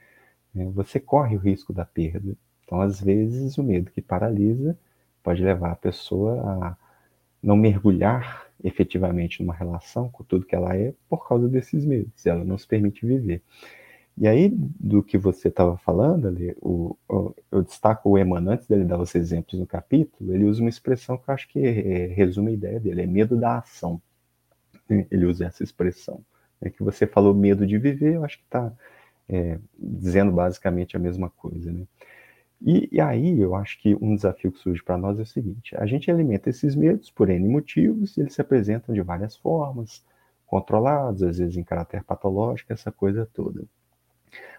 né, 0.55 0.65
você 0.75 1.01
corre 1.01 1.37
o 1.37 1.41
risco 1.41 1.73
da 1.73 1.85
perda. 1.85 2.37
Então, 2.65 2.81
às 2.81 3.01
vezes, 3.01 3.59
o 3.59 3.63
medo 3.63 3.91
que 3.91 4.01
paralisa 4.01 4.79
pode 5.23 5.43
levar 5.43 5.73
a 5.73 5.77
pessoa 5.77 6.41
a 6.41 6.77
não 7.43 7.57
mergulhar 7.57 8.47
efetivamente 8.63 9.43
numa 9.43 9.55
relação 9.55 10.09
com 10.09 10.23
tudo 10.23 10.47
que 10.47 10.55
ela 10.55 10.77
é 10.77 10.95
por 11.09 11.27
causa 11.27 11.49
desses 11.49 11.85
medos, 11.85 12.25
ela 12.25 12.45
não 12.45 12.57
se 12.57 12.67
permite 12.67 13.05
viver. 13.05 13.43
E 14.17 14.29
aí, 14.29 14.53
do 14.55 15.03
que 15.03 15.17
você 15.17 15.49
estava 15.49 15.77
falando 15.79 16.29
o, 16.61 16.97
o, 17.09 17.35
eu 17.51 17.63
destaco 17.63 18.11
o 18.11 18.19
Eman, 18.19 18.47
antes 18.47 18.67
dele 18.67 18.85
dar 18.85 19.01
os 19.01 19.15
exemplos 19.15 19.59
no 19.59 19.67
capítulo, 19.67 20.35
ele 20.35 20.45
usa 20.45 20.61
uma 20.61 20.69
expressão 20.69 21.17
que 21.17 21.29
eu 21.29 21.35
acho 21.35 21.49
que 21.49 21.59
é, 21.59 22.07
resume 22.09 22.51
a 22.51 22.55
ideia 22.55 22.79
dele, 22.79 23.03
é 23.03 23.07
medo 23.07 23.37
da 23.37 23.59
ação. 23.59 24.01
Ele 24.89 25.25
usa 25.25 25.47
essa 25.47 25.63
expressão. 25.65 26.23
É 26.61 26.69
que 26.69 26.83
você 26.83 27.07
falou 27.07 27.35
medo 27.35 27.67
de 27.67 27.79
viver, 27.79 28.15
eu 28.17 28.25
acho 28.25 28.39
que 28.39 28.45
está 28.45 28.71
é, 29.33 29.59
dizendo 29.79 30.31
basicamente 30.31 30.97
a 30.97 31.01
mesma 31.01 31.31
coisa. 31.31 31.73
Né? 31.73 31.87
E, 32.61 32.89
e, 32.93 33.01
aí 33.01 33.41
eu 33.41 33.55
acho 33.57 33.81
que 33.81 33.97
um 34.01 34.15
desafio 34.15 34.53
que 34.53 34.59
surge 34.59 34.83
para 34.83 34.99
nós 34.99 35.19
é 35.19 35.23
o 35.23 35.27
seguinte: 35.27 35.75
a 35.77 35.87
gente 35.87 36.11
alimenta 36.11 36.51
esses 36.51 36.77
medos 36.77 37.11
por 37.11 37.31
N 37.31 37.49
motivos, 37.49 38.17
e 38.17 38.21
eles 38.21 38.35
se 38.35 38.41
apresentam 38.41 38.95
de 38.95 39.01
várias 39.01 39.37
formas, 39.37 40.05
controlados, 40.47 41.23
às 41.23 41.39
vezes 41.39 41.57
em 41.57 41.65
caráter 41.65 42.05
patológico, 42.05 42.73
essa 42.73 42.93
coisa 42.93 43.27
toda. 43.33 43.65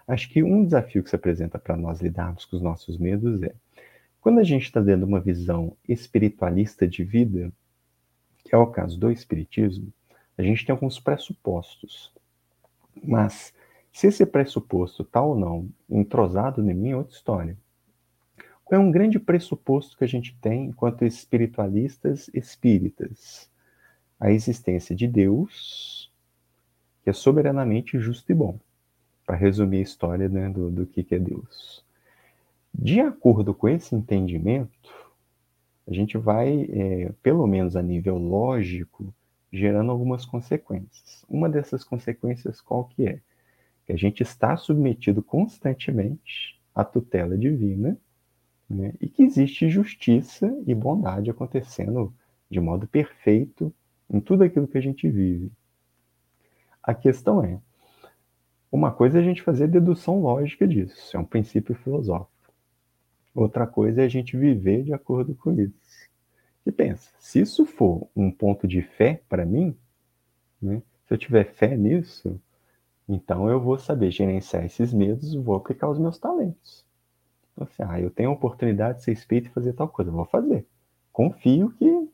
Acho 0.06 0.28
que 0.28 0.42
um 0.42 0.64
desafio 0.64 1.02
que 1.02 1.08
se 1.08 1.16
apresenta 1.16 1.58
para 1.58 1.76
nós 1.76 2.00
lidarmos 2.00 2.44
com 2.44 2.56
os 2.56 2.62
nossos 2.62 2.98
medos 2.98 3.42
é 3.42 3.54
quando 4.20 4.40
a 4.40 4.44
gente 4.44 4.64
está 4.64 4.80
dando 4.80 5.04
uma 5.04 5.20
visão 5.20 5.76
espiritualista 5.88 6.88
de 6.88 7.04
vida, 7.04 7.52
que 8.42 8.54
é 8.54 8.58
o 8.58 8.66
caso 8.66 8.98
do 8.98 9.10
Espiritismo, 9.10 9.92
a 10.36 10.42
gente 10.42 10.64
tem 10.66 10.72
alguns 10.72 10.98
pressupostos. 10.98 12.12
Mas 13.02 13.53
Se 13.94 14.08
esse 14.08 14.26
pressuposto 14.26 15.02
está 15.02 15.22
ou 15.22 15.38
não 15.38 15.68
entrosado 15.88 16.60
em 16.68 16.74
mim 16.74 16.90
é 16.90 16.96
outra 16.96 17.14
história. 17.14 17.56
Qual 18.64 18.80
é 18.80 18.84
um 18.84 18.90
grande 18.90 19.20
pressuposto 19.20 19.96
que 19.96 20.02
a 20.02 20.08
gente 20.08 20.36
tem 20.40 20.66
enquanto 20.66 21.04
espiritualistas 21.04 22.28
espíritas? 22.34 23.48
A 24.18 24.32
existência 24.32 24.96
de 24.96 25.06
Deus, 25.06 26.12
que 27.04 27.10
é 27.10 27.12
soberanamente 27.12 27.96
justo 28.00 28.32
e 28.32 28.34
bom. 28.34 28.58
Para 29.24 29.36
resumir 29.36 29.78
a 29.78 29.82
história 29.82 30.28
né, 30.28 30.48
do, 30.48 30.72
do 30.72 30.86
que, 30.86 31.04
que 31.04 31.14
é 31.14 31.18
Deus. 31.20 31.84
De 32.74 32.98
acordo 32.98 33.54
com 33.54 33.68
esse 33.68 33.94
entendimento, 33.94 34.92
a 35.86 35.94
gente 35.94 36.18
vai, 36.18 36.68
é, 36.68 37.12
pelo 37.22 37.46
menos 37.46 37.76
a 37.76 37.82
nível 37.82 38.18
lógico, 38.18 39.14
gerando 39.52 39.92
algumas 39.92 40.26
consequências. 40.26 41.24
Uma 41.28 41.48
dessas 41.48 41.84
consequências 41.84 42.60
qual 42.60 42.86
que 42.86 43.06
é? 43.06 43.20
Que 43.86 43.92
a 43.92 43.96
gente 43.96 44.22
está 44.22 44.56
submetido 44.56 45.22
constantemente 45.22 46.60
à 46.74 46.84
tutela 46.84 47.36
divina 47.36 47.96
né, 48.68 48.94
e 49.00 49.08
que 49.08 49.22
existe 49.22 49.68
justiça 49.68 50.46
e 50.66 50.74
bondade 50.74 51.30
acontecendo 51.30 52.14
de 52.50 52.60
modo 52.60 52.86
perfeito 52.86 53.72
em 54.10 54.20
tudo 54.20 54.44
aquilo 54.44 54.68
que 54.68 54.78
a 54.78 54.80
gente 54.80 55.08
vive. 55.08 55.50
A 56.82 56.94
questão 56.94 57.42
é, 57.42 57.60
uma 58.70 58.90
coisa 58.90 59.18
é 59.18 59.20
a 59.20 59.24
gente 59.24 59.42
fazer 59.42 59.68
dedução 59.68 60.20
lógica 60.20 60.66
disso, 60.66 61.16
é 61.16 61.20
um 61.20 61.24
princípio 61.24 61.74
filosófico. 61.74 62.32
Outra 63.34 63.66
coisa 63.66 64.02
é 64.02 64.04
a 64.04 64.08
gente 64.08 64.36
viver 64.36 64.84
de 64.84 64.92
acordo 64.92 65.34
com 65.34 65.52
isso. 65.52 66.08
E 66.64 66.72
pensa, 66.72 67.10
se 67.18 67.40
isso 67.40 67.66
for 67.66 68.08
um 68.14 68.30
ponto 68.30 68.66
de 68.66 68.80
fé 68.80 69.22
para 69.28 69.44
mim, 69.44 69.76
né, 70.60 70.82
se 71.06 71.14
eu 71.14 71.18
tiver 71.18 71.44
fé 71.52 71.76
nisso, 71.76 72.40
então 73.08 73.48
eu 73.48 73.60
vou 73.60 73.78
saber 73.78 74.10
gerenciar 74.10 74.64
esses 74.64 74.92
medos, 74.92 75.34
vou 75.34 75.56
aplicar 75.56 75.88
os 75.88 75.98
meus 75.98 76.18
talentos. 76.18 76.84
Então, 77.52 77.64
assim, 77.64 77.82
ah, 77.86 78.00
eu 78.00 78.10
tenho 78.10 78.30
a 78.30 78.32
oportunidade 78.32 78.98
de 78.98 79.04
ser 79.04 79.12
espírito 79.12 79.50
e 79.50 79.54
fazer 79.54 79.72
tal 79.74 79.88
coisa, 79.88 80.10
vou 80.10 80.24
fazer. 80.24 80.66
Confio 81.12 81.70
que 81.72 82.08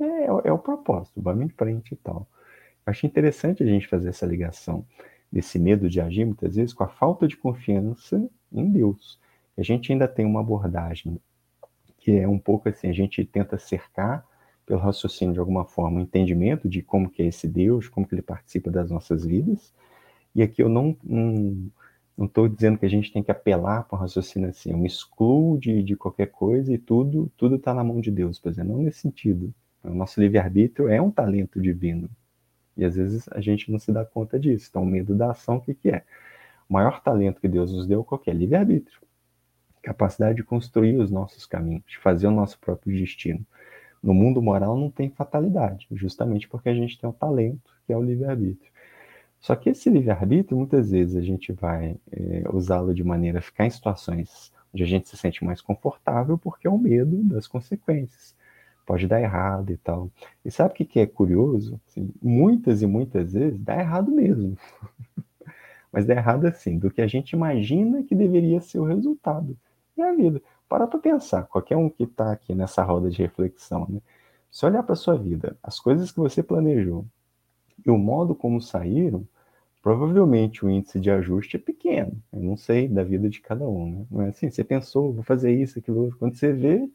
é, 0.00 0.26
é 0.26 0.52
o 0.52 0.58
propósito, 0.58 1.20
vamos 1.22 1.44
em 1.44 1.48
frente 1.48 1.92
e 1.92 1.96
tal. 1.96 2.26
Acho 2.84 3.06
interessante 3.06 3.62
a 3.62 3.66
gente 3.66 3.86
fazer 3.86 4.08
essa 4.08 4.26
ligação 4.26 4.84
desse 5.30 5.58
medo 5.58 5.88
de 5.88 6.00
agir, 6.00 6.24
muitas 6.24 6.56
vezes, 6.56 6.74
com 6.74 6.84
a 6.84 6.88
falta 6.88 7.26
de 7.26 7.36
confiança 7.36 8.28
em 8.52 8.70
Deus. 8.70 9.18
A 9.56 9.62
gente 9.62 9.92
ainda 9.92 10.08
tem 10.08 10.26
uma 10.26 10.40
abordagem 10.40 11.20
que 11.98 12.18
é 12.18 12.26
um 12.26 12.38
pouco 12.38 12.68
assim, 12.68 12.88
a 12.88 12.92
gente 12.92 13.24
tenta 13.24 13.56
cercar 13.56 14.26
pelo 14.66 14.80
raciocínio 14.80 15.34
de 15.34 15.40
alguma 15.40 15.64
forma 15.64 15.98
o 15.98 16.02
entendimento 16.02 16.68
de 16.68 16.82
como 16.82 17.08
que 17.08 17.22
é 17.22 17.26
esse 17.26 17.46
Deus, 17.46 17.88
como 17.88 18.06
que 18.06 18.14
ele 18.14 18.22
participa 18.22 18.70
das 18.70 18.90
nossas 18.90 19.24
vidas. 19.24 19.72
E 20.34 20.42
aqui 20.42 20.62
eu 20.62 20.68
não 20.68 20.96
não 22.16 22.26
estou 22.26 22.48
dizendo 22.48 22.78
que 22.78 22.86
a 22.86 22.88
gente 22.88 23.12
tem 23.12 23.22
que 23.22 23.30
apelar 23.30 23.84
para 23.84 23.96
o 23.96 24.00
raciocínio 24.00 24.48
assim, 24.50 24.70
eu 24.70 24.78
me 24.78 24.86
excluo 24.86 25.58
de, 25.58 25.82
de 25.82 25.96
qualquer 25.96 26.26
coisa 26.26 26.72
e 26.72 26.78
tudo 26.78 27.30
tudo 27.36 27.56
está 27.56 27.72
na 27.74 27.82
mão 27.84 28.00
de 28.00 28.10
Deus, 28.10 28.38
por 28.38 28.50
exemplo, 28.50 28.76
não 28.76 28.82
nesse 28.82 29.00
sentido. 29.00 29.52
O 29.82 29.90
nosso 29.94 30.20
livre-arbítrio 30.20 30.88
é 30.88 31.00
um 31.00 31.10
talento 31.10 31.60
divino. 31.60 32.08
E 32.76 32.84
às 32.84 32.96
vezes 32.96 33.28
a 33.32 33.40
gente 33.40 33.70
não 33.70 33.78
se 33.78 33.92
dá 33.92 34.04
conta 34.04 34.38
disso. 34.38 34.68
Então, 34.70 34.82
o 34.82 34.86
medo 34.86 35.14
da 35.14 35.32
ação, 35.32 35.56
o 35.56 35.60
que, 35.60 35.74
que 35.74 35.90
é? 35.90 36.04
O 36.68 36.74
maior 36.74 37.02
talento 37.02 37.40
que 37.40 37.48
Deus 37.48 37.72
nos 37.72 37.86
deu, 37.86 38.04
qual 38.04 38.22
é? 38.26 38.32
Livre-arbítrio 38.32 39.00
capacidade 39.82 40.36
de 40.36 40.44
construir 40.44 40.96
os 40.96 41.10
nossos 41.10 41.44
caminhos, 41.44 41.82
de 41.86 41.98
fazer 41.98 42.28
o 42.28 42.30
nosso 42.30 42.58
próprio 42.58 42.96
destino. 42.96 43.44
No 44.02 44.14
mundo 44.14 44.40
moral 44.40 44.76
não 44.76 44.90
tem 44.90 45.10
fatalidade, 45.10 45.86
justamente 45.92 46.48
porque 46.48 46.68
a 46.68 46.74
gente 46.74 46.98
tem 46.98 47.08
o 47.10 47.12
talento, 47.12 47.70
que 47.86 47.92
é 47.92 47.96
o 47.96 48.02
livre-arbítrio. 48.02 48.71
Só 49.42 49.56
que 49.56 49.70
esse 49.70 49.90
livre-arbítrio, 49.90 50.56
muitas 50.56 50.92
vezes, 50.92 51.16
a 51.16 51.20
gente 51.20 51.52
vai 51.52 51.96
é, 52.12 52.44
usá-lo 52.52 52.94
de 52.94 53.02
maneira 53.02 53.40
a 53.40 53.42
ficar 53.42 53.66
em 53.66 53.70
situações 53.70 54.52
onde 54.72 54.84
a 54.84 54.86
gente 54.86 55.08
se 55.08 55.16
sente 55.16 55.44
mais 55.44 55.60
confortável, 55.60 56.38
porque 56.38 56.68
é 56.68 56.70
o 56.70 56.78
medo 56.78 57.24
das 57.24 57.48
consequências. 57.48 58.36
Pode 58.86 59.08
dar 59.08 59.20
errado 59.20 59.72
e 59.72 59.76
tal. 59.76 60.08
E 60.44 60.50
sabe 60.50 60.70
o 60.70 60.74
que, 60.74 60.84
que 60.84 61.00
é 61.00 61.06
curioso? 61.06 61.80
Assim, 61.88 62.08
muitas 62.22 62.82
e 62.82 62.86
muitas 62.86 63.32
vezes 63.32 63.58
dá 63.58 63.80
errado 63.80 64.12
mesmo. 64.12 64.56
Mas 65.92 66.06
dá 66.06 66.14
errado 66.14 66.46
assim, 66.46 66.78
do 66.78 66.90
que 66.90 67.02
a 67.02 67.08
gente 67.08 67.32
imagina 67.32 68.04
que 68.04 68.14
deveria 68.14 68.60
ser 68.60 68.78
o 68.78 68.84
resultado 68.84 69.58
e 69.96 70.02
a 70.02 70.12
vida. 70.14 70.40
Para 70.68 70.86
para 70.86 71.00
pensar, 71.00 71.42
qualquer 71.48 71.76
um 71.76 71.90
que 71.90 72.04
está 72.04 72.30
aqui 72.32 72.54
nessa 72.54 72.82
roda 72.84 73.10
de 73.10 73.18
reflexão, 73.20 73.86
né? 73.88 74.00
Se 74.52 74.64
olhar 74.64 74.84
para 74.84 74.94
sua 74.94 75.16
vida, 75.16 75.56
as 75.62 75.80
coisas 75.80 76.12
que 76.12 76.20
você 76.20 76.42
planejou 76.42 77.04
e 77.84 77.90
o 77.90 77.98
modo 77.98 78.34
como 78.34 78.60
saíram, 78.60 79.26
provavelmente 79.82 80.64
o 80.64 80.70
índice 80.70 81.00
de 81.00 81.10
ajuste 81.10 81.56
é 81.56 81.58
pequeno. 81.58 82.12
Eu 82.32 82.40
não 82.40 82.56
sei 82.56 82.88
da 82.88 83.02
vida 83.02 83.28
de 83.28 83.40
cada 83.40 83.66
um, 83.66 84.06
né? 84.10 84.26
É 84.26 84.28
assim, 84.28 84.50
você 84.50 84.62
pensou, 84.62 85.12
vou 85.12 85.24
fazer 85.24 85.52
isso, 85.52 85.78
aquilo, 85.78 86.14
quando 86.18 86.36
você 86.36 86.52
vê, 86.52 86.88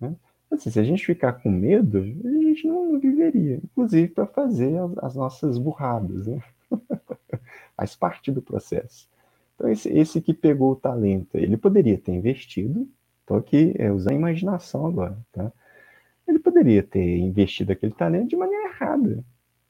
né? 0.00 0.14
Assim, 0.50 0.70
se 0.70 0.78
a 0.78 0.84
gente 0.84 1.06
ficar 1.06 1.34
com 1.34 1.50
medo, 1.50 1.98
a 1.98 2.02
gente 2.02 2.66
não, 2.66 2.98
viveria, 2.98 3.56
inclusive 3.56 4.08
para 4.08 4.26
fazer 4.26 4.76
as, 4.78 4.98
as, 4.98 5.14
nossas 5.14 5.58
burradas, 5.58 6.26
né? 6.26 6.42
Faz 7.76 7.96
parte 7.96 8.30
do 8.30 8.42
processo. 8.42 9.08
Então, 9.54 9.70
esse, 9.70 9.88
esse 9.88 10.20
que 10.20 10.34
pegou 10.34 10.72
o 10.72 10.76
talento, 10.76 11.36
ele 11.36 11.56
poderia 11.56 11.96
ter 11.96 12.12
investido, 12.12 12.88
estou 13.20 13.36
aqui 13.36 13.74
é, 13.78 13.90
usando 13.90 14.12
a 14.12 14.16
imaginação 14.16 14.86
agora, 14.86 15.16
tá? 15.32 15.50
Ele 16.28 16.38
poderia 16.38 16.82
ter 16.82 17.18
investido 17.18 17.72
aquele 17.72 17.92
talento 17.92 18.28
de 18.28 18.36
maneira 18.36 18.68
errada. 18.68 19.24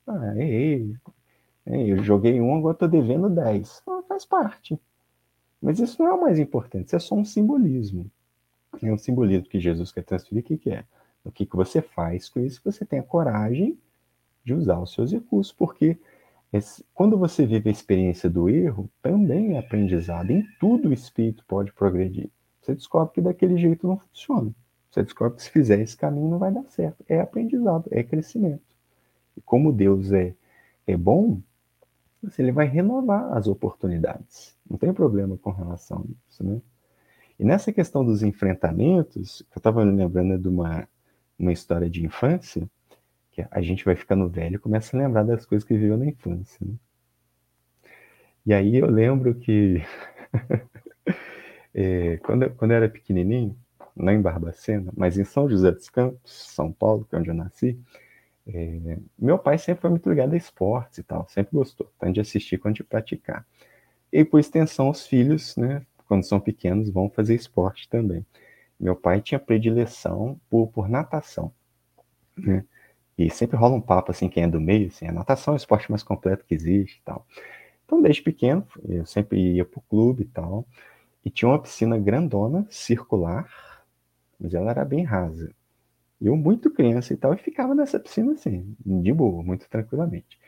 Ah, 0.07 0.35
errei. 0.37 0.97
Eu 1.67 2.03
joguei 2.03 2.41
um, 2.41 2.57
agora 2.57 2.75
estou 2.75 2.89
devendo 2.89 3.31
10. 3.31 3.83
Ah, 3.87 4.03
faz 4.09 4.25
parte. 4.25 4.79
Mas 5.61 5.79
isso 5.79 6.03
não 6.03 6.11
é 6.11 6.13
o 6.13 6.21
mais 6.21 6.39
importante, 6.39 6.89
isso 6.89 6.97
é 6.97 6.99
só 6.99 7.15
um 7.15 7.25
simbolismo. 7.25 8.11
É 8.83 8.93
um 8.93 8.99
simbolismo 8.99 9.49
que 9.49 9.61
Jesus 9.61 9.93
quer 9.93 10.03
transferir, 10.03 10.43
o 10.43 10.47
que, 10.47 10.59
que 10.59 10.71
é? 10.71 10.85
O 11.25 11.31
que, 11.31 11.47
que 11.47 11.55
você 11.55 11.81
faz 11.81 12.29
com 12.29 12.41
isso, 12.41 12.61
você 12.65 12.85
tem 12.85 12.99
a 12.99 13.03
coragem 13.03 13.79
de 14.45 14.55
usar 14.55 14.81
os 14.81 14.93
seus 14.93 15.13
recursos, 15.13 15.53
porque 15.53 15.97
esse, 16.53 16.85
quando 16.93 17.17
você 17.17 17.47
vive 17.47 17.69
a 17.69 17.73
experiência 17.73 18.29
do 18.29 18.49
erro, 18.49 18.91
também 19.01 19.55
é 19.55 19.59
aprendizado. 19.59 20.31
Em 20.31 20.45
tudo 20.59 20.89
o 20.89 20.93
espírito 20.93 21.45
pode 21.47 21.73
progredir. 21.73 22.29
Você 22.61 22.75
descobre 22.75 23.15
que 23.15 23.21
daquele 23.21 23.57
jeito 23.57 23.87
não 23.87 23.99
funciona. 23.99 24.53
Você 24.91 25.03
descobre 25.03 25.37
que 25.37 25.45
se 25.45 25.51
fizer 25.51 25.81
esse 25.81 25.97
caminho 25.97 26.29
não 26.29 26.39
vai 26.39 26.53
dar 26.53 26.65
certo. 26.65 27.05
É 27.09 27.21
aprendizado, 27.21 27.89
é 27.91 28.03
crescimento. 28.03 28.72
E 29.37 29.41
como 29.41 29.72
Deus 29.72 30.12
é, 30.12 30.35
é 30.87 30.97
bom, 30.97 31.41
assim, 32.26 32.43
ele 32.43 32.53
vai 32.53 32.66
renovar 32.66 33.37
as 33.37 33.47
oportunidades. 33.47 34.57
Não 34.68 34.78
tem 34.78 34.93
problema 34.93 35.37
com 35.37 35.51
relação 35.51 35.99
a 35.99 36.12
isso, 36.28 36.45
né? 36.45 36.61
E 37.39 37.45
nessa 37.45 37.72
questão 37.72 38.05
dos 38.05 38.22
enfrentamentos, 38.22 39.43
eu 39.51 39.59
estava 39.59 39.85
me 39.85 39.93
lembrando 39.97 40.39
de 40.39 40.49
uma, 40.49 40.87
uma 41.39 41.53
história 41.53 41.91
de 41.91 42.05
infância, 42.05 42.68
que 43.33 43.45
a 43.51 43.61
gente 43.62 43.85
vai 43.85 43.97
ficando 43.97 44.28
velho 44.28 44.57
e 44.57 44.59
começa 44.59 44.97
a 44.97 45.01
lembrar 45.01 45.24
das 45.24 45.47
coisas 45.47 45.66
que 45.66 45.74
viveu 45.74 45.97
na 45.97 46.07
infância. 46.07 46.59
Né? 46.64 46.74
E 48.45 48.53
aí 48.53 48.76
eu 48.76 48.91
lembro 48.91 49.35
que 49.35 49.83
é, 51.74 52.18
quando, 52.22 52.51
quando 52.51 52.70
eu 52.72 52.76
era 52.76 52.89
pequenininho, 52.89 53.57
não 53.97 54.12
em 54.12 54.20
Barbacena, 54.20 54.93
mas 54.97 55.18
em 55.18 55.24
São 55.24 55.49
José 55.49 55.70
dos 55.70 55.89
Campos, 55.89 56.33
São 56.55 56.70
Paulo, 56.72 57.05
que 57.05 57.14
é 57.14 57.18
onde 57.18 57.30
eu 57.30 57.35
nasci, 57.35 57.78
é, 58.47 58.99
meu 59.18 59.38
pai 59.38 59.59
sempre 59.59 59.82
foi 59.82 59.90
muito 59.90 60.09
ligado 60.09 60.34
a 60.34 60.36
esportes 60.36 60.99
e 60.99 61.03
tal, 61.03 61.26
sempre 61.28 61.57
gostou, 61.57 61.90
tanto 61.99 62.14
de 62.14 62.20
assistir 62.20 62.59
quanto 62.59 62.76
de 62.76 62.84
praticar. 62.84 63.47
E 64.12 64.24
por 64.24 64.40
extensão, 64.40 64.90
os 64.90 65.07
filhos, 65.07 65.57
né, 65.57 65.86
quando 66.07 66.24
são 66.24 66.40
pequenos, 66.40 66.90
vão 66.90 67.09
fazer 67.09 67.34
esporte 67.34 67.88
também. 67.88 68.26
Meu 68.78 68.97
pai 68.97 69.20
tinha 69.20 69.38
predileção 69.38 70.40
por, 70.51 70.68
por 70.68 70.88
natação. 70.88 71.53
Né? 72.36 72.64
E 73.16 73.30
sempre 73.30 73.57
rola 73.57 73.76
um 73.76 73.80
papo 73.80 74.11
assim, 74.11 74.28
quem 74.28 74.43
é 74.43 74.49
do 74.49 74.61
meio, 74.61 74.88
assim, 74.88 75.07
a 75.07 75.12
natação 75.12 75.55
é 75.55 75.57
o 75.57 75.59
esporte 75.59 75.90
mais 75.90 76.03
completo 76.03 76.45
que 76.45 76.55
existe 76.55 76.99
e 76.99 77.03
tal. 77.05 77.26
Então, 77.84 78.03
desde 78.03 78.22
pequeno, 78.22 78.66
eu 78.88 79.07
sempre 79.07 79.38
ia 79.55 79.64
pro 79.64 79.80
clube 79.82 80.22
e 80.22 80.26
tal, 80.26 80.66
e 81.24 81.30
tinha 81.30 81.49
uma 81.49 81.61
piscina 81.61 81.99
grandona, 81.99 82.66
circular, 82.70 83.49
mas 84.40 84.55
ela 84.55 84.70
era 84.70 84.84
bem 84.84 85.05
rasa. 85.05 85.55
Eu, 86.23 86.37
muito 86.37 86.70
criança 86.70 87.12
e 87.12 87.16
tal, 87.16 87.35
e 87.35 87.37
ficava 87.37 87.75
nessa 87.75 87.99
piscina 87.99 88.33
assim, 88.33 88.77
de 88.87 89.12
boa, 89.12 89.43
muito 89.43 89.68
tranquilamente. 89.68 90.39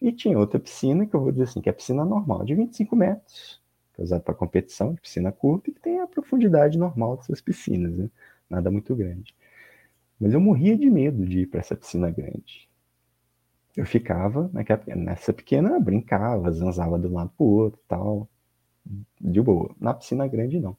E 0.00 0.12
tinha 0.12 0.38
outra 0.38 0.60
piscina, 0.60 1.06
que 1.06 1.14
eu 1.14 1.20
vou 1.20 1.32
dizer 1.32 1.44
assim, 1.44 1.62
que 1.62 1.70
é 1.70 1.72
a 1.72 1.74
piscina 1.74 2.04
normal, 2.04 2.44
de 2.44 2.54
25 2.54 2.94
metros, 2.94 3.60
que 3.94 4.02
é 4.02 4.04
usada 4.04 4.22
para 4.22 4.34
competição, 4.34 4.92
de 4.92 5.00
piscina 5.00 5.32
curta, 5.32 5.70
e 5.70 5.72
que 5.72 5.80
tem 5.80 6.00
a 6.00 6.06
profundidade 6.06 6.76
normal 6.76 7.16
dessas 7.16 7.40
piscinas, 7.40 7.96
né? 7.96 8.10
nada 8.50 8.70
muito 8.70 8.94
grande. 8.94 9.34
Mas 10.20 10.34
eu 10.34 10.40
morria 10.40 10.76
de 10.76 10.90
medo 10.90 11.24
de 11.24 11.40
ir 11.40 11.46
para 11.46 11.60
essa 11.60 11.74
piscina 11.74 12.10
grande. 12.10 12.68
Eu 13.74 13.86
ficava 13.86 14.50
naquela, 14.52 14.82
nessa 14.94 15.32
pequena, 15.32 15.80
brincava, 15.80 16.50
zanzava 16.50 16.98
de 16.98 17.06
um 17.06 17.14
lado 17.14 17.30
para 17.30 17.44
o 17.44 17.48
outro 17.48 17.80
tal, 17.88 18.28
de 19.18 19.40
boa. 19.40 19.74
Na 19.80 19.94
piscina 19.94 20.28
grande, 20.28 20.60
não. 20.60 20.76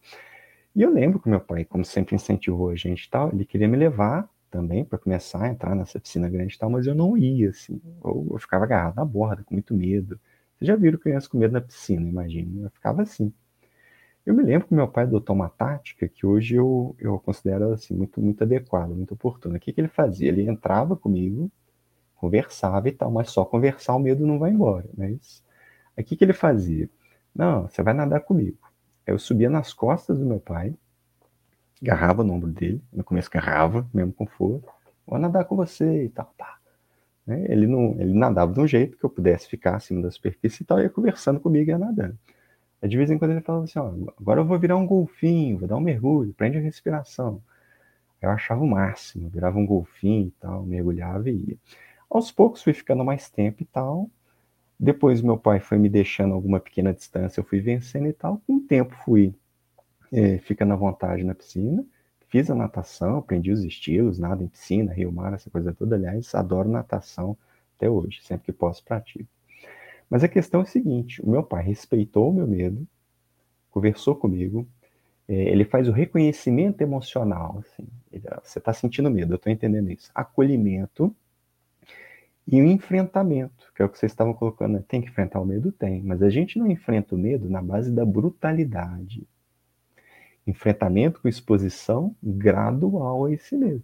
E 0.75 0.81
eu 0.81 0.91
lembro 0.91 1.19
que 1.19 1.27
meu 1.27 1.39
pai, 1.39 1.65
como 1.65 1.83
sempre 1.83 2.15
incentivou 2.15 2.69
a 2.69 2.75
gente 2.75 3.09
tal, 3.09 3.31
ele 3.31 3.45
queria 3.45 3.67
me 3.67 3.77
levar 3.77 4.29
também 4.53 4.85
para 4.85 4.99
começar 4.99 5.43
a 5.43 5.49
entrar 5.49 5.75
nessa 5.75 5.99
piscina 5.99 6.29
grande 6.29 6.53
e 6.53 6.57
tal, 6.59 6.69
mas 6.69 6.85
eu 6.85 6.93
não 6.93 7.17
ia, 7.17 7.49
assim. 7.49 7.81
Eu, 8.03 8.27
eu 8.31 8.37
ficava 8.37 8.65
agarrado 8.65 8.95
na 8.95 9.03
borda, 9.03 9.43
com 9.43 9.55
muito 9.55 9.73
medo. 9.73 10.19
Vocês 10.55 10.67
já 10.67 10.75
viram 10.75 10.99
criança 10.99 11.27
com 11.27 11.39
medo 11.39 11.53
na 11.53 11.61
piscina, 11.61 12.07
imagina. 12.07 12.67
Eu 12.67 12.69
ficava 12.69 13.01
assim. 13.01 13.33
Eu 14.23 14.35
me 14.35 14.43
lembro 14.43 14.67
que 14.67 14.73
meu 14.75 14.87
pai 14.87 15.05
adotou 15.05 15.35
uma 15.35 15.49
tática 15.49 16.07
que 16.07 16.23
hoje 16.23 16.55
eu, 16.55 16.95
eu 16.99 17.19
considero 17.19 17.73
assim, 17.73 17.95
muito, 17.95 18.21
muito 18.21 18.43
adequada, 18.43 18.93
muito 18.93 19.15
oportuna. 19.15 19.57
O 19.57 19.59
que, 19.59 19.73
que 19.73 19.81
ele 19.81 19.87
fazia? 19.87 20.29
Ele 20.29 20.47
entrava 20.47 20.95
comigo, 20.95 21.51
conversava 22.15 22.87
e 22.87 22.91
tal, 22.91 23.11
mas 23.11 23.31
só 23.31 23.43
conversar 23.43 23.95
o 23.95 23.99
medo 23.99 24.25
não 24.25 24.37
vai 24.37 24.51
embora. 24.51 24.87
Mas 24.95 25.43
o 25.97 26.03
que, 26.03 26.15
que 26.15 26.23
ele 26.23 26.33
fazia? 26.33 26.87
Não, 27.35 27.67
você 27.67 27.81
vai 27.81 27.93
nadar 27.93 28.21
comigo. 28.21 28.59
Eu 29.05 29.17
subia 29.17 29.49
nas 29.49 29.73
costas 29.73 30.19
do 30.19 30.25
meu 30.25 30.39
pai, 30.39 30.75
agarrava 31.81 32.23
no 32.23 32.33
ombro 32.33 32.49
dele, 32.49 32.81
no 32.91 33.03
começo 33.03 33.29
agarrava, 33.31 33.87
mesmo 33.93 34.13
com 34.13 34.25
força, 34.25 34.67
vou 35.05 35.19
nadar 35.19 35.45
com 35.45 35.55
você 35.55 36.05
e 36.05 36.09
tal, 36.09 36.33
tá. 36.37 36.57
Ele, 37.27 37.67
não, 37.67 37.95
ele 37.99 38.13
nadava 38.13 38.51
de 38.51 38.59
um 38.59 38.67
jeito 38.67 38.97
que 38.97 39.03
eu 39.03 39.09
pudesse 39.09 39.47
ficar 39.47 39.75
acima 39.75 40.01
da 40.01 40.11
superfície 40.11 40.63
e 40.63 40.65
tal, 40.65 40.81
ia 40.81 40.89
conversando 40.89 41.39
comigo 41.39 41.69
e 41.69 41.71
ia 41.71 41.77
nadando. 41.77 42.17
Aí 42.81 42.89
de 42.89 42.97
vez 42.97 43.09
em 43.09 43.17
quando 43.17 43.31
ele 43.31 43.41
falava 43.41 43.63
assim, 43.63 43.79
ó, 43.79 43.93
agora 44.19 44.41
eu 44.41 44.45
vou 44.45 44.59
virar 44.59 44.75
um 44.75 44.85
golfinho, 44.85 45.57
vou 45.57 45.67
dar 45.67 45.77
um 45.77 45.81
mergulho, 45.81 46.33
prende 46.33 46.57
a 46.57 46.61
respiração. 46.61 47.41
Eu 48.21 48.29
achava 48.29 48.61
o 48.61 48.67
máximo, 48.67 49.29
virava 49.29 49.57
um 49.57 49.65
golfinho 49.65 50.27
e 50.27 50.31
tal, 50.31 50.63
mergulhava 50.63 51.29
e 51.29 51.49
ia. 51.49 51.57
Aos 52.09 52.31
poucos 52.31 52.61
fui 52.61 52.73
ficando 52.73 53.03
mais 53.03 53.29
tempo 53.29 53.63
e 53.63 53.65
tal. 53.65 54.09
Depois 54.79 55.21
meu 55.21 55.37
pai 55.37 55.59
foi 55.61 55.77
me 55.77 55.87
deixando 55.87 56.33
alguma 56.33 56.59
pequena 56.59 56.93
distância, 56.93 57.39
eu 57.39 57.43
fui 57.45 57.61
vencendo 57.61 58.07
e 58.07 58.13
tal. 58.13 58.41
Com 58.45 58.57
o 58.57 58.61
tempo 58.61 58.93
fui 59.05 59.33
é, 60.13 60.37
ficando 60.37 60.73
à 60.73 60.75
vontade 60.75 61.23
na 61.23 61.33
piscina. 61.33 61.83
Fiz 62.29 62.49
a 62.49 62.55
natação, 62.55 63.17
aprendi 63.17 63.51
os 63.51 63.63
estilos, 63.63 64.19
nada 64.19 64.43
em 64.43 64.47
piscina, 64.47 64.93
rio, 64.93 65.11
mar, 65.11 65.33
essa 65.33 65.49
coisa 65.49 65.73
toda. 65.73 65.95
Aliás, 65.95 66.33
adoro 66.33 66.69
natação 66.69 67.35
até 67.75 67.89
hoje, 67.89 68.21
sempre 68.23 68.45
que 68.45 68.51
posso 68.53 68.83
pratico. 68.83 69.27
Mas 70.09 70.23
a 70.23 70.27
questão 70.27 70.61
é 70.61 70.63
a 70.63 70.67
seguinte: 70.67 71.21
o 71.21 71.29
meu 71.29 71.43
pai 71.43 71.63
respeitou 71.63 72.29
o 72.29 72.33
meu 72.33 72.47
medo, 72.47 72.87
conversou 73.71 74.15
comigo, 74.15 74.67
é, 75.27 75.33
ele 75.33 75.65
faz 75.65 75.87
o 75.87 75.91
reconhecimento 75.91 76.81
emocional. 76.81 77.59
Assim, 77.59 77.87
ele, 78.11 78.23
você 78.43 78.59
está 78.59 78.71
sentindo 78.73 79.09
medo, 79.09 79.33
eu 79.33 79.37
estou 79.37 79.51
entendendo 79.51 79.91
isso. 79.91 80.11
Acolhimento 80.13 81.15
e 82.47 82.61
o 82.61 82.65
enfrentamento, 82.65 83.71
que 83.75 83.81
é 83.81 83.85
o 83.85 83.89
que 83.89 83.97
vocês 83.97 84.11
estavam 84.11 84.33
colocando. 84.33 84.73
Né? 84.73 84.83
Tem 84.87 85.01
que 85.01 85.09
enfrentar 85.09 85.39
o 85.39 85.45
medo? 85.45 85.71
Tem, 85.71 86.01
mas 86.03 86.21
a 86.21 86.29
gente 86.29 86.59
não 86.59 86.69
enfrenta 86.69 87.15
o 87.15 87.17
medo 87.17 87.49
na 87.49 87.61
base 87.61 87.91
da 87.91 88.05
brutalidade. 88.05 89.27
Enfrentamento 90.45 91.21
com 91.21 91.27
exposição 91.27 92.15
gradual 92.21 93.25
a 93.25 93.31
esse 93.31 93.55
medo. 93.55 93.83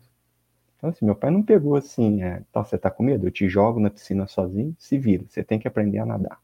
Então, 0.78 0.89
assim, 0.89 1.05
meu 1.05 1.16
pai 1.16 1.30
não 1.30 1.43
pegou 1.43 1.76
assim, 1.76 2.24
é, 2.24 2.41
tá, 2.51 2.64
você 2.64 2.78
tá 2.78 2.89
com 2.89 3.03
medo? 3.03 3.28
Eu 3.28 3.32
te 3.32 3.49
jogo 3.49 3.80
na 3.80 3.89
piscina 3.89 4.28
sozinho, 4.28 4.74
se 4.80 4.97
vira, 4.97 5.26
você 5.28 5.43
tem 5.43 5.60
que 5.60 5.68
aprender 5.68 5.99
a 5.99 6.05
nadar. 6.05 6.39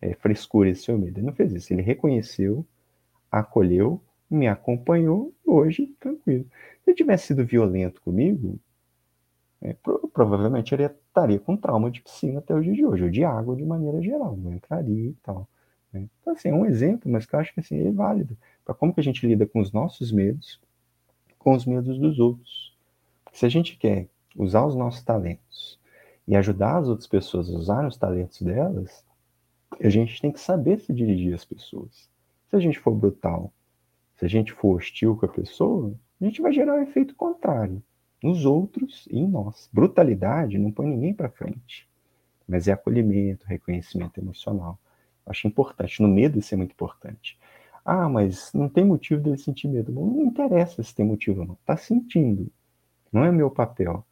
É 0.00 0.14
frescura 0.14 0.68
esse 0.68 0.82
seu 0.82 0.98
medo. 0.98 1.18
Ele 1.18 1.26
não 1.26 1.32
fez 1.32 1.52
isso, 1.52 1.72
ele 1.72 1.82
reconheceu, 1.82 2.66
acolheu, 3.30 4.00
me 4.28 4.48
acompanhou, 4.48 5.32
hoje, 5.46 5.86
tranquilo. 6.00 6.44
Se 6.82 6.90
ele 6.90 6.96
tivesse 6.96 7.28
sido 7.28 7.44
violento 7.44 8.00
comigo, 8.02 8.58
é, 9.60 9.74
pro, 9.74 10.08
provavelmente 10.08 10.74
ele 10.74 10.84
estaria 10.84 11.38
com 11.38 11.56
trauma 11.56 11.90
de 11.90 12.00
piscina 12.02 12.40
até 12.40 12.52
o 12.52 12.60
dia 12.60 12.72
de 12.72 12.84
hoje, 12.84 13.04
ou 13.04 13.10
de 13.10 13.22
água 13.22 13.54
de 13.54 13.64
maneira 13.64 14.02
geral, 14.02 14.36
não 14.36 14.52
entraria 14.52 15.10
e 15.10 15.16
tal. 15.22 15.48
Né? 15.92 16.08
Então, 16.20 16.32
assim, 16.32 16.48
é 16.48 16.54
um 16.54 16.66
exemplo, 16.66 17.10
mas 17.10 17.26
que 17.26 17.34
eu 17.34 17.40
acho 17.40 17.52
que 17.52 17.60
assim, 17.60 17.86
é 17.86 17.90
válido. 17.90 18.36
Para 18.64 18.74
como 18.74 18.94
que 18.94 19.00
a 19.00 19.04
gente 19.04 19.26
lida 19.26 19.46
com 19.46 19.60
os 19.60 19.72
nossos 19.72 20.10
medos, 20.10 20.60
com 21.38 21.54
os 21.54 21.66
medos 21.66 21.98
dos 21.98 22.18
outros. 22.18 22.76
Se 23.32 23.46
a 23.46 23.48
gente 23.48 23.76
quer 23.76 24.08
usar 24.36 24.64
os 24.64 24.74
nossos 24.74 25.02
talentos 25.02 25.78
e 26.26 26.36
ajudar 26.36 26.78
as 26.78 26.88
outras 26.88 27.06
pessoas 27.06 27.50
a 27.50 27.52
usar 27.52 27.86
os 27.86 27.96
talentos 27.96 28.40
delas, 28.40 29.04
a 29.80 29.88
gente 29.88 30.20
tem 30.20 30.30
que 30.30 30.40
saber 30.40 30.80
se 30.80 30.92
dirigir 30.92 31.34
às 31.34 31.44
pessoas. 31.44 32.08
Se 32.48 32.56
a 32.56 32.60
gente 32.60 32.78
for 32.78 32.94
brutal, 32.94 33.52
se 34.16 34.24
a 34.24 34.28
gente 34.28 34.52
for 34.52 34.76
hostil 34.76 35.16
com 35.16 35.26
a 35.26 35.28
pessoa, 35.28 35.94
a 36.20 36.24
gente 36.24 36.40
vai 36.40 36.52
gerar 36.52 36.74
o 36.74 36.78
um 36.78 36.82
efeito 36.82 37.14
contrário 37.14 37.82
nos 38.22 38.44
outros 38.44 39.08
e 39.10 39.18
em 39.18 39.26
nós. 39.26 39.68
Brutalidade 39.72 40.58
não 40.58 40.70
põe 40.70 40.86
ninguém 40.86 41.12
para 41.12 41.28
frente, 41.28 41.88
mas 42.46 42.68
é 42.68 42.72
acolhimento, 42.72 43.46
reconhecimento 43.46 44.20
emocional. 44.20 44.78
Acho 45.26 45.46
importante. 45.46 46.02
No 46.02 46.08
medo 46.08 46.38
isso 46.38 46.54
é 46.54 46.56
muito 46.56 46.72
importante. 46.72 47.38
Ah, 47.84 48.08
mas 48.08 48.52
não 48.52 48.68
tem 48.68 48.84
motivo 48.84 49.22
dele 49.22 49.38
sentir 49.38 49.68
medo. 49.68 49.92
Não 49.92 50.22
interessa 50.22 50.82
se 50.82 50.94
tem 50.94 51.04
motivo 51.04 51.40
ou 51.40 51.46
não. 51.46 51.54
Está 51.54 51.76
sentindo. 51.76 52.50
Não 53.12 53.24
é 53.24 53.32
meu 53.32 53.50
papel 53.50 54.04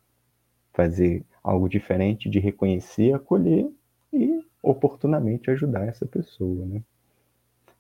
fazer 0.73 1.25
algo 1.43 1.69
diferente 1.69 2.29
de 2.29 2.39
reconhecer, 2.39 3.13
acolher 3.15 3.71
e 4.13 4.45
oportunamente 4.63 5.51
ajudar 5.51 5.87
essa 5.87 6.07
pessoa, 6.07 6.67
né? 6.67 6.83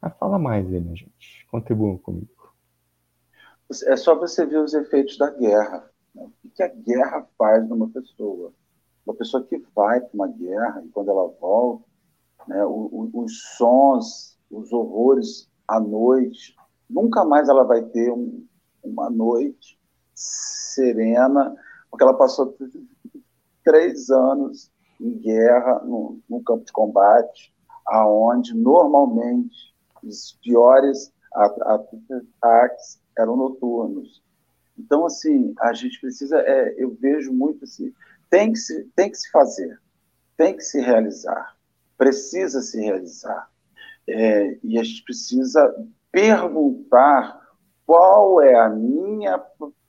Ah, 0.00 0.10
fala 0.10 0.38
mais 0.38 0.66
aí, 0.66 0.80
minha 0.80 0.96
gente. 0.96 1.46
Contribuam 1.50 1.98
comigo. 1.98 2.54
É 3.86 3.96
só 3.96 4.14
você 4.14 4.46
ver 4.46 4.58
os 4.58 4.74
efeitos 4.74 5.18
da 5.18 5.30
guerra. 5.30 5.90
Né? 6.14 6.28
O 6.44 6.48
que 6.48 6.62
a 6.62 6.68
guerra 6.68 7.26
faz 7.36 7.68
numa 7.68 7.88
pessoa? 7.88 8.52
Uma 9.06 9.14
pessoa 9.14 9.44
que 9.44 9.62
vai 9.74 10.00
para 10.00 10.10
uma 10.14 10.28
guerra 10.28 10.82
e 10.84 10.88
quando 10.88 11.10
ela 11.10 11.28
volta, 11.40 11.84
né, 12.46 12.64
os 12.66 13.42
sons, 13.56 14.38
os 14.50 14.72
horrores 14.72 15.48
à 15.66 15.78
noite, 15.78 16.56
nunca 16.88 17.24
mais 17.24 17.48
ela 17.48 17.64
vai 17.64 17.82
ter 17.82 18.10
um, 18.10 18.44
uma 18.82 19.08
noite 19.08 19.78
serena, 20.14 21.54
porque 21.90 22.04
ela 22.04 22.14
passou 22.14 22.56
três 23.64 24.10
anos 24.10 24.70
em 25.00 25.18
guerra, 25.18 25.80
no, 25.80 26.18
no 26.28 26.42
campo 26.42 26.64
de 26.64 26.72
combate, 26.72 27.54
aonde 27.86 28.54
normalmente 28.54 29.74
os 30.02 30.38
piores 30.42 31.12
ataques 31.32 33.00
eram 33.16 33.36
noturnos. 33.36 34.22
Então, 34.78 35.04
assim, 35.06 35.54
a 35.60 35.72
gente 35.72 36.00
precisa, 36.00 36.38
é, 36.40 36.74
eu 36.76 36.94
vejo 36.94 37.32
muito 37.32 37.64
assim, 37.64 37.92
tem 38.28 38.52
que, 38.52 38.58
se, 38.58 38.84
tem 38.94 39.10
que 39.10 39.18
se 39.18 39.30
fazer, 39.30 39.78
tem 40.36 40.56
que 40.56 40.62
se 40.62 40.80
realizar, 40.80 41.54
precisa 42.00 42.62
se 42.62 42.80
realizar. 42.80 43.50
É, 44.08 44.58
e 44.64 44.78
a 44.78 44.82
gente 44.82 45.04
precisa 45.04 45.70
perguntar 46.10 47.38
qual 47.84 48.40
é 48.40 48.58
a 48.58 48.70
minha 48.70 49.38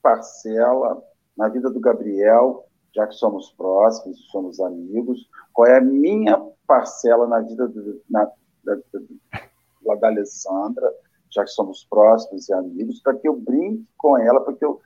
parcela 0.02 1.02
na 1.38 1.48
vida 1.48 1.70
do 1.70 1.80
Gabriel, 1.80 2.68
já 2.94 3.08
que 3.08 3.16
somos 3.16 3.54
próximos, 3.54 4.30
somos 4.30 4.60
amigos, 4.60 5.30
qual 5.54 5.70
é 5.70 5.78
a 5.78 5.82
minha 5.82 6.38
parcela 6.68 7.26
na 7.28 7.40
vida 7.40 7.66
do, 7.70 8.02
na, 8.10 8.30
da, 8.62 8.76
da, 8.76 9.96
da 9.96 10.08
Alessandra, 10.10 10.94
já 11.30 11.46
que 11.46 11.52
somos 11.52 11.88
próximos 11.90 12.50
e 12.50 12.54
amigos, 12.54 13.02
para 13.02 13.16
que 13.16 13.28
eu 13.30 13.38
brinque 13.38 13.88
com 13.98 14.18
ela, 14.18 14.42
para 14.42 14.54
que 14.54 14.66
eu 14.66 14.82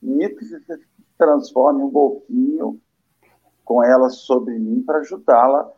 me 0.00 0.32
transforme 1.18 1.82
um 1.82 1.90
golfinho 1.90 2.80
com 3.64 3.82
ela 3.82 4.10
sobre 4.10 4.56
mim 4.60 4.84
para 4.84 5.00
ajudá-la 5.00 5.74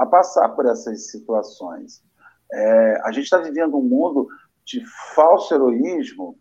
a 0.00 0.06
passar 0.06 0.48
por 0.48 0.64
essas 0.64 1.10
situações. 1.10 2.02
É, 2.50 3.00
a 3.04 3.12
gente 3.12 3.24
está 3.24 3.36
vivendo 3.36 3.76
um 3.76 3.82
mundo 3.82 4.26
de 4.64 4.82
falso 5.14 5.54
heroísmo, 5.54 6.38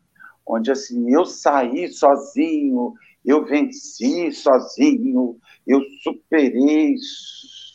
onde 0.47 0.71
assim 0.71 1.13
eu 1.13 1.25
saí 1.25 1.89
sozinho, 1.89 2.93
eu 3.25 3.45
venci 3.45 4.31
sozinho, 4.31 5.37
eu 5.67 5.81
superei 6.01 6.95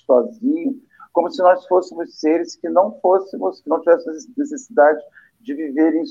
sozinho, 0.07 0.80
como 1.12 1.30
se 1.30 1.43
nós 1.43 1.66
fôssemos 1.66 2.18
seres 2.18 2.57
que 2.57 2.70
não 2.70 2.99
fôssemos, 3.01 3.61
que 3.61 3.68
não 3.68 3.78
tivéssemos 3.80 4.26
necessidade 4.39 5.03
de 5.39 5.55
viver 5.55 5.95
em 5.97 6.05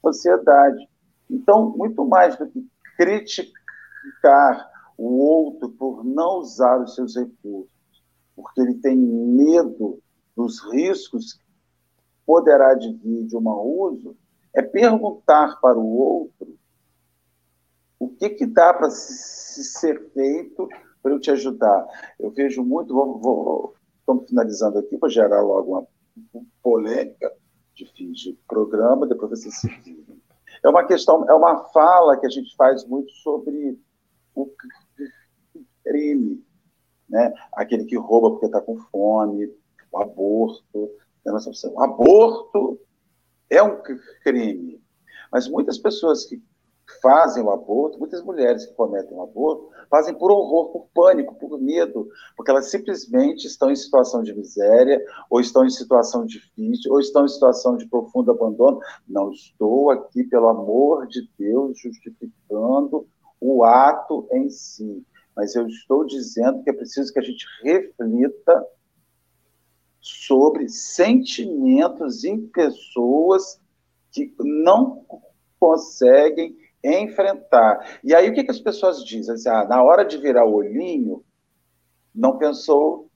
sociedade. 0.00 0.88
Então, 1.28 1.76
muito 1.76 2.06
mais 2.06 2.36
do 2.36 2.48
que 2.48 2.64
criticar 2.96 4.70
o 4.96 5.18
outro 5.18 5.68
por 5.70 6.04
não 6.04 6.38
usar 6.38 6.80
os 6.80 6.94
seus 6.94 7.16
recursos, 7.16 7.79
porque 8.40 8.60
ele 8.60 8.74
tem 8.74 8.96
medo 8.96 10.00
dos 10.36 10.60
riscos 10.72 11.34
que 11.34 11.44
poderá 12.26 12.74
vir 12.74 13.26
de 13.26 13.36
um 13.36 13.40
mau 13.40 13.66
uso, 13.66 14.16
é 14.54 14.62
perguntar 14.62 15.60
para 15.60 15.78
o 15.78 15.96
outro 15.96 16.58
o 17.98 18.08
que, 18.08 18.30
que 18.30 18.46
dá 18.46 18.72
para 18.72 18.90
ser 18.90 20.10
feito 20.12 20.68
para 21.02 21.12
eu 21.12 21.20
te 21.20 21.30
ajudar. 21.30 21.86
Eu 22.18 22.30
vejo 22.30 22.64
muito, 22.64 22.94
vou, 22.94 23.18
vou, 23.18 23.74
estamos 23.98 24.28
finalizando 24.28 24.78
aqui, 24.78 24.96
vou 24.96 25.10
gerar 25.10 25.42
logo 25.42 25.72
uma 25.72 25.86
polêmica 26.62 27.32
de 27.74 27.86
fim 27.92 28.12
de 28.12 28.38
programa, 28.46 29.06
depois 29.06 29.30
vocês 29.30 29.58
se 29.60 29.68
viram. 29.68 30.16
É 30.62 30.68
uma 30.68 30.84
questão, 30.84 31.28
é 31.28 31.34
uma 31.34 31.64
fala 31.68 32.18
que 32.18 32.26
a 32.26 32.30
gente 32.30 32.54
faz 32.56 32.84
muito 32.86 33.10
sobre 33.12 33.78
o 34.34 34.50
crime, 35.84 36.44
né? 37.10 37.34
Aquele 37.52 37.84
que 37.84 37.96
rouba 37.96 38.30
porque 38.30 38.46
está 38.46 38.60
com 38.60 38.78
fome, 38.90 39.52
o 39.92 39.98
aborto. 39.98 40.90
Né? 41.24 41.32
O 41.72 41.82
aborto 41.82 42.80
é 43.50 43.62
um 43.62 43.82
crime. 44.22 44.80
Mas 45.30 45.48
muitas 45.48 45.76
pessoas 45.76 46.24
que 46.24 46.40
fazem 47.02 47.42
o 47.42 47.50
aborto, 47.50 47.98
muitas 47.98 48.22
mulheres 48.22 48.66
que 48.66 48.74
cometem 48.74 49.16
o 49.16 49.22
aborto, 49.22 49.68
fazem 49.88 50.14
por 50.14 50.30
horror, 50.30 50.70
por 50.70 50.86
pânico, 50.92 51.34
por 51.36 51.60
medo, 51.60 52.08
porque 52.36 52.50
elas 52.50 52.70
simplesmente 52.70 53.46
estão 53.46 53.70
em 53.70 53.76
situação 53.76 54.22
de 54.22 54.34
miséria, 54.34 55.00
ou 55.28 55.40
estão 55.40 55.64
em 55.64 55.70
situação 55.70 56.24
difícil, 56.24 56.92
ou 56.92 57.00
estão 57.00 57.24
em 57.24 57.28
situação 57.28 57.76
de 57.76 57.86
profundo 57.86 58.32
abandono. 58.32 58.80
Não 59.08 59.30
estou 59.30 59.90
aqui, 59.90 60.24
pelo 60.24 60.48
amor 60.48 61.06
de 61.06 61.28
Deus, 61.38 61.78
justificando 61.78 63.06
o 63.40 63.64
ato 63.64 64.28
em 64.32 64.50
si, 64.50 65.04
mas 65.36 65.54
eu 65.54 65.66
estou 65.66 66.04
dizendo 66.04 66.62
que 66.62 66.70
é 66.70 66.72
preciso 66.72 67.12
que 67.12 67.18
a 67.18 67.22
gente 67.22 67.46
reflita 67.62 68.66
sobre 70.00 70.68
sentimentos 70.68 72.24
em 72.24 72.46
pessoas 72.48 73.60
que 74.10 74.34
não 74.38 75.04
conseguem 75.58 76.56
enfrentar. 76.82 78.00
E 78.02 78.14
aí 78.14 78.30
o 78.30 78.34
que, 78.34 78.44
que 78.44 78.50
as 78.50 78.60
pessoas 78.60 79.04
dizem? 79.04 79.34
Assim, 79.34 79.48
ah, 79.48 79.64
na 79.64 79.82
hora 79.82 80.04
de 80.04 80.16
virar 80.16 80.46
o 80.46 80.54
olhinho, 80.54 81.22
não 82.14 82.38
pensou 82.38 83.10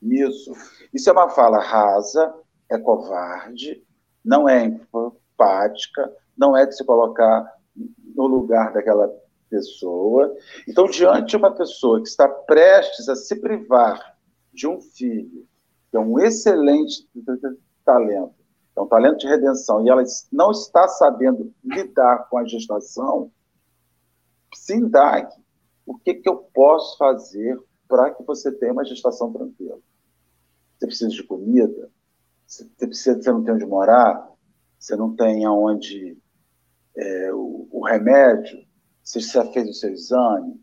nisso. 0.00 0.52
Isso 0.92 1.08
é 1.08 1.12
uma 1.12 1.28
fala 1.28 1.60
rasa, 1.60 2.34
é 2.68 2.78
covarde, 2.78 3.84
não 4.24 4.48
é 4.48 4.64
empática, 4.64 6.12
não 6.36 6.56
é 6.56 6.66
de 6.66 6.76
se 6.76 6.84
colocar 6.84 7.46
no 8.14 8.26
lugar 8.26 8.72
daquela 8.72 9.12
pessoa. 9.52 10.34
Então, 10.66 10.86
diante 10.86 11.30
de 11.30 11.36
uma 11.36 11.54
pessoa 11.54 12.00
que 12.00 12.08
está 12.08 12.26
prestes 12.26 13.06
a 13.10 13.14
se 13.14 13.36
privar 13.36 14.16
de 14.50 14.66
um 14.66 14.80
filho, 14.80 15.46
que 15.90 15.96
é 15.96 16.00
um 16.00 16.18
excelente 16.18 17.06
talento, 17.84 18.34
é 18.74 18.80
um 18.80 18.86
talento 18.86 19.18
de 19.18 19.26
redenção, 19.26 19.84
e 19.84 19.90
ela 19.90 20.02
não 20.32 20.50
está 20.50 20.88
sabendo 20.88 21.52
lidar 21.62 22.30
com 22.30 22.38
a 22.38 22.46
gestação, 22.46 23.30
se 24.54 24.74
indague. 24.74 25.36
O 25.84 25.98
que, 25.98 26.14
que 26.14 26.28
eu 26.28 26.36
posso 26.36 26.96
fazer 26.96 27.60
para 27.86 28.10
que 28.10 28.22
você 28.22 28.50
tenha 28.50 28.72
uma 28.72 28.84
gestação 28.84 29.30
tranquila? 29.30 29.78
Você 30.78 30.86
precisa 30.86 31.10
de 31.10 31.22
comida? 31.24 31.90
Você, 32.46 32.64
precisa, 32.78 33.20
você 33.20 33.30
não 33.30 33.44
tem 33.44 33.54
onde 33.54 33.66
morar? 33.66 34.30
Você 34.78 34.96
não 34.96 35.14
tem 35.14 35.44
aonde 35.44 36.16
é, 36.96 37.32
o, 37.34 37.68
o 37.70 37.84
remédio? 37.84 38.66
Você 39.02 39.20
já 39.20 39.44
fez 39.46 39.68
o 39.68 39.74
seu 39.74 39.92
exame? 39.92 40.60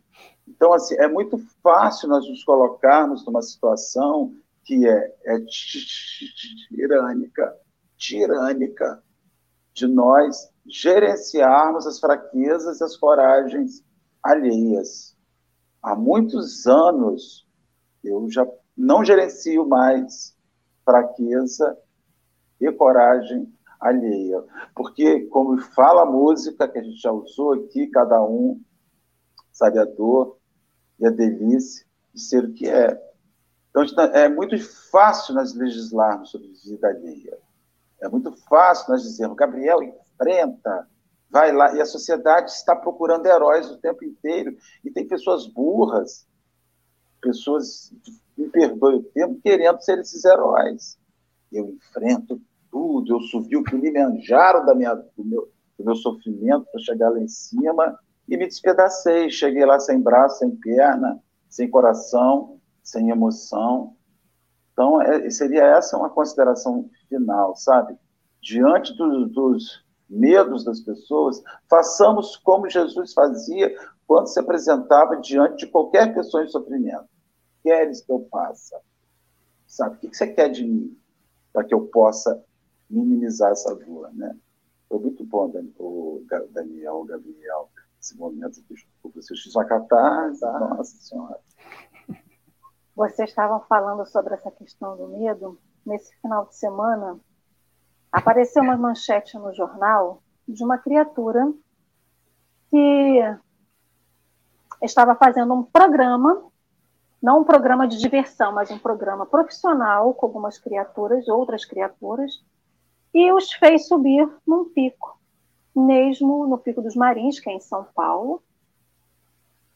Então, 0.48 0.74
assim, 0.74 0.96
é 0.96 1.08
muito 1.08 1.38
fácil 1.62 2.10
nós 2.10 2.28
nos 2.28 2.44
colocarmos 2.44 3.26
numa 3.26 3.42
situação 3.42 4.34
que 4.64 4.88
é, 4.88 5.16
é 5.26 5.40
tirânica, 6.70 7.56
tirânica, 7.98 9.04
de 9.74 9.88
nós 9.88 10.52
gerenciarmos 10.66 11.88
as 11.88 12.00
fraquezas 12.00 12.80
e 12.80 12.84
as 12.84 12.96
coragens 12.96 13.84
alheias. 14.22 15.16
Há 15.82 15.96
muitos 15.96 16.68
anos 16.68 17.48
eu 18.04 18.30
já 18.30 18.46
não 18.76 19.04
gerencio 19.04 19.68
mais 19.68 20.36
fraqueza 20.84 21.78
e 22.60 22.72
coragem 22.72 23.54
alheia. 23.80 24.43
Porque, 24.75 25.21
como 25.27 25.57
fala 25.59 26.03
a 26.03 26.05
música 26.05 26.67
que 26.67 26.80
a 26.80 26.84
gente 26.84 27.01
já 27.01 27.11
usou 27.11 27.53
aqui, 27.53 27.88
cada 27.88 28.21
um 28.23 28.61
sabe 29.51 29.80
a 29.80 29.86
dor 29.86 30.38
e 30.99 31.07
a 31.07 31.09
delícia 31.09 31.86
de 32.13 32.21
ser 32.21 32.43
o 32.43 32.53
que 32.53 32.67
é. 32.67 33.01
Então, 33.69 33.84
é 34.13 34.27
muito 34.27 34.57
fácil 34.91 35.36
nós 35.36 35.53
legislarmos 35.53 36.32
sobre 36.32 36.51
vida 36.65 36.88
alheia. 36.88 37.38
É 38.01 38.07
muito 38.07 38.32
fácil 38.47 38.91
nós 38.91 39.03
dizermos, 39.03 39.38
Gabriel, 39.38 39.84
enfrenta, 39.84 40.88
vai 41.30 41.51
lá. 41.51 41.73
E 41.75 41.82
a 41.82 41.86
sociedade 41.86 42.51
está 42.51 42.75
procurando 42.75 43.25
heróis 43.25 43.69
o 43.69 43.77
tempo 43.77 44.03
inteiro. 44.03 44.57
E 44.84 44.89
tem 44.89 45.07
pessoas 45.07 45.45
burras, 45.45 46.25
pessoas, 47.21 47.93
me 48.38 48.49
perdoe 48.49 48.95
o 48.95 49.03
termo, 49.03 49.39
querendo 49.41 49.82
ser 49.82 49.99
esses 49.99 50.23
heróis. 50.25 50.97
Eu 51.51 51.69
enfrento 51.69 52.41
tudo, 52.72 53.15
eu 53.15 53.22
subi 53.22 53.57
o 53.57 53.63
Kilimanjaro 53.63 54.65
da 54.65 54.74
minha, 54.74 54.93
do, 54.93 55.26
meu, 55.26 55.49
do 55.78 55.86
meu 55.86 55.95
sofrimento 55.95 56.65
para 56.72 56.82
chegar 56.82 57.09
lá 57.09 57.20
em 57.20 57.28
cima 57.28 57.97
e 58.28 58.38
me 58.38 58.47
despedacei. 58.47 59.30
Cheguei 59.30 59.65
lá 59.65 59.80
sem 59.80 59.99
braço, 60.01 60.39
sem 60.39 60.55
perna, 60.55 61.22
sem 61.49 61.70
coração, 61.70 62.59
sem 62.84 63.09
emoção. 63.09 63.95
Então, 64.74 65.01
é, 65.01 65.30
seria 65.30 65.65
essa 65.65 65.97
uma 65.97 66.09
consideração 66.09 66.89
final, 67.07 67.55
sabe? 67.55 67.97
Diante 68.41 68.95
do, 68.95 69.28
dos 69.28 69.84
medos 70.09 70.63
das 70.63 70.80
pessoas, 70.80 71.41
façamos 71.70 72.38
como 72.38 72.70
Jesus 72.70 73.13
fazia 73.13 73.76
quando 74.07 74.28
se 74.28 74.39
apresentava 74.39 75.17
diante 75.17 75.65
de 75.65 75.72
qualquer 75.72 76.13
pessoa 76.13 76.43
em 76.43 76.47
sofrimento. 76.47 77.05
Queres 77.61 78.01
que 78.01 78.11
eu 78.11 78.28
faça? 78.32 78.80
Sabe? 79.67 79.97
O 79.97 79.99
que 79.99 80.15
você 80.15 80.28
quer 80.28 80.49
de 80.49 80.65
mim? 80.65 80.97
Para 81.53 81.63
que 81.63 81.74
eu 81.74 81.82
possa 81.88 82.43
minimizar 82.90 83.52
essa 83.52 83.76
dor, 83.76 84.14
né? 84.14 84.36
Foi 84.88 85.00
muito 85.00 85.24
bom, 85.24 85.52
o 85.78 86.24
Daniel, 86.52 86.96
o 86.96 87.06
Gabriel, 87.06 87.70
esse 88.02 88.18
momento 88.18 88.62
que 88.64 88.76
vocês 89.14 89.40
fizeram 89.40 89.62
uma 89.62 89.70
catarse, 89.70 90.42
nossa 90.42 90.98
senhora. 90.98 91.40
Vocês 92.96 93.30
estavam 93.30 93.60
falando 93.62 94.06
sobre 94.06 94.34
essa 94.34 94.52
questão 94.52 94.98
do 94.98 95.08
medo. 95.08 95.60
Nesse 95.86 96.14
final 96.18 96.46
de 96.46 96.56
semana, 96.56 97.20
apareceu 98.12 98.64
uma 98.64 98.76
manchete 98.76 99.38
no 99.38 99.54
jornal 99.54 100.22
de 100.48 100.64
uma 100.64 100.78
criatura 100.78 101.54
que 102.70 103.38
estava 104.82 105.16
fazendo 105.16 105.54
um 105.54 105.64
programa, 105.64 106.44
não 107.22 107.42
um 107.42 107.44
programa 107.44 107.88
de 107.88 107.98
diversão, 107.98 108.52
mas 108.52 108.72
um 108.72 108.80
programa 108.80 109.26
profissional 109.26 110.14
com 110.14 110.26
algumas 110.26 110.58
criaturas, 110.58 111.28
outras 111.28 111.66
criaturas, 111.66 112.44
e 113.14 113.32
os 113.32 113.51
fez 113.53 113.88
subir 113.88 114.30
num 114.45 114.66
pico, 114.66 115.20
mesmo 115.76 116.47
no 116.47 116.57
Pico 116.57 116.82
dos 116.82 116.95
Marins, 116.95 117.39
que 117.39 117.49
é 117.49 117.53
em 117.53 117.60
São 117.60 117.86
Paulo. 117.95 118.41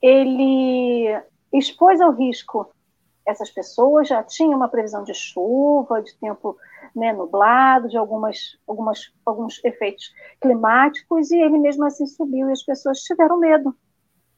Ele 0.02 1.22
expôs 1.52 2.02
ao 2.02 2.12
risco 2.12 2.70
essas 3.26 3.50
pessoas, 3.50 4.08
já 4.08 4.22
tinha 4.22 4.56
uma 4.56 4.68
previsão 4.68 5.04
de 5.04 5.14
chuva, 5.14 6.02
de 6.02 6.14
tempo 6.18 6.58
né, 6.94 7.14
nublado, 7.14 7.88
de 7.88 7.98
algumas, 7.98 8.58
algumas, 8.68 9.14
alguns 9.26 9.64
efeitos 9.64 10.14
climáticos, 10.42 11.32
e 11.32 11.38
ele 11.38 11.58
mesmo 11.58 11.86
assim 11.86 12.06
subiu, 12.06 12.50
e 12.50 12.52
as 12.52 12.64
pessoas 12.64 13.00
tiveram 13.00 13.38
medo 13.38 13.74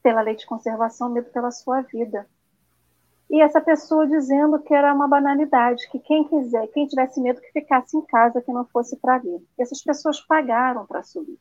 pela 0.04 0.22
lei 0.22 0.36
de 0.36 0.46
conservação, 0.46 1.10
medo 1.10 1.32
pela 1.32 1.50
sua 1.50 1.82
vida 1.82 2.28
e 3.30 3.42
essa 3.42 3.60
pessoa 3.60 4.08
dizendo 4.08 4.60
que 4.60 4.74
era 4.74 4.94
uma 4.94 5.08
banalidade, 5.08 5.90
que 5.90 6.00
quem 6.00 6.24
quiser, 6.26 6.68
quem 6.68 6.86
tivesse 6.86 7.20
medo 7.20 7.42
que 7.42 7.52
ficasse 7.52 7.98
em 7.98 8.02
casa, 8.02 8.42
que 8.42 8.52
não 8.52 8.66
fosse 8.66 8.96
para. 8.98 9.22
E 9.26 9.42
essas 9.62 9.82
pessoas 9.82 10.22
pagaram 10.22 10.86
para 10.86 11.04
subir. 11.04 11.40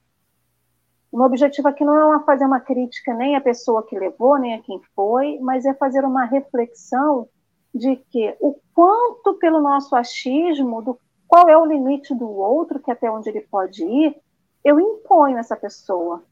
O 1.12 1.18
meu 1.18 1.26
objetivo 1.26 1.68
aqui 1.68 1.84
não 1.84 2.14
é 2.14 2.24
fazer 2.24 2.44
uma 2.44 2.58
crítica 2.58 3.14
nem 3.14 3.36
à 3.36 3.40
pessoa 3.40 3.86
que 3.86 3.98
levou, 3.98 4.38
nem 4.38 4.54
a 4.54 4.62
quem 4.62 4.80
foi, 4.96 5.38
mas 5.40 5.64
é 5.64 5.74
fazer 5.74 6.04
uma 6.04 6.24
reflexão 6.24 7.28
de 7.72 7.96
que 7.96 8.34
o 8.40 8.58
quanto 8.74 9.34
pelo 9.34 9.60
nosso 9.60 9.94
achismo, 9.94 10.82
do 10.82 10.98
qual 11.28 11.48
é 11.48 11.56
o 11.56 11.66
limite 11.66 12.14
do 12.14 12.28
outro, 12.28 12.80
que 12.80 12.90
até 12.90 13.10
onde 13.10 13.28
ele 13.28 13.42
pode 13.42 13.84
ir, 13.84 14.16
eu 14.64 14.80
imponho 14.80 15.38
essa 15.38 15.54
pessoa 15.54 16.24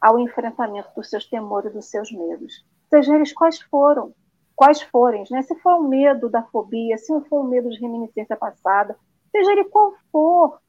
ao 0.00 0.18
enfrentamento 0.18 0.90
dos 0.94 1.08
seus 1.08 1.26
temores 1.26 1.70
e 1.70 1.74
dos 1.74 1.86
seus 1.86 2.12
medos, 2.12 2.64
seja 2.90 3.14
eles 3.14 3.32
quais 3.32 3.60
foram 3.62 4.12
quais 4.54 4.82
forem, 4.82 5.24
né? 5.30 5.42
se 5.42 5.54
for 5.60 5.80
o 5.80 5.88
medo 5.88 6.28
da 6.28 6.42
fobia, 6.42 6.96
se 6.98 7.08
for 7.28 7.40
o 7.40 7.48
medo 7.48 7.70
de 7.70 7.80
reminiscência 7.80 8.36
passada, 8.36 8.96
seja 9.30 9.52
ele 9.52 9.64
qual 9.64 9.92
for, 10.10 10.60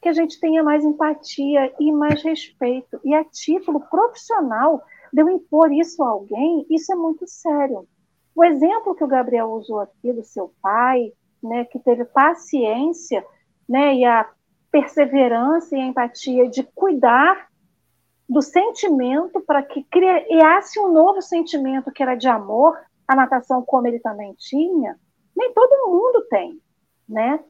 que 0.00 0.08
a 0.08 0.12
gente 0.12 0.40
tenha 0.40 0.62
mais 0.62 0.84
empatia 0.84 1.72
e 1.78 1.92
mais 1.92 2.22
respeito. 2.22 3.00
E 3.04 3.14
a 3.14 3.24
título 3.24 3.80
profissional, 3.80 4.82
de 5.12 5.20
eu 5.20 5.28
impor 5.28 5.70
isso 5.72 6.02
a 6.02 6.08
alguém, 6.08 6.66
isso 6.70 6.92
é 6.92 6.96
muito 6.96 7.26
sério. 7.26 7.86
O 8.34 8.44
exemplo 8.44 8.94
que 8.94 9.04
o 9.04 9.08
Gabriel 9.08 9.50
usou 9.50 9.80
aqui 9.80 10.12
do 10.12 10.24
seu 10.24 10.52
pai, 10.62 11.12
né, 11.42 11.64
que 11.64 11.78
teve 11.78 12.04
paciência 12.04 13.24
né, 13.68 13.94
e 13.94 14.04
a 14.04 14.28
perseverança 14.70 15.76
e 15.76 15.80
a 15.80 15.86
empatia 15.86 16.48
de 16.48 16.62
cuidar 16.62 17.48
do 18.28 18.40
sentimento 18.40 19.40
para 19.40 19.62
que 19.62 19.82
criasse 19.84 20.78
um 20.78 20.92
novo 20.92 21.20
sentimento 21.20 21.90
que 21.90 22.02
era 22.02 22.14
de 22.14 22.28
amor, 22.28 22.78
a 23.10 23.16
natação 23.16 23.62
como 23.62 23.86
ele 23.86 23.98
também 23.98 24.34
tinha, 24.38 24.96
nem 25.36 25.52
todo 25.52 25.90
mundo 25.90 26.26
tem, 26.28 26.60
né? 27.08 27.40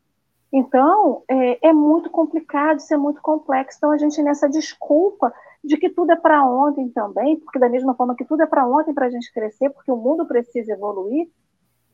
Então, 0.53 1.23
é, 1.29 1.69
é 1.69 1.73
muito 1.73 2.11
complicado, 2.11 2.79
isso 2.79 2.93
é 2.93 2.97
muito 2.97 3.21
complexo. 3.21 3.79
Então, 3.79 3.91
a 3.91 3.99
gente 3.99 4.21
nessa 4.23 4.49
desculpa 4.49 5.33
de 5.63 5.77
que 5.77 5.91
tudo 5.91 6.13
é 6.13 6.17
para 6.17 6.45
ontem 6.45 6.89
também, 6.89 7.39
porque 7.39 7.59
da 7.59 7.69
mesma 7.69 7.95
forma 7.95 8.17
que 8.17 8.25
tudo 8.25 8.43
é 8.43 8.47
para 8.47 8.67
ontem 8.67 8.95
para 8.95 9.07
a 9.07 9.11
gente 9.11 9.33
crescer, 9.33 9.71
porque 9.71 9.93
o 9.93 9.97
mundo 9.97 10.27
precisa 10.27 10.73
evoluir. 10.73 11.29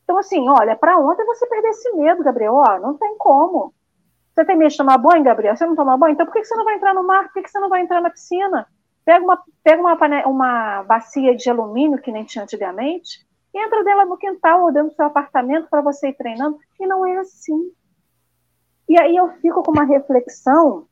Então, 0.04 0.16
assim, 0.16 0.48
olha, 0.48 0.76
para 0.76 0.98
ontem 0.98 1.26
você 1.26 1.46
perder 1.46 1.68
esse 1.68 1.92
medo, 1.92 2.22
Gabriel, 2.22 2.54
ó, 2.54 2.78
não 2.78 2.96
tem 2.96 3.18
como. 3.18 3.74
Você 4.32 4.44
tem 4.44 4.56
medo 4.56 4.70
de 4.70 4.76
tomar 4.76 4.98
banho, 4.98 5.24
Gabriel? 5.24 5.56
Você 5.56 5.66
não 5.66 5.74
toma 5.74 5.96
banho? 5.96 6.12
Então 6.12 6.26
por 6.26 6.32
que 6.32 6.44
você 6.44 6.54
não 6.54 6.64
vai 6.64 6.76
entrar 6.76 6.94
no 6.94 7.02
mar? 7.02 7.24
Por 7.32 7.42
que 7.42 7.48
você 7.48 7.58
não 7.58 7.70
vai 7.70 7.80
entrar 7.80 8.00
na 8.02 8.10
piscina? 8.10 8.66
Pega 9.02 9.24
uma, 9.24 9.42
pega 9.64 9.80
uma, 9.80 10.26
uma 10.26 10.82
bacia 10.82 11.34
de 11.34 11.48
alumínio, 11.48 12.00
que 12.00 12.12
nem 12.12 12.24
tinha 12.24 12.44
antigamente, 12.44 13.26
entra 13.54 13.84
dela 13.84 14.04
no 14.04 14.16
quintal 14.16 14.62
ou 14.62 14.72
dentro 14.72 14.90
do 14.90 14.94
seu 14.94 15.06
apartamento 15.06 15.68
para 15.68 15.80
você 15.80 16.08
ir 16.08 16.16
treinando. 16.16 16.58
E 16.78 16.86
não 16.86 17.06
é 17.06 17.16
assim. 17.18 17.72
E 18.88 18.98
aí 18.98 19.16
eu 19.16 19.28
fico 19.40 19.62
com 19.62 19.72
uma 19.72 19.84
reflexão, 19.84 20.86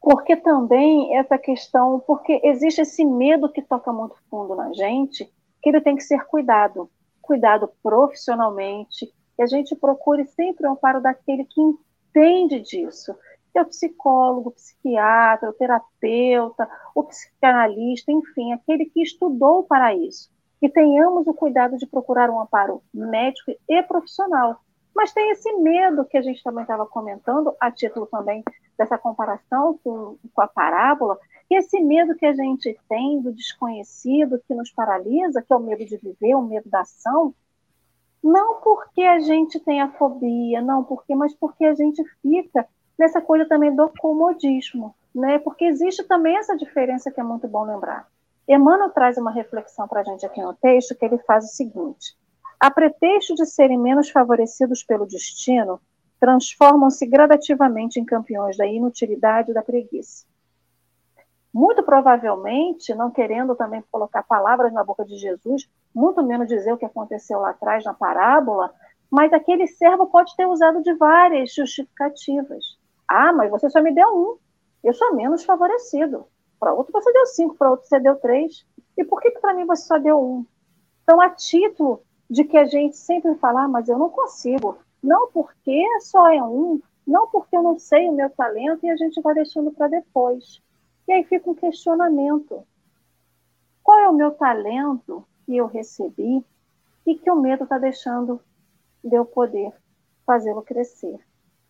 porque 0.00 0.34
também 0.36 1.16
essa 1.16 1.36
questão, 1.36 2.00
porque 2.00 2.40
existe 2.42 2.80
esse 2.80 3.04
medo 3.04 3.52
que 3.52 3.60
toca 3.60 3.92
muito 3.92 4.16
fundo 4.30 4.54
na 4.54 4.72
gente, 4.72 5.30
que 5.62 5.68
ele 5.68 5.80
tem 5.80 5.96
que 5.96 6.02
ser 6.02 6.24
cuidado. 6.26 6.90
Cuidado 7.20 7.70
profissionalmente, 7.82 9.12
que 9.36 9.42
a 9.42 9.46
gente 9.46 9.76
procure 9.76 10.24
sempre 10.26 10.66
o 10.66 10.72
amparo 10.72 11.00
daquele 11.00 11.44
que 11.44 11.60
entende 11.60 12.60
disso. 12.60 13.14
É 13.54 13.60
o 13.60 13.66
psicólogo, 13.66 14.48
o 14.48 14.52
psiquiatra, 14.52 15.50
o 15.50 15.52
terapeuta, 15.52 16.68
o 16.94 17.04
psicanalista, 17.04 18.10
enfim, 18.10 18.52
aquele 18.52 18.86
que 18.86 19.02
estudou 19.02 19.62
para 19.62 19.94
isso. 19.94 20.31
Que 20.62 20.68
tenhamos 20.68 21.26
o 21.26 21.34
cuidado 21.34 21.76
de 21.76 21.88
procurar 21.88 22.30
um 22.30 22.40
amparo 22.40 22.80
médico 22.94 23.50
e 23.68 23.82
profissional. 23.82 24.60
Mas 24.94 25.12
tem 25.12 25.30
esse 25.32 25.52
medo 25.54 26.04
que 26.04 26.16
a 26.16 26.22
gente 26.22 26.40
também 26.40 26.62
estava 26.62 26.86
comentando, 26.86 27.52
a 27.58 27.68
título 27.68 28.06
também 28.06 28.44
dessa 28.78 28.96
comparação 28.96 29.76
com, 29.82 30.16
com 30.32 30.40
a 30.40 30.46
parábola, 30.46 31.18
e 31.50 31.56
esse 31.56 31.80
medo 31.80 32.14
que 32.14 32.26
a 32.26 32.32
gente 32.32 32.78
tem 32.88 33.20
do 33.20 33.32
desconhecido, 33.32 34.40
que 34.46 34.54
nos 34.54 34.70
paralisa, 34.70 35.42
que 35.42 35.52
é 35.52 35.56
o 35.56 35.58
medo 35.58 35.84
de 35.84 35.96
viver, 35.96 36.36
o 36.36 36.42
medo 36.42 36.70
da 36.70 36.82
ação, 36.82 37.34
não 38.22 38.60
porque 38.60 39.02
a 39.02 39.18
gente 39.18 39.58
tem 39.58 39.80
a 39.80 39.90
fobia, 39.90 40.62
não 40.62 40.84
porque, 40.84 41.12
mas 41.12 41.34
porque 41.34 41.64
a 41.64 41.74
gente 41.74 42.04
fica 42.22 42.68
nessa 42.96 43.20
coisa 43.20 43.44
também 43.46 43.74
do 43.74 43.90
comodismo, 43.98 44.94
né? 45.12 45.40
Porque 45.40 45.64
existe 45.64 46.04
também 46.04 46.36
essa 46.36 46.56
diferença 46.56 47.10
que 47.10 47.20
é 47.20 47.24
muito 47.24 47.48
bom 47.48 47.64
lembrar. 47.64 48.06
Emmanuel 48.48 48.90
traz 48.90 49.16
uma 49.16 49.30
reflexão 49.30 49.86
para 49.86 50.00
a 50.00 50.04
gente 50.04 50.26
aqui 50.26 50.42
no 50.42 50.54
texto 50.54 50.94
que 50.94 51.04
ele 51.04 51.18
faz 51.18 51.44
o 51.44 51.54
seguinte: 51.54 52.16
a 52.58 52.70
pretexto 52.70 53.34
de 53.34 53.46
serem 53.46 53.78
menos 53.78 54.10
favorecidos 54.10 54.82
pelo 54.82 55.06
destino, 55.06 55.80
transformam-se 56.20 57.06
gradativamente 57.06 57.98
em 57.98 58.04
campeões 58.04 58.56
da 58.56 58.66
inutilidade 58.66 59.50
e 59.50 59.54
da 59.54 59.62
preguiça 59.62 60.26
muito 61.52 61.82
provavelmente, 61.82 62.94
não 62.94 63.10
querendo 63.10 63.54
também 63.54 63.84
colocar 63.90 64.22
palavras 64.22 64.72
na 64.72 64.82
boca 64.82 65.04
de 65.04 65.16
Jesus, 65.16 65.68
muito 65.94 66.22
menos 66.22 66.48
dizer 66.48 66.72
o 66.72 66.78
que 66.78 66.86
aconteceu 66.86 67.38
lá 67.40 67.50
atrás 67.50 67.84
na 67.84 67.92
parábola, 67.92 68.72
mas 69.10 69.32
aquele 69.32 69.66
servo 69.66 70.06
pode 70.06 70.34
ter 70.34 70.46
usado 70.46 70.82
de 70.82 70.94
várias 70.94 71.52
justificativas. 71.52 72.78
Ah, 73.06 73.32
mas 73.32 73.50
você 73.50 73.68
só 73.68 73.82
me 73.82 73.94
deu 73.94 74.08
um, 74.08 74.38
eu 74.82 74.94
sou 74.94 75.14
menos 75.14 75.44
favorecido. 75.44 76.26
Para 76.62 76.74
outro 76.74 76.92
você 76.92 77.12
deu 77.12 77.26
cinco, 77.26 77.56
para 77.56 77.72
outro 77.72 77.88
você 77.88 77.98
deu 77.98 78.14
três. 78.14 78.64
E 78.96 79.02
por 79.02 79.20
que, 79.20 79.32
que 79.32 79.40
para 79.40 79.52
mim 79.52 79.66
você 79.66 79.82
só 79.84 79.98
deu 79.98 80.22
um? 80.22 80.46
Então, 81.02 81.20
a 81.20 81.28
título 81.28 82.04
de 82.30 82.44
que 82.44 82.56
a 82.56 82.64
gente 82.64 82.96
sempre 82.96 83.34
fala, 83.34 83.64
ah, 83.64 83.68
mas 83.68 83.88
eu 83.88 83.98
não 83.98 84.08
consigo. 84.08 84.78
Não 85.02 85.28
porque 85.32 85.84
só 86.02 86.30
é 86.30 86.40
um, 86.40 86.80
não 87.04 87.26
porque 87.26 87.56
eu 87.56 87.64
não 87.64 87.76
sei 87.80 88.08
o 88.08 88.12
meu 88.12 88.30
talento 88.30 88.86
e 88.86 88.90
a 88.90 88.96
gente 88.96 89.20
vai 89.20 89.34
deixando 89.34 89.72
para 89.72 89.88
depois. 89.88 90.62
E 91.08 91.12
aí 91.12 91.24
fica 91.24 91.50
um 91.50 91.54
questionamento. 91.56 92.64
Qual 93.82 93.98
é 93.98 94.08
o 94.08 94.14
meu 94.14 94.30
talento 94.30 95.26
que 95.44 95.56
eu 95.56 95.66
recebi 95.66 96.46
e 97.04 97.16
que 97.16 97.28
o 97.28 97.40
medo 97.40 97.64
está 97.64 97.76
deixando 97.76 98.40
de 99.02 99.16
eu 99.16 99.24
poder 99.24 99.72
fazê-lo 100.24 100.62
crescer, 100.62 101.18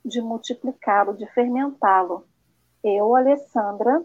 de 0.04 0.20
multiplicá-lo, 0.20 1.14
de 1.14 1.24
fermentá-lo? 1.28 2.26
Eu, 2.84 3.16
Alessandra, 3.16 4.04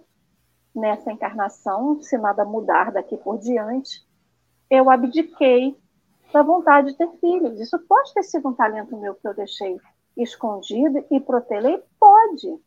nessa 0.78 1.12
encarnação, 1.12 2.02
se 2.02 2.18
nada 2.18 2.46
mudar 2.46 2.92
daqui 2.92 3.18
por 3.18 3.38
diante, 3.38 4.06
eu 4.70 4.90
abdiquei 4.90 5.76
da 6.32 6.42
vontade 6.42 6.92
de 6.92 6.98
ter 6.98 7.10
filhos. 7.20 7.60
Isso 7.60 7.80
pode 7.88 8.14
ter 8.14 8.24
sido 8.24 8.50
um 8.50 8.54
talento 8.54 8.98
meu 8.98 9.16
que 9.16 9.28
eu 9.28 9.34
deixei 9.34 9.80
escondido 10.16 11.06
e 11.12 11.20
protelei? 11.20 11.82
Pode. 12.00 12.60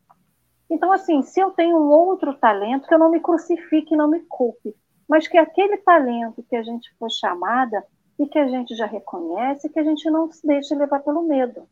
Então, 0.69 0.91
assim, 0.91 1.21
se 1.21 1.39
eu 1.39 1.51
tenho 1.51 1.77
um 1.77 1.89
outro 1.89 2.33
talento, 2.33 2.87
que 2.87 2.93
eu 2.93 2.99
não 2.99 3.11
me 3.11 3.19
crucifique, 3.19 3.95
não 3.95 4.07
me 4.07 4.21
culpe, 4.21 4.75
mas 5.07 5.27
que 5.27 5.37
aquele 5.37 5.77
talento 5.77 6.43
que 6.43 6.55
a 6.55 6.63
gente 6.63 6.93
foi 6.97 7.09
chamada 7.09 7.85
e 8.17 8.25
que 8.25 8.39
a 8.39 8.47
gente 8.47 8.75
já 8.75 8.85
reconhece, 8.85 9.69
que 9.69 9.79
a 9.79 9.83
gente 9.83 10.09
não 10.09 10.31
se 10.31 10.45
deixe 10.47 10.73
levar 10.73 11.01
pelo 11.01 11.23
medo. 11.23 11.67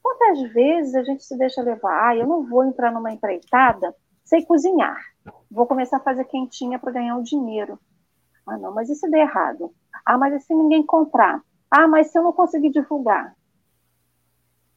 Quantas 0.00 0.40
vezes 0.52 0.94
a 0.94 1.02
gente 1.02 1.24
se 1.24 1.36
deixa 1.36 1.60
levar, 1.62 2.10
ah, 2.10 2.16
eu 2.16 2.26
não 2.26 2.46
vou 2.46 2.64
entrar 2.64 2.92
numa 2.92 3.12
empreitada, 3.12 3.94
sei 4.28 4.44
cozinhar, 4.44 5.00
vou 5.50 5.66
começar 5.66 5.96
a 5.96 6.00
fazer 6.00 6.24
quentinha 6.24 6.78
para 6.78 6.92
ganhar 6.92 7.16
o 7.16 7.22
dinheiro. 7.22 7.78
Ah, 8.46 8.58
não, 8.58 8.74
mas 8.74 8.90
e 8.90 8.94
se 8.94 9.08
der 9.10 9.20
errado? 9.20 9.72
Ah, 10.04 10.18
mas 10.18 10.34
e 10.34 10.40
se 10.40 10.54
ninguém 10.54 10.84
comprar? 10.84 11.42
Ah, 11.70 11.88
mas 11.88 12.10
se 12.10 12.18
eu 12.18 12.22
não 12.22 12.32
conseguir 12.32 12.70
divulgar? 12.70 13.34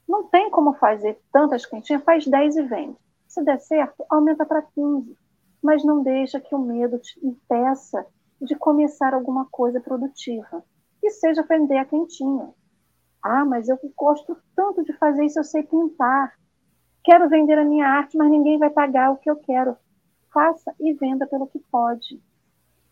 Não 0.08 0.24
tem 0.24 0.49
como 0.49 0.74
fazer 0.74 1.20
tantas 1.34 1.66
quentinhas, 1.66 2.04
faz 2.04 2.26
10 2.26 2.56
e 2.56 2.62
vende. 2.62 2.97
Se 3.28 3.43
der 3.43 3.60
certo, 3.60 4.06
aumenta 4.10 4.45
para 4.45 4.62
15. 4.62 5.18
Mas 5.62 5.84
não 5.84 6.02
deixa 6.02 6.39
que 6.39 6.56
o 6.56 6.60
medo 6.60 6.97
te 6.97 7.20
impeça 7.26 8.06
de 8.41 8.56
começar 8.56 9.14
alguma 9.14 9.45
coisa 9.52 9.82
produtiva. 9.82 10.64
E 11.04 11.10
seja 11.10 11.43
vender 11.43 11.78
a 11.78 11.86
quentinha. 11.86 12.54
Ah, 13.22 13.43
mas 13.43 13.68
eu 13.68 13.78
gosto 13.97 14.36
tanto 14.56 14.84
de 14.84 14.93
fazer 14.93 15.26
isso, 15.26 15.39
eu 15.39 15.43
sei 15.43 15.64
pintar. 15.64 16.34
Quero 17.04 17.30
vender 17.30 17.58
a 17.58 17.66
minha 17.66 17.88
arte, 17.88 18.18
mas 18.18 18.30
ninguém 18.30 18.58
vai 18.58 18.70
pagar 18.70 19.12
o 19.12 19.18
que 19.18 19.30
eu 19.30 19.36
quero. 19.36 19.76
Faça 20.34 20.74
e 20.80 20.93
venda 20.93 21.26
pelo 21.28 21.47
que 21.47 21.60
pode. 21.60 22.22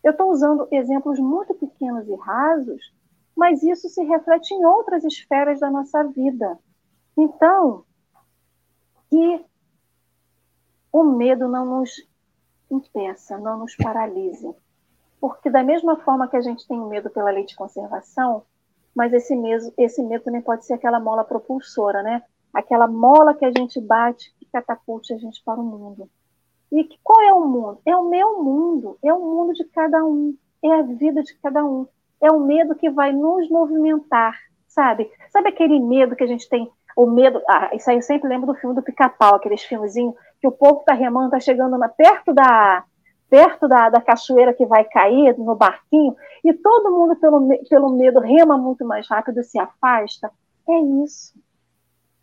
Eu 0.02 0.12
estou 0.12 0.30
usando 0.30 0.66
exemplos 0.70 1.18
muito 1.18 1.54
pequenos 1.54 2.08
e 2.08 2.14
rasos, 2.16 2.92
mas 3.36 3.62
isso 3.62 3.88
se 3.88 4.02
reflete 4.02 4.52
em 4.52 4.64
outras 4.64 5.04
esferas 5.04 5.60
da 5.60 5.70
nossa 5.70 6.02
vida. 6.04 6.58
Então, 7.16 7.84
que 9.08 9.44
o 10.92 11.04
medo 11.04 11.48
não 11.48 11.64
nos 11.64 11.90
impeça, 12.70 13.38
não 13.38 13.58
nos 13.58 13.76
paralise. 13.76 14.54
Porque 15.20 15.50
da 15.50 15.62
mesma 15.62 15.96
forma 15.96 16.28
que 16.28 16.36
a 16.36 16.40
gente 16.40 16.66
tem 16.66 16.80
medo 16.80 17.10
pela 17.10 17.30
lei 17.30 17.44
de 17.44 17.54
conservação, 17.54 18.44
mas 18.94 19.12
esse 19.12 19.36
medo, 19.36 19.72
esse 19.76 20.02
medo 20.02 20.24
também 20.24 20.40
pode 20.40 20.64
ser 20.64 20.74
aquela 20.74 20.98
mola 20.98 21.24
propulsora, 21.24 22.02
né? 22.02 22.22
Aquela 22.52 22.86
mola 22.86 23.34
que 23.34 23.44
a 23.44 23.52
gente 23.56 23.80
bate 23.80 24.34
e 24.40 24.46
catapulte 24.46 25.12
a 25.12 25.18
gente 25.18 25.42
para 25.44 25.60
o 25.60 25.64
mundo. 25.64 26.08
E 26.72 26.88
qual 27.02 27.20
é 27.22 27.32
o 27.32 27.46
mundo? 27.46 27.80
É 27.84 27.96
o 27.96 28.08
meu 28.08 28.42
mundo, 28.42 28.98
é 29.02 29.12
o 29.12 29.20
mundo 29.20 29.52
de 29.52 29.64
cada 29.64 30.04
um, 30.04 30.36
é 30.62 30.72
a 30.72 30.82
vida 30.82 31.22
de 31.22 31.34
cada 31.38 31.64
um. 31.64 31.86
É 32.20 32.30
o 32.30 32.40
medo 32.40 32.74
que 32.74 32.90
vai 32.90 33.12
nos 33.12 33.48
movimentar, 33.48 34.38
sabe? 34.68 35.10
Sabe 35.30 35.48
aquele 35.48 35.80
medo 35.80 36.14
que 36.14 36.22
a 36.22 36.26
gente 36.26 36.48
tem? 36.48 36.70
O 36.96 37.06
medo. 37.06 37.40
Ah, 37.48 37.70
isso 37.74 37.90
aí 37.90 37.96
eu 37.96 38.02
sempre 38.02 38.28
lembro 38.28 38.52
do 38.52 38.58
filme 38.58 38.74
do 38.74 38.82
Pica-Pau, 38.82 39.36
aqueles 39.36 39.62
filmezinhos 39.62 40.14
que 40.40 40.46
o 40.46 40.52
povo 40.52 40.80
está 40.80 40.92
remando, 40.92 41.26
está 41.26 41.40
chegando 41.40 41.78
na, 41.78 41.88
perto 41.88 42.32
da 42.32 42.84
perto 43.28 43.68
da, 43.68 43.88
da 43.88 44.00
cachoeira 44.00 44.52
que 44.52 44.66
vai 44.66 44.84
cair 44.84 45.38
no 45.38 45.54
barquinho 45.54 46.16
e 46.44 46.52
todo 46.52 46.90
mundo 46.90 47.14
pelo, 47.14 47.46
pelo 47.68 47.96
medo 47.96 48.18
rema 48.18 48.58
muito 48.58 48.84
mais 48.84 49.08
rápido 49.08 49.38
e 49.38 49.44
se 49.44 49.58
afasta. 49.58 50.32
É 50.68 50.78
isso. 51.04 51.32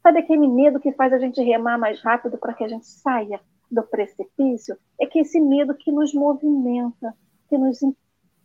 Sabe 0.08 0.20
aquele 0.20 0.48
medo 0.48 0.80
que 0.80 0.94
faz 0.94 1.12
a 1.12 1.20
gente 1.20 1.42
remar 1.42 1.78
mais 1.78 2.02
rápido 2.02 2.38
para 2.38 2.54
que 2.54 2.64
a 2.64 2.68
gente 2.70 2.88
saia 2.88 3.42
do 3.70 3.84
precipício? 3.84 4.78
É 4.98 5.06
que 5.06 5.20
esse 5.20 5.38
medo 5.38 5.76
que 5.76 5.92
nos 5.92 6.14
movimenta, 6.14 7.14
que 7.50 7.58
nos 7.58 7.80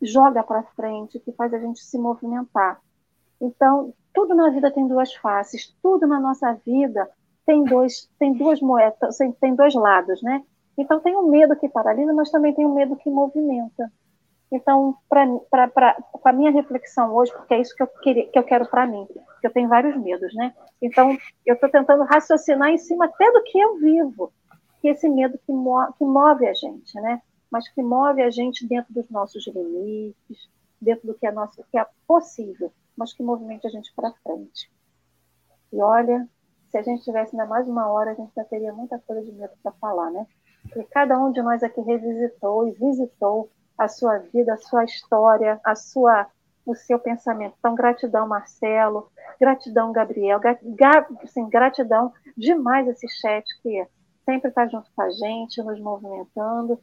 joga 0.03 0.43
para 0.43 0.65
frente, 0.75 1.21
que 1.21 1.31
faz 1.31 1.55
a 1.55 1.61
gente 1.61 1.79
se 1.79 1.97
movimentar. 1.97 2.81
Então, 3.41 3.95
tudo 4.13 4.35
na 4.35 4.51
vida 4.51 4.73
tem 4.73 4.89
duas 4.89 5.15
faces, 5.15 5.73
tudo 5.81 6.05
na 6.05 6.19
nossa 6.19 6.53
vida 6.67 7.09
tem 7.47 7.63
dois, 7.63 8.11
tem 8.19 8.33
duas 8.33 8.61
moedas, 8.61 9.19
tem 9.41 9.55
dois 9.55 9.73
lados, 9.73 10.21
né? 10.21 10.43
Então 10.77 10.99
tem 10.99 11.17
um 11.17 11.29
medo 11.29 11.55
que 11.55 11.69
paralisa, 11.69 12.13
mas 12.13 12.33
também 12.33 12.53
tem 12.53 12.67
um 12.67 12.75
medo 12.75 12.97
que 12.97 13.09
movimenta. 13.09 13.89
Então, 14.51 14.97
para 15.09 15.97
a 16.25 16.33
minha 16.33 16.51
reflexão 16.51 17.15
hoje, 17.15 17.33
porque 17.33 17.55
é 17.55 17.61
isso 17.61 17.77
que 17.77 17.85
eu, 17.85 17.87
queria, 17.87 18.27
que 18.27 18.39
eu 18.39 18.43
quero 18.43 18.67
para 18.67 18.85
mim, 18.85 19.07
que 19.43 19.47
eu 19.49 19.53
tenho 19.53 19.69
vários 19.69 19.97
medos, 20.01 20.33
né? 20.35 20.55
Então, 20.81 21.19
eu 21.45 21.55
estou 21.55 21.69
tentando 21.69 22.05
raciocinar 22.05 22.71
em 22.71 22.79
cima 22.79 23.07
até 23.07 23.31
do 23.33 23.43
que 23.43 23.59
eu 23.59 23.77
vivo, 23.77 24.33
que 24.81 24.89
esse 24.89 25.09
medo 25.09 25.37
que, 25.45 25.53
mo 25.53 25.93
que 25.99 26.05
move 26.05 26.47
a 26.47 26.55
gente, 26.55 26.95
né? 27.01 27.21
Mas 27.51 27.69
que 27.69 27.83
move 27.83 28.23
a 28.23 28.31
gente 28.31 28.67
dentro 28.67 28.95
dos 28.95 29.11
nossos 29.11 29.45
limites, 29.49 30.49
dentro 30.81 31.09
do 31.09 31.15
que 31.15 31.27
é, 31.27 31.33
nosso, 31.33 31.63
que 31.71 31.77
é 31.77 31.85
possível, 32.07 32.73
mas 32.97 33.13
que 33.13 33.23
movimenta 33.23 33.67
a 33.67 33.71
gente 33.71 33.93
para 33.95 34.13
frente. 34.23 34.71
E 35.73 35.83
olha, 35.83 36.29
se 36.71 36.79
a 36.79 36.83
gente 36.83 37.03
tivesse 37.03 37.35
ainda 37.35 37.47
mais 37.47 37.67
uma 37.67 37.89
hora, 37.89 38.13
a 38.13 38.15
gente 38.15 38.33
já 38.35 38.45
teria 38.45 38.73
muita 38.73 38.97
coisa 39.01 39.23
de 39.23 39.33
medo 39.33 39.53
para 39.61 39.73
falar, 39.73 40.11
né? 40.13 40.25
Porque 40.63 40.85
cada 40.85 41.19
um 41.19 41.33
de 41.33 41.43
nós 41.43 41.65
aqui 41.65 41.81
revisitou 41.81 42.69
e 42.69 42.71
visitou 42.73 43.51
a 43.77 43.89
sua 43.89 44.19
vida, 44.19 44.55
a 44.55 44.59
sua 44.59 44.85
história, 44.85 45.61
a 45.65 45.75
sua 45.75 46.29
o 46.65 46.75
seu 46.75 46.99
pensamento. 46.99 47.55
Então, 47.59 47.75
gratidão, 47.75 48.27
Marcelo, 48.27 49.11
gratidão, 49.41 49.93
Gabriel, 49.93 50.41
assim, 51.23 51.49
gratidão 51.49 52.13
demais 52.37 52.89
esse 52.89 53.09
chat 53.09 53.45
que 53.63 53.87
sempre 54.25 54.49
está 54.49 54.67
junto 54.67 54.91
com 54.95 55.03
a 55.03 55.11
gente, 55.11 55.63
nos 55.63 55.81
movimentando 55.81 56.79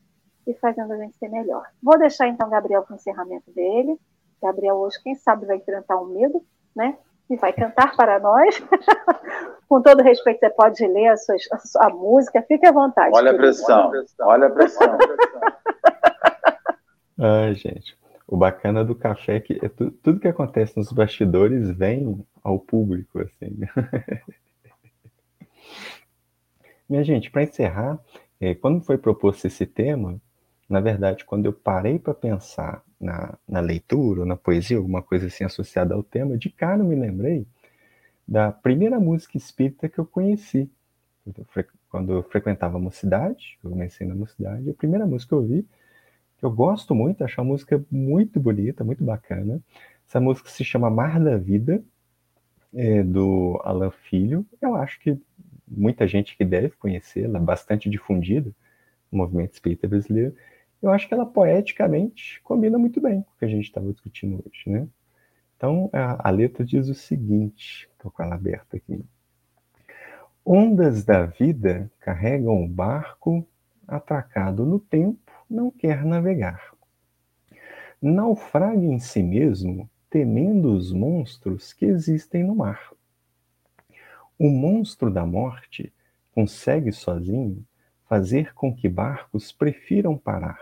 e 0.46 0.54
fazendo 0.56 0.94
a 0.94 0.98
gente 0.98 1.18
ser 1.18 1.30
melhor. 1.30 1.66
Vou 1.82 1.98
deixar 1.98 2.28
então 2.28 2.48
o 2.48 2.52
Gabriel 2.52 2.84
para 2.84 2.94
o 2.94 2.96
encerramento 2.98 3.52
dele. 3.52 3.98
Gabriel 4.42 4.76
hoje, 4.76 5.02
quem 5.02 5.16
sabe, 5.16 5.46
vai 5.46 5.58
enfrentar 5.58 5.98
o 5.98 6.06
um 6.06 6.14
medo, 6.14 6.44
né? 6.76 6.98
E 7.30 7.36
vai 7.36 7.54
cantar 7.54 7.96
para 7.96 8.20
nós. 8.20 8.62
com 9.70 9.82
todo 9.82 10.02
respeito, 10.02 10.40
você 10.40 10.50
pode 10.50 10.86
ler 10.88 11.10
a, 11.10 11.18
sua, 11.18 11.36
a, 11.52 11.60
sua, 11.60 11.86
a 11.86 11.90
música, 11.90 12.42
fique 12.42 12.66
à 12.66 12.72
vontade. 12.72 13.12
Olha 13.14 13.32
a 13.32 13.36
pressão, 13.36 13.92
olha 14.22 14.48
a 14.48 14.50
pressão. 14.50 14.98
Ai, 17.22 17.54
gente. 17.54 18.00
O 18.32 18.38
bacana 18.38 18.86
do 18.86 18.94
café 18.94 19.38
é 19.38 19.40
que 19.40 19.54
é 19.60 19.68
tu, 19.68 19.90
tudo 19.90 20.20
que 20.20 20.28
acontece 20.28 20.78
nos 20.78 20.92
bastidores 20.92 21.72
vem 21.72 22.24
ao 22.44 22.60
público, 22.60 23.20
assim. 23.20 23.58
Minha 26.88 27.04
gente, 27.04 27.32
para 27.32 27.42
encerrar, 27.42 28.00
é, 28.40 28.54
quando 28.54 28.82
foi 28.82 29.00
proposto 29.00 29.48
esse 29.48 29.66
tema, 29.66 30.22
na 30.70 30.80
verdade, 30.80 31.26
quando 31.26 31.48
eu 31.48 31.54
parei 31.54 31.98
para 31.98 32.14
pensar 32.14 32.84
na, 33.02 33.36
na 33.48 33.62
leitura, 33.62 34.20
ou 34.20 34.26
na 34.28 34.38
poesia, 34.38 34.78
alguma 34.78 35.02
coisa 35.02 35.26
assim 35.26 35.44
associada 35.44 35.96
ao 35.96 36.04
tema, 36.04 36.38
de 36.38 36.52
cara 36.52 36.82
eu 36.82 36.86
me 36.86 36.96
lembrei 36.96 37.48
da 38.28 38.52
primeira 38.52 39.00
música 39.00 39.38
espírita 39.38 39.90
que 39.90 39.98
eu 39.98 40.06
conheci. 40.06 40.70
Quando 41.90 42.14
eu 42.14 42.24
frequentava 42.24 42.78
a 42.78 42.80
mocidade, 42.80 43.58
eu 43.64 43.72
comecei 43.72 44.06
na 44.06 44.14
mocidade, 44.14 44.70
a 44.70 44.74
primeira 44.76 45.08
música 45.08 45.30
que 45.30 45.34
eu 45.34 45.40
ouvi, 45.40 45.66
que 46.40 46.46
eu 46.46 46.52
gosto 46.52 46.96
muito, 46.96 47.24
acho 47.24 47.40
a 47.40 47.44
música 47.44 47.84
muito 47.92 48.40
bonita, 48.40 48.84
muito 48.84 49.04
bacana. 49.04 49.62
Essa 50.08 50.20
música 50.20 50.50
se 50.50 50.64
chama 50.64 50.90
Mar 50.90 51.20
da 51.20 51.38
Vida, 51.38 51.84
é, 52.74 53.04
do 53.04 53.60
Alan 53.64 53.92
Filho. 53.92 54.46
Eu 54.62 54.76
acho 54.76 55.00
que 55.00 55.20
muita 55.68 56.08
gente 56.08 56.36
que 56.36 56.46
deve 56.46 56.70
conhecê-la, 56.78 57.40
bastante 57.40 57.90
difundida 57.90 58.52
no 59.12 59.20
movimento 59.20 59.54
espírita 59.54 59.88
brasileiro 59.88 60.36
eu 60.82 60.92
acho 60.92 61.08
que 61.08 61.14
ela 61.14 61.26
poeticamente 61.26 62.42
combina 62.42 62.78
muito 62.78 63.02
bem 63.02 63.22
com 63.22 63.32
o 63.32 63.38
que 63.38 63.46
a 63.46 63.50
gente 63.50 63.66
estava 63.66 63.92
discutindo 63.92 64.42
hoje, 64.46 64.70
né? 64.70 64.88
Então, 65.58 65.90
a, 65.92 66.30
a 66.30 66.32
letra 66.32 66.64
diz 66.64 66.88
o 66.88 66.96
seguinte, 66.96 67.90
estou 67.92 68.10
com 68.10 68.24
ela 68.24 68.36
aberta 68.36 68.78
aqui. 68.78 69.04
Ondas 70.46 71.04
da 71.04 71.26
vida 71.26 71.92
carregam 72.00 72.64
o 72.64 72.68
barco, 72.68 73.46
atracado 73.86 74.66
no 74.66 74.80
tempo, 74.80 75.29
não 75.50 75.72
quer 75.72 76.06
navegar. 76.06 76.74
Naufraga 78.02 78.86
em 78.86 79.00
si 79.00 79.24
mesmo, 79.24 79.90
temendo 80.10 80.74
os 80.74 80.92
monstros 80.92 81.74
que 81.74 81.86
existem 81.86 82.44
no 82.44 82.56
mar. 82.56 82.94
O 84.38 84.50
monstro 84.50 85.12
da 85.12 85.26
morte 85.26 85.92
consegue 86.34 86.92
sozinho 86.92 87.66
fazer 88.08 88.54
com 88.54 88.74
que 88.74 88.88
barcos 88.88 89.52
prefiram 89.52 90.18
parar. 90.18 90.60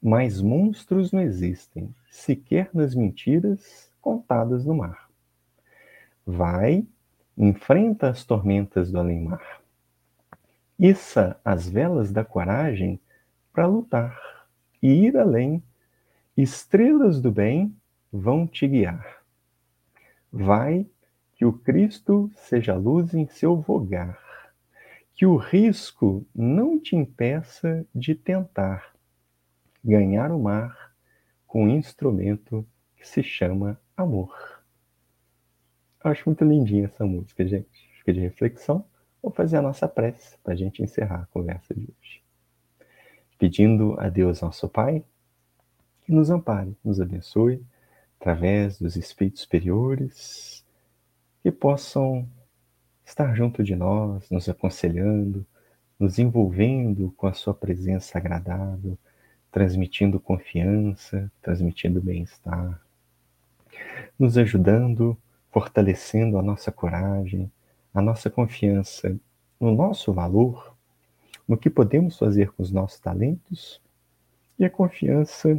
Mas 0.00 0.40
monstros 0.40 1.12
não 1.12 1.20
existem, 1.20 1.94
sequer 2.10 2.70
nas 2.72 2.94
mentiras 2.94 3.92
contadas 4.00 4.64
no 4.64 4.74
mar. 4.74 5.10
Vai, 6.24 6.86
enfrenta 7.36 8.08
as 8.08 8.24
tormentas 8.24 8.90
do 8.90 8.98
além-mar. 8.98 9.60
Issa 10.78 11.38
as 11.44 11.68
velas 11.68 12.12
da 12.12 12.24
coragem 12.24 13.00
para 13.52 13.66
lutar 13.66 14.18
e 14.82 15.06
ir 15.06 15.16
além. 15.16 15.62
Estrelas 16.36 17.20
do 17.20 17.32
bem 17.32 17.76
vão 18.12 18.46
te 18.46 18.66
guiar. 18.66 19.18
Vai, 20.30 20.86
que 21.34 21.44
o 21.44 21.52
Cristo 21.52 22.30
seja 22.34 22.74
luz 22.74 23.14
em 23.14 23.26
seu 23.26 23.56
vogar 23.56 24.28
que 25.18 25.26
o 25.26 25.36
risco 25.36 26.24
não 26.32 26.78
te 26.78 26.94
impeça 26.94 27.84
de 27.92 28.14
tentar 28.14 28.94
ganhar 29.84 30.30
o 30.30 30.38
mar 30.38 30.94
com 31.44 31.64
um 31.64 31.70
instrumento 31.70 32.64
que 32.96 33.04
se 33.04 33.20
chama 33.20 33.80
amor. 33.96 34.62
Acho 36.04 36.22
muito 36.28 36.44
lindinha 36.44 36.84
essa 36.84 37.04
música, 37.04 37.44
gente. 37.44 37.90
Fica 37.98 38.12
de 38.12 38.20
reflexão. 38.20 38.84
Vou 39.20 39.32
fazer 39.32 39.56
a 39.56 39.62
nossa 39.62 39.88
prece 39.88 40.38
para 40.38 40.52
a 40.52 40.56
gente 40.56 40.84
encerrar 40.84 41.22
a 41.22 41.26
conversa 41.26 41.74
de 41.74 41.80
hoje. 41.80 42.17
Pedindo 43.38 43.94
a 44.00 44.08
Deus, 44.08 44.40
nosso 44.40 44.68
Pai, 44.68 45.04
que 46.02 46.12
nos 46.12 46.30
ampare, 46.30 46.76
nos 46.84 47.00
abençoe, 47.00 47.64
através 48.18 48.78
dos 48.78 48.96
espíritos 48.96 49.42
superiores, 49.42 50.64
que 51.42 51.52
possam 51.52 52.28
estar 53.04 53.34
junto 53.34 53.62
de 53.62 53.76
nós, 53.76 54.28
nos 54.30 54.48
aconselhando, 54.48 55.46
nos 55.98 56.18
envolvendo 56.18 57.12
com 57.16 57.26
a 57.26 57.32
sua 57.32 57.54
presença 57.54 58.18
agradável, 58.18 58.98
transmitindo 59.50 60.20
confiança, 60.20 61.30
transmitindo 61.40 62.00
bem-estar, 62.00 62.80
nos 64.18 64.36
ajudando, 64.36 65.16
fortalecendo 65.50 66.38
a 66.38 66.42
nossa 66.42 66.70
coragem, 66.70 67.50
a 67.94 68.02
nossa 68.02 68.28
confiança 68.28 69.16
no 69.58 69.74
nosso 69.74 70.12
valor, 70.12 70.76
no 71.48 71.56
que 71.56 71.70
podemos 71.70 72.18
fazer 72.18 72.52
com 72.52 72.62
os 72.62 72.70
nossos 72.70 73.00
talentos 73.00 73.80
e 74.58 74.64
a 74.64 74.70
confiança 74.70 75.58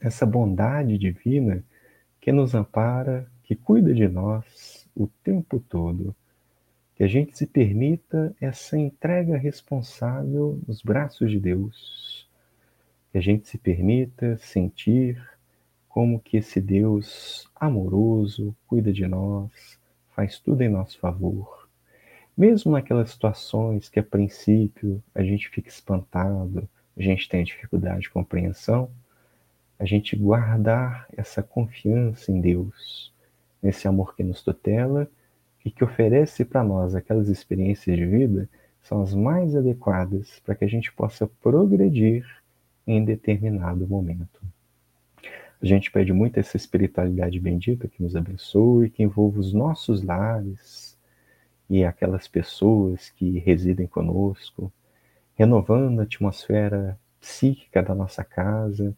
nessa 0.00 0.24
bondade 0.24 0.96
divina 0.96 1.64
que 2.20 2.30
nos 2.30 2.54
ampara, 2.54 3.26
que 3.42 3.56
cuida 3.56 3.92
de 3.92 4.06
nós 4.06 4.88
o 4.94 5.08
tempo 5.24 5.58
todo 5.58 6.14
que 6.94 7.02
a 7.02 7.08
gente 7.08 7.36
se 7.36 7.46
permita 7.46 8.32
essa 8.40 8.78
entrega 8.78 9.36
responsável 9.36 10.60
nos 10.68 10.82
braços 10.82 11.30
de 11.30 11.40
Deus, 11.40 12.28
que 13.10 13.18
a 13.18 13.20
gente 13.20 13.48
se 13.48 13.58
permita 13.58 14.36
sentir 14.38 15.20
como 15.88 16.20
que 16.20 16.36
esse 16.36 16.60
Deus 16.60 17.50
amoroso 17.56 18.54
cuida 18.66 18.92
de 18.92 19.06
nós, 19.06 19.78
faz 20.14 20.38
tudo 20.38 20.62
em 20.62 20.68
nosso 20.68 20.98
favor. 20.98 21.61
Mesmo 22.36 22.72
naquelas 22.72 23.10
situações 23.10 23.88
que 23.88 24.00
a 24.00 24.02
princípio 24.02 25.02
a 25.14 25.22
gente 25.22 25.48
fica 25.50 25.68
espantado, 25.68 26.66
a 26.96 27.02
gente 27.02 27.28
tem 27.28 27.44
dificuldade 27.44 28.02
de 28.02 28.10
compreensão, 28.10 28.90
a 29.78 29.84
gente 29.84 30.16
guardar 30.16 31.06
essa 31.14 31.42
confiança 31.42 32.32
em 32.32 32.40
Deus, 32.40 33.12
nesse 33.62 33.86
amor 33.86 34.16
que 34.16 34.22
nos 34.22 34.42
tutela 34.42 35.10
e 35.64 35.70
que 35.70 35.84
oferece 35.84 36.44
para 36.44 36.64
nós 36.64 36.94
aquelas 36.94 37.28
experiências 37.28 37.96
de 37.96 38.06
vida 38.06 38.48
são 38.82 39.02
as 39.02 39.14
mais 39.14 39.54
adequadas 39.54 40.40
para 40.44 40.54
que 40.54 40.64
a 40.64 40.68
gente 40.68 40.92
possa 40.92 41.26
progredir 41.26 42.26
em 42.86 43.04
determinado 43.04 43.86
momento. 43.86 44.40
A 45.62 45.66
gente 45.66 45.90
pede 45.92 46.12
muito 46.12 46.40
essa 46.40 46.56
espiritualidade 46.56 47.38
bendita 47.38 47.86
que 47.86 48.02
nos 48.02 48.16
abençoe, 48.16 48.90
que 48.90 49.02
envolva 49.02 49.38
os 49.38 49.52
nossos 49.52 50.02
lares 50.02 50.81
e 51.72 51.86
aquelas 51.86 52.28
pessoas 52.28 53.08
que 53.08 53.38
residem 53.38 53.86
conosco, 53.86 54.70
renovando 55.34 56.00
a 56.00 56.02
atmosfera 56.02 57.00
psíquica 57.18 57.82
da 57.82 57.94
nossa 57.94 58.22
casa, 58.22 58.94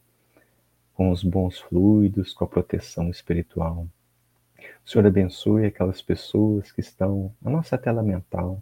com 0.93 1.13
os 1.13 1.23
bons 1.23 1.61
fluidos, 1.61 2.35
com 2.35 2.43
a 2.43 2.49
proteção 2.49 3.09
espiritual. 3.09 3.87
O 4.85 4.91
Senhor 4.91 5.07
abençoe 5.07 5.67
aquelas 5.67 6.03
pessoas 6.03 6.73
que 6.73 6.81
estão 6.81 7.33
na 7.41 7.49
nossa 7.49 7.79
tela 7.79 8.03
mental, 8.03 8.61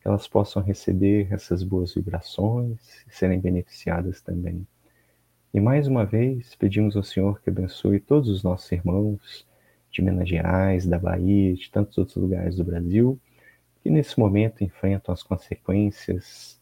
que 0.00 0.08
elas 0.08 0.26
possam 0.26 0.60
receber 0.60 1.32
essas 1.32 1.62
boas 1.62 1.94
vibrações 1.94 2.80
e 3.06 3.14
serem 3.14 3.38
beneficiadas 3.38 4.20
também. 4.20 4.66
E 5.54 5.60
mais 5.60 5.86
uma 5.86 6.04
vez, 6.04 6.56
pedimos 6.56 6.96
ao 6.96 7.04
Senhor 7.04 7.40
que 7.40 7.50
abençoe 7.50 8.00
todos 8.00 8.28
os 8.28 8.42
nossos 8.42 8.72
irmãos 8.72 9.46
de 9.92 10.02
Minas 10.02 10.28
Gerais, 10.28 10.84
da 10.84 10.98
Bahia, 10.98 11.54
de 11.54 11.70
tantos 11.70 11.96
outros 11.96 12.16
lugares 12.16 12.56
do 12.56 12.64
Brasil, 12.64 13.20
que 13.86 13.90
nesse 13.90 14.18
momento 14.18 14.64
enfrentam 14.64 15.14
as 15.14 15.22
consequências 15.22 16.60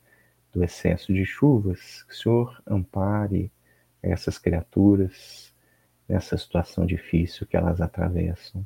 do 0.52 0.62
excesso 0.62 1.10
de 1.10 1.24
chuvas. 1.24 2.02
Que 2.02 2.12
o 2.12 2.16
Senhor 2.16 2.62
ampare 2.66 3.50
essas 4.02 4.36
criaturas 4.36 5.50
nessa 6.06 6.36
situação 6.36 6.84
difícil 6.84 7.46
que 7.46 7.56
elas 7.56 7.80
atravessam. 7.80 8.62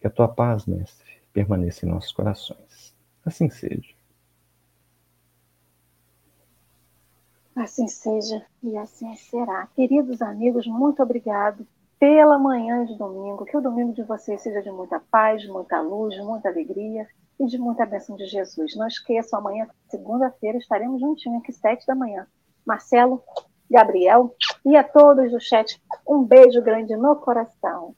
Que 0.00 0.06
a 0.06 0.10
tua 0.10 0.26
paz, 0.26 0.64
Mestre, 0.64 1.06
permaneça 1.34 1.84
em 1.84 1.90
nossos 1.90 2.12
corações. 2.12 2.96
Assim 3.26 3.50
seja. 3.50 3.92
Assim 7.54 7.88
seja 7.88 8.42
e 8.62 8.74
assim 8.78 9.14
será. 9.16 9.66
Queridos 9.76 10.22
amigos, 10.22 10.66
muito 10.66 11.02
obrigado 11.02 11.66
pela 11.98 12.38
manhã 12.38 12.86
de 12.86 12.96
domingo. 12.96 13.44
Que 13.44 13.58
o 13.58 13.60
domingo 13.60 13.92
de 13.92 14.02
vocês 14.02 14.40
seja 14.40 14.62
de 14.62 14.70
muita 14.70 14.98
paz, 14.98 15.42
de 15.42 15.48
muita 15.48 15.78
luz, 15.82 16.14
de 16.14 16.22
muita 16.22 16.48
alegria 16.48 17.06
e 17.40 17.46
de 17.46 17.58
muita 17.58 17.86
bênção 17.86 18.14
de 18.16 18.26
Jesus. 18.26 18.76
Não 18.76 18.86
esqueçam, 18.86 19.38
amanhã, 19.38 19.66
segunda-feira, 19.88 20.58
estaremos 20.58 21.00
juntinhos 21.00 21.42
aqui, 21.42 21.52
sete 21.52 21.86
da 21.86 21.94
manhã. 21.94 22.26
Marcelo, 22.66 23.24
Gabriel, 23.70 24.34
E 24.64 24.76
a 24.76 24.84
todos 24.84 25.30
do 25.30 25.40
chat, 25.40 25.80
um 26.06 26.22
beijo 26.22 26.60
grande 26.60 26.94
no 26.96 27.16
coração. 27.16 27.94